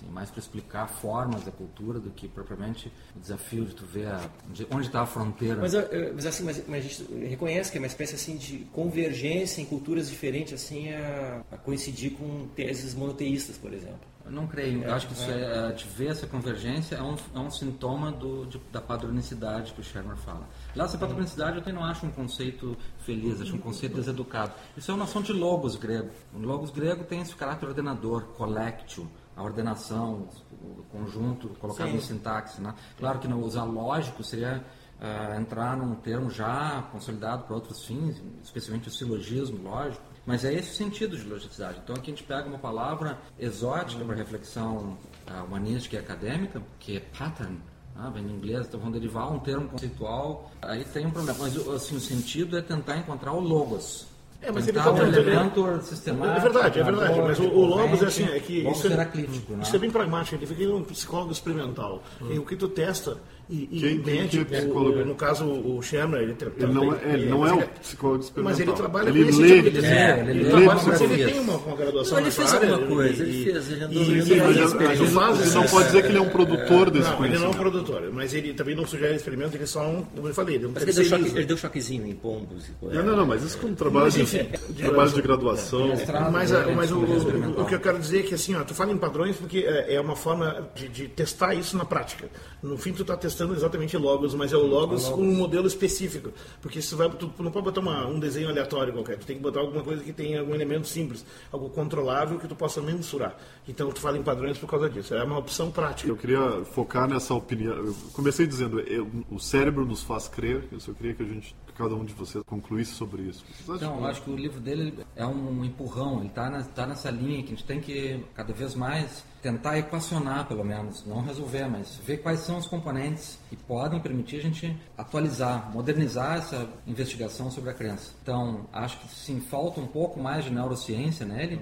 Assim, 0.01 0.11
mais 0.11 0.31
para 0.31 0.41
explicar 0.41 0.87
formas 0.89 1.45
da 1.45 1.51
cultura 1.51 2.01
do 2.01 2.11
que 2.11 2.27
propriamente 2.27 2.91
o 3.15 3.21
desafio 3.21 3.65
de 3.65 3.75
tu 3.75 3.85
ver 3.85 4.09
a, 4.09 4.29
de 4.51 4.67
onde 4.71 4.87
está 4.87 5.03
a 5.03 5.07
fronteira. 5.07 5.61
Mas, 5.61 5.73
mas 6.15 6.27
assim, 6.27 6.45
mas, 6.45 6.67
mas, 6.67 6.85
a 6.85 6.89
gente 6.89 7.15
reconhece 7.29 7.71
que 7.71 7.79
é 7.79 7.81
uma 7.81 7.87
espécie 7.87 8.15
assim 8.15 8.37
de 8.37 8.59
convergência 8.73 9.61
em 9.61 9.65
culturas 9.65 10.09
diferentes 10.09 10.53
assim 10.53 10.93
a, 10.93 11.43
a 11.53 11.57
coincidir 11.57 12.13
com 12.13 12.49
teses 12.55 12.95
monoteístas, 12.95 13.59
por 13.59 13.73
exemplo. 13.73 14.11
Eu 14.25 14.33
não 14.33 14.47
creio. 14.47 14.85
Eu 14.85 14.95
acho 14.95 15.09
que 15.09 15.15
isso 15.15 15.31
é, 15.31 15.71
é, 15.71 15.73
de 15.73 15.85
ver 15.87 16.09
essa 16.09 16.27
convergência 16.27 16.95
é 16.95 17.03
um, 17.03 17.17
é 17.35 17.39
um 17.39 17.51
sintoma 17.51 18.13
do, 18.13 18.47
de, 18.47 18.61
da 18.71 18.81
padronicidade 18.81 19.73
que 19.73 19.81
o 19.81 19.83
Shermer 19.83 20.17
fala. 20.17 20.47
Lá, 20.77 20.85
essa 20.85 20.99
padronicidade 20.99 21.61
eu 21.67 21.75
não 21.75 21.85
acho 21.85 22.07
um 22.07 22.11
conceito 22.11 22.77
feliz, 22.99 23.41
acho 23.41 23.57
um 23.57 23.59
conceito 23.59 23.97
deseducado. 23.97 24.53
Isso 24.77 24.91
é 24.91 24.95
uma 24.95 25.01
noção 25.05 25.21
de 25.23 25.33
logos 25.33 25.75
grego. 25.75 26.11
O 26.35 26.39
logos 26.39 26.71
grego 26.71 27.03
tem 27.03 27.21
esse 27.21 27.35
caráter 27.35 27.67
ordenador, 27.67 28.25
collectio, 28.37 29.11
a 29.41 29.43
ordenação, 29.43 30.29
o 30.53 30.83
conjunto 30.93 31.49
colocado 31.61 31.91
Sim. 31.91 31.97
em 31.97 32.01
sintaxe. 32.01 32.61
Né? 32.61 32.75
Claro 32.99 33.19
que 33.19 33.27
não 33.27 33.43
usar 33.43 33.65
lógico 33.65 34.23
seria 34.23 34.63
uh, 35.01 35.41
entrar 35.41 35.77
num 35.77 35.95
termo 35.95 36.31
já 36.31 36.87
consolidado 36.93 37.45
para 37.45 37.55
outros 37.55 37.85
fins, 37.85 38.23
especialmente 38.45 38.89
o 38.89 38.91
silogismo 38.91 39.63
lógico, 39.63 40.03
mas 40.27 40.45
é 40.45 40.53
esse 40.53 40.71
o 40.71 40.75
sentido 40.75 41.17
de 41.17 41.25
logicidade. 41.25 41.81
Então 41.83 41.97
aqui 41.97 42.11
a 42.11 42.15
gente 42.15 42.25
pega 42.25 42.47
uma 42.47 42.59
palavra 42.59 43.19
exótica 43.39 44.05
para 44.05 44.15
reflexão 44.15 44.99
uh, 45.27 45.45
humanística 45.47 45.97
e 45.97 45.99
acadêmica, 45.99 46.63
que 46.79 46.99
é 46.99 47.01
pattern, 47.01 47.59
ah, 47.97 48.09
vem 48.11 48.25
em 48.25 48.31
inglês, 48.31 48.67
então 48.67 48.79
vão 48.79 48.91
derivar 48.91 49.31
um 49.33 49.39
termo 49.39 49.69
conceitual, 49.69 50.51
aí 50.63 50.85
tem 50.85 51.07
um 51.07 51.11
problema. 51.11 51.39
Mas 51.41 51.57
assim, 51.69 51.97
o 51.97 52.01
sentido 52.01 52.57
é 52.57 52.63
tentar 52.63 52.97
encontrar 52.97 53.33
o 53.33 53.41
logos. 53.41 54.07
É, 54.43 54.51
mas 54.51 54.65
tentar 54.65 54.81
ele 54.81 54.91
um 54.91 54.95
tá 54.95 55.19
elemento 55.19 55.83
sistemático. 55.83 56.39
É 56.39 56.41
verdade, 56.41 56.81
é 56.81 56.83
verdade. 56.83 57.21
Mas 57.21 57.39
o, 57.39 57.45
o 57.45 57.65
Logos 57.67 58.03
é 58.03 58.07
assim, 58.07 58.25
é 58.25 58.41
que 58.41 58.67
isso 58.67 58.87
é, 58.87 58.93
heraclítico, 58.93 59.53
né? 59.53 59.63
isso 59.63 59.77
é 59.77 59.79
bem 59.79 59.91
pragmático. 59.91 60.35
Ele 60.37 60.47
fica 60.47 60.75
um 60.75 60.83
psicólogo 60.83 61.33
experimental. 61.33 62.03
E 62.31 62.39
o 62.39 62.45
que 62.45 62.57
tu 62.57 62.69
testa 62.69 63.19
e, 63.51 63.69
e 63.73 63.81
Quem- 63.81 64.01
quem 64.03 64.29
que 64.29 64.39
é 64.39 64.45
psicólogo? 64.45 65.01
o- 65.01 65.05
no 65.05 65.15
caso 65.15 65.45
o 65.45 65.83
Sherman, 65.83 66.21
ele, 66.23 66.37
Ele 66.57 66.73
não 66.73 66.95
é, 66.95 66.99
ele 67.15 67.27
não 67.27 67.47
é 67.47 67.53
o 67.53 67.69
psicólogo 67.81 68.23
experimental. 68.23 68.59
Mas 68.59 68.61
ele 68.69 68.73
trabalha 68.77 69.09
ele 69.11 69.25
com 69.25 69.29
esse 69.31 69.41
lê, 69.43 69.49
tipo 69.57 69.63
de 69.65 69.71
desenho. 69.71 69.95
É, 69.95 70.21
ele, 70.21 70.31
ele 70.31 70.43
lê 70.45 70.49
trabalha, 70.51 70.67
mas 70.67 70.79
psicografias. 70.85 71.21
ele 71.21 71.31
tem 71.33 71.41
uma, 71.41 71.57
uma 71.57 71.77
graduação 71.77 72.19
Ele 72.21 72.31
fez 72.31 72.55
área, 72.55 72.73
alguma 72.73 72.95
coisa, 72.97 73.23
ele 73.23 73.41
e- 73.41 73.45
fez, 73.45 73.71
ele 73.73 73.85
andou 73.85 74.03
e- 74.03 74.11
ele 74.11 75.55
não 75.55 75.67
pode 75.67 75.87
dizer 75.87 76.03
que 76.03 76.09
ele 76.09 76.19
é 76.19 76.21
um 76.21 76.29
produtor 76.29 76.91
desse 76.91 77.11
Não, 77.11 77.25
ele 77.25 77.39
não 77.39 77.47
é 77.47 77.49
um 77.49 77.53
produtor, 77.55 78.11
mas 78.13 78.35
ele 78.35 78.55
também 78.55 78.75
não 78.75 78.87
sugere 78.87 79.15
experimento, 79.15 79.57
ele 79.57 79.65
é 79.65 79.67
só 79.67 79.87
um, 79.87 80.03
como 80.03 80.29
eu 80.29 80.35
falei, 80.35 80.57
ele 80.57 80.65
é 80.65 80.69
um 80.69 80.73
Mas 80.73 80.83
ele 80.83 80.93
deu, 80.93 81.05
choque, 81.05 81.37
ele 81.37 81.45
deu 81.47 81.57
choquezinho 81.57 82.07
em 82.07 82.15
pombos. 82.15 82.69
e 82.69 82.73
coisa. 82.73 82.97
Não, 83.03 83.11
não, 83.11 83.17
não, 83.19 83.27
mas 83.27 83.43
isso 83.43 83.59
com 83.59 83.75
trabalho 83.75 84.11
de, 84.11 84.23
enfim, 84.23 84.47
trabalho 84.77 85.11
de 85.11 85.23
graduação. 85.23 85.89
Mas, 86.33 86.51
né, 86.51 86.73
mas 86.77 86.93
o, 86.93 87.65
que 87.67 87.75
eu 87.75 87.81
quero 87.81 87.99
dizer 87.99 88.21
é 88.21 88.23
que 88.23 88.35
assim, 88.35 88.55
ó, 88.55 88.63
tu 88.65 88.75
fala 88.75 88.93
em 88.93 88.99
padrões 88.99 89.37
porque 89.37 89.59
é, 89.59 89.95
é 89.95 90.01
uma 90.01 90.17
forma 90.17 90.69
de, 90.75 90.89
de 90.89 91.09
testar 91.09 91.55
isso 91.55 91.77
na 91.77 91.85
prática. 91.85 92.29
No 92.63 92.77
fim, 92.77 92.93
tu 92.93 93.03
está 93.03 93.17
testando 93.17 93.40
exatamente 93.53 93.97
logos, 93.97 94.35
mas 94.35 94.53
é 94.53 94.57
o 94.57 94.67
logos 94.67 95.09
com 95.09 95.21
um 95.23 95.35
modelo 95.35 95.67
específico. 95.67 96.33
Porque 96.61 96.81
se 96.83 96.95
vai, 96.95 97.09
tu 97.11 97.31
não 97.39 97.51
pode 97.51 97.65
botar 97.65 97.81
uma- 97.81 98.07
um 98.07 98.19
desenho 98.19 98.49
aleatório 98.49 98.93
qualquer, 98.93 99.19
tu 99.19 99.27
tem 99.27 99.37
que 99.37 99.43
botar 99.43 99.61
alguma 99.61 99.83
coisa 99.83 100.03
que 100.03 100.13
tenha 100.13 100.41
algum 100.41 100.55
elemento 100.55 100.87
simples, 100.87 101.25
algo 101.53 101.69
controlável 101.71 102.39
que 102.39 102.47
tu 102.49 102.55
possa 102.55 102.81
mensurar. 102.81 103.37
Então, 103.69 103.91
tu 103.91 104.01
fala 104.01 104.19
em 104.19 104.23
padrões 104.23 104.59
por 104.59 104.69
causa 104.69 104.89
disso. 104.89 105.15
É 105.15 105.23
uma 105.23 105.39
opção 105.39 105.71
prática. 105.71 106.09
Eu 106.11 106.17
queria 106.17 106.65
focar 106.73 107.09
nessa 107.09 107.35
opinião. 107.35 107.75
Eu 107.75 107.95
comecei 108.13 108.47
dizendo, 108.47 108.81
eu- 108.81 109.09
o 109.31 109.39
cérebro 109.39 109.85
nos 109.85 110.03
faz 110.03 110.29
crer. 110.29 110.65
Eu 110.73 110.81
só 110.81 110.93
queria 110.93 111.15
que 111.15 111.23
a 111.23 111.27
gente, 111.27 111.55
cada 111.77 111.95
um 111.95 112.05
de 112.05 112.13
vocês 112.15 112.43
concluísse 112.45 112.93
sobre 112.95 113.23
isso. 113.23 113.45
Então, 113.69 113.99
eu 113.99 114.07
acho 114.07 114.23
que 114.23 114.31
o 114.31 114.37
livro 114.37 114.61
dele 114.61 114.95
é 115.17 115.27
um 115.27 115.65
empurrão, 115.65 116.19
ele 116.19 116.29
está 116.29 116.51
tá 116.75 116.87
nessa 116.87 117.11
linha 117.11 117.43
que 117.43 117.49
a 117.53 117.57
gente 117.57 117.65
tem 117.65 117.81
que, 117.81 118.21
cada 118.35 118.53
vez 118.53 118.75
mais, 118.75 119.25
tentar 119.43 119.79
equacionar, 119.79 120.47
pelo 120.47 120.65
menos, 120.65 121.05
não 121.07 121.23
resolver, 121.23 121.67
mas 121.67 121.97
ver 122.05 122.19
quais 122.19 122.41
são 122.41 122.59
os 122.59 122.67
componentes 122.67 123.39
que 123.49 123.57
podem 123.57 124.01
permitir 124.01 124.37
a 124.37 124.43
gente 124.43 124.77
atualizar, 124.97 125.71
modernizar 125.73 126.39
essa 126.39 126.69
investigação 126.87 127.51
sobre 127.51 127.71
a 127.71 127.75
crença. 127.75 128.13
Então, 128.23 128.67
acho 128.73 128.99
que 128.99 129.09
sim, 129.09 129.41
falta 129.41 129.81
um 129.81 129.87
pouco 129.87 130.21
mais 130.21 130.45
de 130.45 130.51
neurociência 130.51 131.25
nele. 131.25 131.61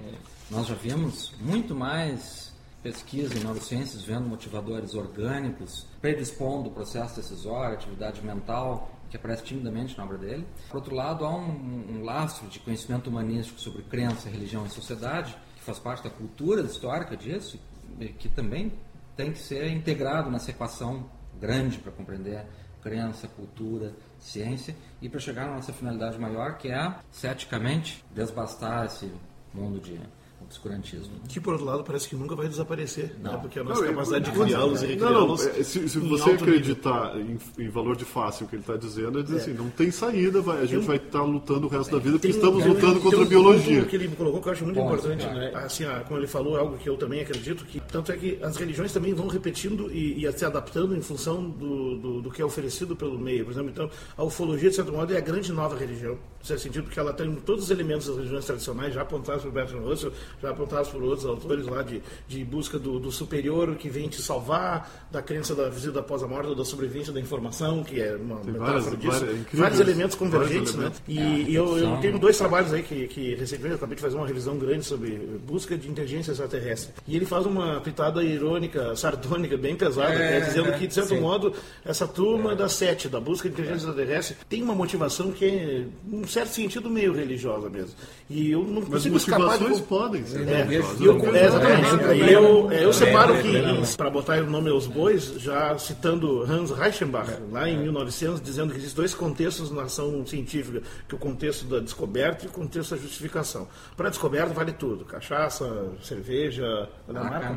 Nós 0.49 0.67
já 0.67 0.75
vimos 0.75 1.33
muito 1.39 1.73
mais 1.73 2.49
pesquisa 2.81 3.37
em 3.37 3.43
neurociências 3.43 4.03
vendo 4.03 4.27
motivadores 4.27 4.93
orgânicos, 4.93 5.85
predispondo 6.01 6.69
o 6.69 6.71
processo 6.71 7.15
decisório, 7.15 7.75
atividade 7.75 8.21
mental, 8.23 8.89
que 9.09 9.17
aparece 9.17 9.43
timidamente 9.43 9.97
na 9.97 10.03
obra 10.03 10.17
dele. 10.17 10.45
Por 10.69 10.77
outro 10.77 10.95
lado, 10.95 11.25
há 11.25 11.35
um, 11.35 11.97
um 11.97 12.03
lastro 12.03 12.47
de 12.47 12.59
conhecimento 12.59 13.09
humanístico 13.09 13.59
sobre 13.59 13.81
crença, 13.83 14.29
religião 14.29 14.65
e 14.65 14.69
sociedade, 14.69 15.35
que 15.55 15.63
faz 15.63 15.79
parte 15.79 16.03
da 16.03 16.09
cultura 16.09 16.61
histórica 16.61 17.17
disso, 17.17 17.59
que 18.07 18.29
também 18.29 18.71
tem 19.15 19.31
que 19.31 19.39
ser 19.39 19.67
integrado 19.67 20.29
nessa 20.31 20.51
equação 20.51 21.09
grande 21.39 21.77
para 21.77 21.91
compreender 21.91 22.45
crença, 22.81 23.27
cultura, 23.27 23.93
ciência 24.17 24.75
e 25.01 25.09
para 25.09 25.19
chegar 25.19 25.47
na 25.47 25.55
nossa 25.55 25.73
finalidade 25.73 26.17
maior, 26.17 26.57
que 26.57 26.69
é, 26.69 26.95
ceticamente, 27.11 28.03
desbastar 28.13 28.85
esse 28.85 29.11
mundo 29.53 29.79
de 29.79 29.99
obscurantismo. 30.43 31.11
Que, 31.27 31.39
por 31.39 31.53
outro 31.53 31.65
lado, 31.65 31.83
parece 31.83 32.09
que 32.09 32.15
nunca 32.15 32.35
vai 32.35 32.47
desaparecer. 32.47 33.15
Né? 33.21 33.37
Porque 33.41 33.59
a 33.59 33.63
nossa 33.63 33.79
Não, 33.81 33.87
eu- 33.87 33.93
capacidade 33.93 34.31
de 34.31 34.37
não, 34.37 34.45
criá-los 34.45 34.81
e 34.81 34.87
Não, 34.95 35.11
não, 35.11 35.33
recriá-los. 35.35 35.45
é, 35.47 35.63
se, 35.63 35.89
se 35.89 35.99
você 35.99 36.31
acreditar 36.31 37.15
em, 37.17 37.37
em 37.57 37.69
valor 37.69 37.95
de 37.95 38.05
fácil 38.05 38.45
o 38.45 38.49
que 38.49 38.55
ele 38.55 38.63
está 38.63 38.75
dizendo, 38.75 39.19
é 39.19 39.23
dizer 39.23 39.37
assim, 39.37 39.53
não 39.53 39.69
tem 39.69 39.91
saída, 39.91 40.41
vai- 40.41 40.61
a 40.61 40.65
gente 40.65 40.85
vai 40.85 40.97
estar 40.97 41.23
lutando 41.23 41.67
o 41.67 41.69
resto 41.69 41.91
da 41.91 41.97
vida 41.99 42.13
porque 42.13 42.27
Tem 42.27 42.35
estamos 42.35 42.65
lutando 42.65 42.99
contra 42.99 43.19
um 43.19 43.23
a 43.23 43.25
biologia. 43.25 43.85
que 43.85 43.95
ele 43.95 44.07
colocou 44.09 44.41
que 44.41 44.47
eu 44.49 44.53
acho 44.53 44.63
muito 44.65 44.77
Bom, 44.77 44.85
importante, 44.87 45.25
né? 45.25 45.51
Assim, 45.55 45.83
ah, 45.85 46.03
como 46.07 46.19
ele 46.19 46.27
falou, 46.27 46.57
é 46.57 46.59
algo 46.59 46.77
que 46.77 46.89
eu 46.89 46.97
também 46.97 47.21
acredito, 47.21 47.65
que 47.65 47.79
tanto 47.79 48.11
é 48.11 48.17
que 48.17 48.39
as 48.41 48.55
religiões 48.57 48.91
também 48.93 49.13
vão 49.13 49.27
repetindo 49.27 49.91
e, 49.91 50.25
e 50.25 50.31
se 50.31 50.45
adaptando 50.45 50.95
em 50.95 51.01
função 51.01 51.43
do, 51.49 51.97
do, 51.97 52.21
do 52.21 52.31
que 52.31 52.41
é 52.41 52.45
oferecido 52.45 52.95
pelo 52.95 53.17
meio. 53.19 53.43
Por 53.45 53.51
exemplo, 53.51 53.69
então, 53.69 53.89
a 54.17 54.23
ufologia, 54.23 54.69
de 54.69 54.75
certo 54.75 54.91
modo, 54.91 55.13
é 55.13 55.17
a 55.17 55.21
grande 55.21 55.51
nova 55.51 55.75
religião, 55.77 56.13
no 56.39 56.45
certo 56.45 56.61
sentido, 56.61 56.83
porque 56.83 56.99
ela 56.99 57.13
tem 57.13 57.33
todos 57.35 57.65
os 57.65 57.71
elementos 57.71 58.07
das 58.07 58.15
religiões 58.17 58.45
tradicionais, 58.45 58.93
já 58.93 59.01
apontados 59.01 59.43
por 59.43 59.51
Bertrand 59.51 59.81
Russell, 59.81 60.11
já 60.41 60.49
apontados 60.49 60.89
por 60.89 61.01
outros 61.03 61.25
autores 61.25 61.65
lá 61.65 61.81
de, 61.81 62.01
de 62.27 62.43
busca 62.43 62.77
do, 62.79 62.99
do 62.99 63.11
superior 63.11 63.75
que 63.75 63.89
vem 63.89 64.07
te 64.07 64.21
salvar, 64.21 65.07
da 65.11 65.21
crença 65.21 65.53
da 65.55 65.69
visita 65.69 65.99
após 65.99 66.23
a 66.23 66.27
morte, 66.27 66.47
ou 66.49 66.55
da 66.55 66.65
sobrevivência 66.65 67.11
da 67.13 67.19
informação, 67.19 67.83
que 67.83 67.99
é 67.99 68.15
uma 68.15 68.37
Tem 68.37 68.53
metáfora 68.53 68.79
várias- 68.81 68.99
disso. 68.99 69.11
várias- 69.11 69.39
incríveis- 69.39 69.59
vários 69.59 69.79
elementos 69.79 70.15
vários 70.15 70.15
convergentes, 70.37 70.75
né? 70.75 70.79
elementos. 70.85 71.01
E, 71.07 71.51
e 71.51 71.55
eu, 71.55 71.77
eu 71.77 71.83
são- 71.85 72.01
tenho 72.01 72.19
dois 72.19 72.37
trabalhos 72.37 72.73
aí 72.73 72.83
que, 72.83 73.07
que 73.07 73.35
recentemente 73.35 73.71
eu 73.71 73.77
acabei 73.77 73.95
de 73.95 74.01
fazer 74.01 74.15
uma 74.17 74.27
revisão 74.27 74.57
grande 74.57 74.85
sobre 74.85 75.11
busca 75.45 75.77
de 75.77 75.89
inteligência 75.89 76.31
extraterrestre. 76.31 76.93
E 77.07 77.15
ele 77.15 77.25
faz 77.25 77.45
uma 77.45 77.79
pitada 77.81 78.23
irônica, 78.23 78.95
sardônica, 78.95 79.57
bem 79.57 79.75
pesada, 79.75 80.13
É, 80.13 80.39
né? 80.39 80.45
dizendo 80.45 80.71
que, 80.73 80.87
de 80.87 80.93
certo 80.93 81.09
sim. 81.09 81.19
modo, 81.19 81.53
essa 81.85 82.07
turma 82.07 82.55
da 82.55 82.69
sete, 82.69 83.07
da 83.09 83.19
busca 83.19 83.47
de 83.47 83.53
inteligência 83.53 83.87
extraterrestre, 83.87 84.37
tem 84.47 84.61
uma 84.61 84.75
motivação 84.75 85.31
que 85.31 85.45
é, 85.45 85.85
num 86.05 86.25
certo 86.27 86.49
sentido, 86.49 86.89
meio 86.89 87.13
religiosa 87.13 87.69
mesmo. 87.69 87.95
E 88.29 88.51
eu 88.51 88.63
não 88.63 88.81
Mas 88.81 88.89
consigo 88.89 89.17
escapar 89.17 89.57
de... 89.57 89.63
motivações 89.63 89.81
podem 89.87 90.18
É, 90.19 90.67
e 90.99 91.05
eu, 91.05 91.35
é, 91.35 91.45
exatamente. 91.45 92.03
É, 92.03 92.15
E 92.15 92.33
eu, 92.33 92.71
é, 92.71 92.83
eu 92.83 92.93
separo 92.93 93.35
é, 93.35 93.41
que, 93.41 93.57
é, 93.57 93.81
para 93.97 94.09
botar 94.09 94.39
o 94.41 94.49
nome 94.49 94.69
aos 94.69 94.87
bois, 94.87 95.33
já 95.37 95.77
citando 95.77 96.43
Hans 96.43 96.71
Reichenbach, 96.71 97.31
lá 97.51 97.69
em 97.69 97.77
1900, 97.77 98.41
dizendo 98.41 98.71
que 98.71 98.77
existem 98.77 98.97
dois 98.97 99.13
contextos 99.13 99.71
na 99.71 99.83
ação 99.83 100.25
científica, 100.25 100.81
que 101.07 101.15
é 101.15 101.17
o 101.17 101.19
contexto 101.19 101.65
da 101.65 101.79
descoberta 101.79 102.45
e 102.45 102.47
o 102.47 102.51
contexto 102.51 102.91
da 102.91 102.97
justificação. 102.97 103.67
Para 103.95 104.07
a 104.07 104.09
descoberta 104.09 104.53
vale 104.53 104.71
tudo, 104.71 105.05
cachaça, 105.05 105.89
cerveja, 106.01 106.89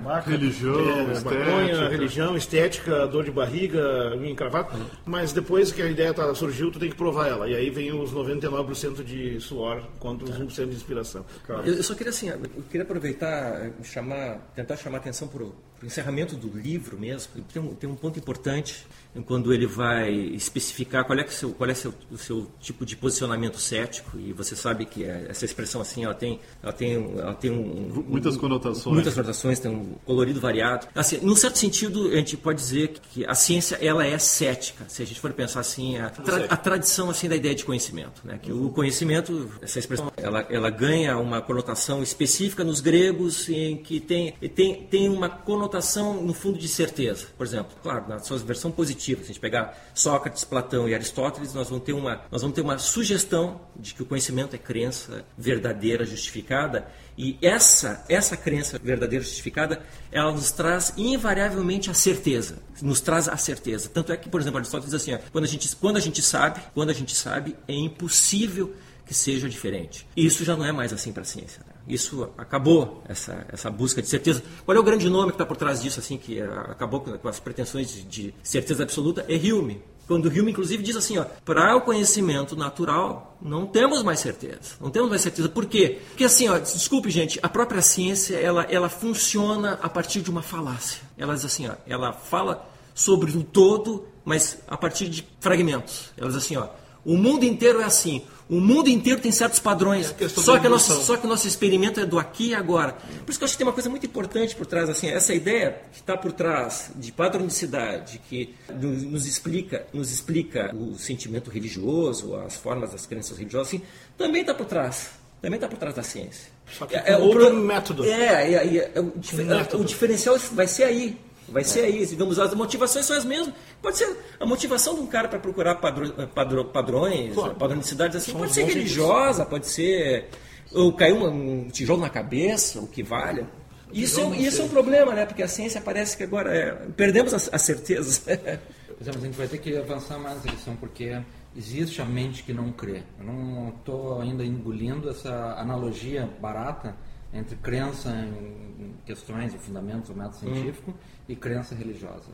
marca, 0.03 0.31
Religião, 0.31 0.79
é, 0.79 1.13
estética. 1.13 1.45
maconha, 1.45 1.89
religião, 1.89 2.37
estética, 2.37 3.07
dor 3.07 3.25
de 3.25 3.31
barriga, 3.31 4.15
unha 4.17 4.31
encravada. 4.31 4.71
Mas 5.05 5.33
depois 5.33 5.73
que 5.73 5.83
a 5.83 5.87
ideia 5.87 6.13
tá, 6.15 6.35
surgiu, 6.35 6.71
tu 6.71 6.79
tem 6.79 6.91
que 6.91 6.97
provar 6.97 7.29
ela. 7.29 7.49
E 7.49 7.55
aí 7.55 7.71
vem 7.71 7.93
os 7.93 8.13
99% 8.13 9.03
de 9.03 9.41
suor 9.41 9.83
contra 9.99 10.29
os 10.29 10.39
1% 10.39 10.69
de 10.69 10.77
inspiração. 10.77 11.25
Eu, 11.49 11.75
eu 11.75 11.83
só 11.83 11.95
queria 11.95 12.11
assim, 12.11 12.31
eu 12.57 12.63
queria 12.65 12.83
aproveitar, 12.83 13.67
eh, 13.67 13.73
chamar, 13.83 14.39
tentar 14.55 14.77
chamar 14.77 14.99
a 14.99 15.01
atenção 15.01 15.29
para 15.29 15.43
o 15.43 15.55
encerramento 15.83 16.37
do 16.37 16.49
livro 16.57 16.99
mesmo. 16.99 17.33
Tem 17.53 17.61
um, 17.61 17.75
tem 17.75 17.91
um 17.91 17.97
ponto 17.97 18.19
importante 18.19 18.87
quando 19.27 19.53
ele 19.53 19.67
vai 19.67 20.11
especificar 20.11 21.05
qual 21.05 21.19
é, 21.19 21.25
que 21.25 21.31
o 21.31 21.35
seu, 21.35 21.51
qual 21.51 21.69
é 21.69 21.75
seu, 21.75 21.93
o 22.11 22.17
seu 22.17 22.47
tipo 22.61 22.87
de 22.87 22.97
posicionamento 22.97 23.59
cético. 23.59 24.19
E 24.19 24.33
você 24.33 24.55
sabe 24.57 24.87
que 24.87 25.05
eh, 25.05 25.27
essa 25.29 25.45
expressão 25.45 25.81
assim, 25.81 26.05
ela 26.05 26.15
tem, 26.15 26.41
ela 26.63 26.73
tem, 26.73 26.95
ela 27.19 27.35
tem 27.35 27.51
um, 27.51 28.05
Muitas 28.07 28.37
conotações. 28.37 28.95
Muitas 28.95 29.15
conotações, 29.15 29.59
tem 29.59 29.71
um 29.71 29.95
colorido 30.07 30.41
variado. 30.41 30.87
Assim, 30.95 31.19
num 31.19 31.35
certo 31.37 31.59
sentido, 31.59 32.09
a 32.09 32.17
gente 32.17 32.37
pode 32.37 32.59
dizer 32.59 32.95
que 33.11 33.27
a 33.27 33.35
ciência 33.35 33.77
ela 33.83 34.07
é 34.07 34.17
cética. 34.19 34.85
Se 34.89 35.03
a 35.03 35.07
gente 35.07 35.21
for 35.21 35.33
pensar 35.33 35.61
assim, 35.61 35.99
a, 35.99 36.09
tra- 36.11 36.47
a 36.49 36.57
tradição 36.57 37.11
assim 37.11 37.29
da 37.29 37.37
ideia 37.37 37.55
de 37.55 37.65
conhecimento, 37.65 38.23
né? 38.25 38.39
Que 38.41 38.53
o 38.53 38.71
conhecimento, 38.71 39.51
essa 39.61 39.79
expressão, 39.79 40.11
ela, 40.17 40.47
ela 40.49 40.71
ganha 40.71 41.19
uma 41.19 41.43
conotação 41.43 42.03
específica 42.03 42.42
nos 42.65 42.81
gregos 42.81 43.49
em 43.49 43.77
que 43.77 44.01
tem 44.01 44.33
tem 44.55 44.83
tem 44.85 45.09
uma 45.09 45.29
conotação 45.29 46.23
no 46.23 46.35
fundo 46.35 46.59
de 46.59 46.69
certeza. 46.69 47.27
Por 47.37 47.47
exemplo, 47.47 47.77
claro, 47.83 48.09
na 48.09 48.19
sua 48.19 48.39
versão 48.39 48.71
positiva, 48.71 49.21
se 49.21 49.25
a 49.25 49.29
gente 49.29 49.41
pegar 49.41 49.91
Sócrates, 49.95 50.45
Platão 50.45 50.89
e 50.89 50.95
Aristóteles, 50.95 51.55
nós 51.55 51.69
vamos 51.69 51.85
ter 51.85 51.93
uma 51.93 52.23
nós 52.31 52.43
vamos 52.43 52.55
ter 52.55 52.61
uma 52.61 52.79
sugestão 52.79 53.61
de 53.77 53.95
que 53.95 54.03
o 54.03 54.07
conhecimento 54.07 54.55
é 54.55 54.59
crença 54.59 55.25
verdadeira, 55.37 56.05
justificada 56.05 56.87
e 57.17 57.37
essa, 57.43 58.05
essa 58.09 58.37
crença 58.37 58.79
verdadeira 58.79 59.25
justificada, 59.25 59.83
ela 60.11 60.33
nos 60.33 60.51
traz 60.51 60.95
invariavelmente 60.97 61.91
a 61.91 61.95
certeza. 61.95 62.59
Nos 62.81 63.01
traz 63.01 63.29
a 63.29 63.37
certeza. 63.37 63.89
Tanto 63.89 64.13
é 64.13 64.17
que, 64.17 64.29
por 64.29 64.41
exemplo, 64.41 64.59
Aristóteles 64.59 64.91
diz 64.91 65.03
assim, 65.03 65.15
ó, 65.15 65.19
quando, 65.31 65.45
a 65.45 65.49
gente, 65.49 65.77
quando 65.77 65.97
a 65.99 66.01
gente 66.01 66.23
sabe, 66.23 66.61
quando 66.75 66.91
a 66.91 66.95
gente 66.95 67.15
sabe, 67.15 67.57
é 67.69 67.75
impossível 67.75 68.75
que 69.07 69.15
seja 69.15 69.49
diferente. 69.49 70.07
E 70.17 70.25
isso 70.25 70.45
já 70.45 70.57
não 70.57 70.65
é 70.65 70.73
mais 70.73 70.93
assim 70.93 71.13
para 71.13 71.23
a 71.23 71.25
ciência. 71.25 71.63
né? 71.67 71.73
Isso 71.87 72.29
acabou, 72.39 73.03
essa, 73.09 73.47
essa 73.53 73.71
busca 73.71 74.01
de 74.01 74.09
certeza. 74.09 74.43
Qual 74.65 74.77
é 74.77 74.81
o 74.81 74.83
grande 74.83 75.09
nome 75.09 75.29
que 75.29 75.35
está 75.35 75.45
por 75.45 75.57
trás 75.57 75.83
disso, 75.83 75.99
assim, 75.99 76.17
que 76.17 76.39
eh, 76.39 76.45
acabou 76.69 77.01
com, 77.01 77.29
as 77.29 77.41
pretensões 77.41 77.93
de, 77.93 78.03
de 78.03 78.35
certeza 78.43 78.85
absoluta? 78.85 79.25
É 79.29 79.37
Hume. 79.37 79.83
Quando 80.07 80.29
Hume, 80.29 80.51
inclusive, 80.51 80.83
diz 80.83 80.97
assim, 80.97 81.19
ó, 81.19 81.25
para 81.45 81.77
o 81.77 81.81
conhecimento 81.81 82.57
natural, 82.57 83.37
não 83.41 83.67
temos 83.67 84.03
mais 84.03 84.21
certeza. 84.21 84.77
Não 84.81 84.91
temos 84.91 85.09
mais 85.09 85.23
certeza. 85.23 85.49
Por 85.49 85.67
quê? 85.67 86.01
Porque 86.09 86.25
assim, 86.25 86.49
ó, 86.49 86.59
desculpe, 86.59 87.11
gente, 87.11 87.39
a 87.43 87.49
própria 87.49 87.83
ciência, 87.83 88.37
ela, 88.37 88.65
ela 88.65 88.89
funciona 88.89 89.79
a 89.83 89.89
partir 89.89 90.21
de 90.21 90.31
uma 90.31 90.43
falácia. 90.43 91.03
Ela 91.17 91.35
diz 91.35 91.45
assim, 91.45 91.69
ó, 91.69 91.75
ela 91.87 92.13
fala 92.13 92.69
sobre 92.95 93.31
o 93.37 93.43
todo, 93.43 94.07
mas 94.25 94.59
a 94.69 94.77
partir 94.77 95.09
de 95.09 95.27
fragmentos. 95.41 96.11
Ela 96.17 96.29
diz 96.29 96.37
assim, 96.37 96.57
ó, 96.57 96.69
o 97.05 97.17
mundo 97.17 97.45
inteiro 97.45 97.81
é 97.81 97.85
assim. 97.85 98.23
O 98.53 98.61
mundo 98.61 98.91
inteiro 98.91 99.19
tem 99.19 99.33
certos 99.33 99.59
padrões. 99.59 100.15
É 100.21 100.29
só, 100.29 100.59
que 100.59 100.79
só 100.79 101.17
que 101.17 101.25
o 101.25 101.29
nosso 101.29 101.49
experimento 101.49 101.99
é 101.99 102.05
do 102.05 102.19
aqui 102.19 102.49
e 102.49 102.55
agora. 102.55 102.93
Por 102.93 103.31
isso 103.31 103.39
que 103.39 103.45
eu 103.45 103.47
acho 103.47 103.55
que 103.55 103.59
tem 103.59 103.67
uma 103.67 103.73
coisa 103.73 103.89
muito 103.89 104.05
importante 104.05 104.55
por 104.55 104.67
trás, 104.67 104.91
assim, 104.91 105.09
essa 105.09 105.33
ideia 105.33 105.81
que 105.91 106.01
está 106.01 106.19
por 106.19 106.33
trás 106.33 106.91
de 106.95 107.11
padronicidade, 107.11 108.21
que 108.29 108.55
nos, 108.79 109.27
explica, 109.27 109.87
nos 109.91 110.13
explica 110.13 110.71
o 110.77 110.99
sentimento 110.99 111.51
religioso, 111.51 112.37
as 112.37 112.55
formas 112.55 112.93
das 112.93 113.07
crenças 113.07 113.39
religiosas, 113.39 113.69
assim, 113.69 113.83
também 114.19 114.43
está 114.43 114.53
por 114.53 114.67
trás. 114.67 115.13
Também 115.41 115.57
está 115.57 115.67
por 115.67 115.79
trás 115.79 115.95
da 115.95 116.03
ciência. 116.03 116.51
Só 116.79 116.85
que 116.85 117.01
com 117.01 117.23
outro 117.23 117.57
método. 117.57 118.05
É, 118.05 118.53
é, 118.53 118.55
é, 118.55 118.93
é, 118.95 119.01
o, 119.01 119.15
método. 119.47 119.83
o 119.83 119.87
diferencial 119.87 120.37
vai 120.53 120.67
ser 120.67 120.85
aí. 120.85 121.19
Vai 121.53 121.65
ser 121.65 121.81
aí, 121.85 122.05
digamos, 122.07 122.39
as 122.39 122.53
motivações 122.55 123.05
são 123.07 123.17
as 123.17 123.25
mesmas. 123.25 123.55
Pode 123.81 123.97
ser 123.99 124.17
a 124.41 124.47
motivação 124.47 124.95
de 124.95 125.01
um 125.03 125.07
cara 125.07 125.29
para 125.29 125.39
procurar 125.39 125.75
padro, 125.77 126.13
padro- 126.29 126.65
padrões, 126.65 127.35
Claro. 127.35 127.55
padronicidades 127.55 128.17
assim, 128.17 128.33
São 128.33 128.41
pode 128.41 128.53
ser 128.53 128.65
religiosa, 128.65 129.45
pode 129.45 129.67
ser 129.67 130.29
ou 130.73 130.93
caiu 130.95 131.17
um, 131.17 131.65
um 131.65 131.69
tijolo 131.69 132.01
na 132.01 132.09
cabeça, 132.09 132.81
o 132.81 132.87
que 132.89 133.03
valha. 133.03 133.47
Isso 133.93 134.21
é, 134.21 134.25
um- 134.25 134.35
isso 134.35 134.63
é 134.63 134.65
um 134.65 134.69
problema, 134.69 135.13
né? 135.13 135.27
Porque 135.27 135.43
a 135.43 135.49
ciência 135.49 135.81
parece 135.83 136.17
que 136.17 136.23
agora 136.23 136.51
é, 136.57 136.71
perdemos 136.97 137.35
as, 137.35 137.53
as 137.53 137.61
certezas. 137.63 138.19
Pois 138.21 138.39
é, 138.39 138.61
mas 139.07 139.17
a 139.17 139.27
gente 139.27 139.37
vai 139.37 139.47
ter 139.49 139.59
que 139.59 139.77
avançar 139.77 140.19
mais 140.19 140.43
na 140.45 140.51
lição, 140.53 140.75
porque 140.77 141.21
existe 141.55 142.01
a 142.01 142.05
mente 142.07 142.43
que 142.43 142.55
não 142.55 142.73
crê. 142.73 143.03
Eu 143.19 143.27
não 143.27 143.69
estou 143.79 144.21
ainda 144.23 144.43
engolindo 144.45 145.11
essa 145.11 145.55
analogia 145.59 146.27
barata 146.41 146.95
entre 147.33 147.57
crença 147.57 148.11
em 148.11 148.95
questões 149.07 149.55
e 149.55 149.59
fundamentos 149.59 150.09
do 150.11 150.15
método 150.17 150.37
científico 150.37 150.95
e 151.29 151.35
crença 151.35 151.75
religiosa. 151.75 152.25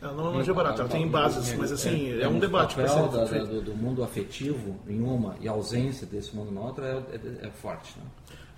Ela 0.00 0.12
não, 0.12 0.32
não 0.34 0.40
é 0.40 0.52
barata, 0.52 0.82
ela 0.82 0.88
tem 0.90 1.08
bases, 1.08 1.54
mas 1.58 1.72
assim, 1.72 2.20
é, 2.20 2.28
um 2.28 2.38
debate. 2.38 2.78
O 2.78 2.82
papel 2.84 3.08
da- 3.08 3.44
do, 3.44 3.62
do 3.62 3.74
mundo 3.74 4.02
afetivo 4.04 4.76
em 4.86 5.00
uma 5.00 5.36
e 5.40 5.48
a 5.48 5.52
ausência 5.52 6.06
desse 6.06 6.34
mundo 6.36 6.52
na 6.52 6.60
outra 6.60 6.86
é, 6.86 7.16
é- 7.44 7.46
é 7.46 7.50
forte. 7.50 7.94
Né? 7.98 8.04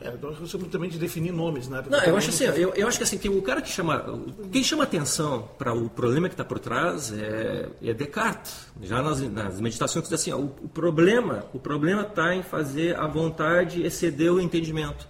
É, 0.00 0.08
então, 0.14 0.30
eu 0.30 0.46
sou 0.46 0.60
muito 0.60 0.70
também 0.72 0.88
de 0.88 0.96
definir 0.98 1.32
nomes, 1.32 1.68
né? 1.68 1.82
Não, 1.88 1.98
eu 2.04 2.16
acho 2.16 2.30
assim, 2.30 2.44
eu, 2.44 2.72
eu 2.74 2.86
acho 2.86 2.98
que 2.98 3.02
assim, 3.04 3.18
que 3.18 3.28
o 3.28 3.42
cara 3.42 3.60
que 3.60 3.68
chama. 3.68 4.04
Quem 4.52 4.62
chama 4.62 4.84
atenção 4.84 5.48
para 5.58 5.72
o 5.74 5.88
problema 5.90 6.28
que 6.28 6.34
está 6.34 6.44
por 6.44 6.60
trás 6.60 7.12
é, 7.12 7.68
é 7.82 7.92
Descartes. 7.94 8.68
Já 8.82 9.02
nas, 9.02 9.20
nas 9.20 9.60
meditações 9.60 10.04
que 10.04 10.10
diz 10.14 10.20
assim, 10.20 10.30
ó, 10.32 10.38
o, 10.38 10.44
o 10.62 10.68
problema 10.68 11.46
o 11.52 11.58
problema 11.58 12.02
está 12.02 12.32
em 12.34 12.42
fazer 12.44 12.96
a 12.96 13.08
vontade 13.08 13.82
exceder 13.82 14.32
o 14.32 14.40
entendimento. 14.40 15.08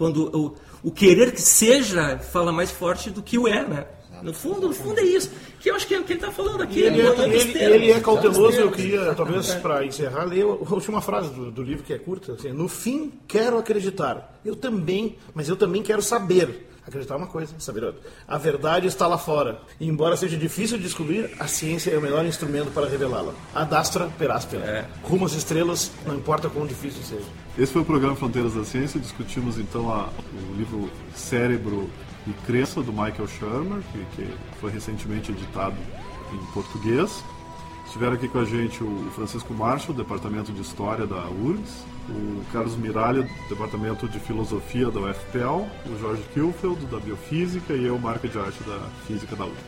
Quando 0.00 0.34
o, 0.34 0.56
o 0.82 0.90
querer 0.90 1.30
que 1.30 1.42
seja 1.42 2.18
fala 2.18 2.50
mais 2.50 2.70
forte 2.70 3.10
do 3.10 3.22
que 3.22 3.36
o 3.36 3.46
é, 3.46 3.68
né? 3.68 3.84
No 4.22 4.32
fundo, 4.32 4.68
no 4.68 4.72
fundo 4.72 4.98
é 4.98 5.02
isso. 5.02 5.30
Que 5.60 5.70
eu 5.70 5.74
acho 5.74 5.86
que 5.86 5.94
é 5.94 6.00
o 6.00 6.04
que 6.04 6.14
ele 6.14 6.20
está 6.20 6.32
falando 6.32 6.62
aqui. 6.62 6.78
E 6.78 6.84
ele, 6.84 7.02
é 7.02 7.04
é, 7.04 7.24
ele, 7.26 7.58
ele 7.58 7.90
é 7.92 8.00
cauteloso, 8.00 8.58
eu 8.58 8.70
queria, 8.70 9.14
talvez, 9.14 9.52
para 9.56 9.84
encerrar, 9.84 10.24
ler 10.24 10.44
a 10.44 10.46
última 10.46 11.02
frase 11.02 11.28
do, 11.34 11.50
do 11.50 11.62
livro, 11.62 11.84
que 11.84 11.92
é 11.92 11.98
curta. 11.98 12.32
Assim, 12.32 12.50
no 12.50 12.66
fim, 12.66 13.12
quero 13.28 13.58
acreditar. 13.58 14.40
Eu 14.42 14.56
também, 14.56 15.18
mas 15.34 15.50
eu 15.50 15.56
também 15.56 15.82
quero 15.82 16.00
saber. 16.00 16.69
Acreditar 16.86 17.14
é 17.14 17.16
uma 17.18 17.26
coisa, 17.26 17.54
saber 17.58 17.84
outra. 17.84 18.00
A 18.26 18.38
verdade 18.38 18.86
está 18.86 19.06
lá 19.06 19.18
fora. 19.18 19.60
E, 19.78 19.86
embora 19.86 20.16
seja 20.16 20.36
difícil 20.36 20.76
de 20.78 20.84
descobrir, 20.84 21.30
a 21.38 21.46
ciência 21.46 21.90
é 21.90 21.98
o 21.98 22.00
melhor 22.00 22.24
instrumento 22.24 22.70
para 22.72 22.88
revelá-la. 22.88 23.32
Ad 23.54 23.74
astra 23.74 24.06
per 24.18 24.30
aspera. 24.30 24.64
É. 24.64 24.86
Rumo 25.02 25.26
às 25.26 25.32
estrelas, 25.32 25.90
não 26.06 26.14
importa 26.16 26.48
quão 26.48 26.66
difícil 26.66 27.02
seja. 27.02 27.26
Esse 27.58 27.72
foi 27.72 27.82
o 27.82 27.84
programa 27.84 28.16
Fronteiras 28.16 28.54
da 28.54 28.64
Ciência. 28.64 28.98
Discutimos 28.98 29.58
então 29.58 29.92
a- 29.92 30.08
o 30.52 30.56
livro 30.56 30.90
Cérebro 31.14 31.88
e 32.26 32.32
Crença 32.46 32.82
do 32.82 32.92
Michael 32.92 33.28
Shermer, 33.28 33.82
que, 33.92 34.04
que 34.16 34.28
foi 34.60 34.70
recentemente 34.70 35.30
editado 35.32 35.76
em 36.32 36.52
português. 36.52 37.22
Estiveram 37.90 38.12
aqui 38.12 38.28
com 38.28 38.38
a 38.38 38.44
gente 38.44 38.84
o 38.84 39.10
Francisco 39.16 39.52
Marshall, 39.52 39.92
do 39.92 40.04
Departamento 40.04 40.52
de 40.52 40.62
História 40.62 41.08
da 41.08 41.28
URGS, 41.28 41.84
o 42.08 42.40
Carlos 42.52 42.76
Miralha, 42.76 43.28
Departamento 43.48 44.08
de 44.08 44.20
Filosofia 44.20 44.88
da 44.92 45.00
UFPEL, 45.00 45.68
o 45.86 45.98
Jorge 45.98 46.22
Kilfeld, 46.32 46.86
da 46.86 47.00
Biofísica, 47.00 47.72
e 47.72 47.84
eu, 47.84 47.98
Marca 47.98 48.28
de 48.28 48.38
Arte 48.38 48.62
da 48.62 48.78
Física 49.08 49.34
da 49.34 49.44
URGS. 49.44 49.60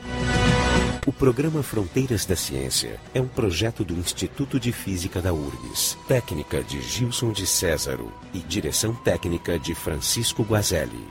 O 1.04 1.12
programa 1.12 1.64
Fronteiras 1.64 2.24
da 2.24 2.36
Ciência 2.36 3.00
é 3.12 3.20
um 3.20 3.26
projeto 3.26 3.82
do 3.82 3.94
Instituto 3.94 4.60
de 4.60 4.70
Física 4.70 5.20
da 5.20 5.32
URGS, 5.32 5.98
técnica 6.06 6.62
de 6.62 6.80
Gilson 6.80 7.32
de 7.32 7.44
Césaro 7.44 8.12
e 8.32 8.38
direção 8.38 8.94
técnica 8.94 9.58
de 9.58 9.74
Francisco 9.74 10.44
Guazelli. 10.44 11.08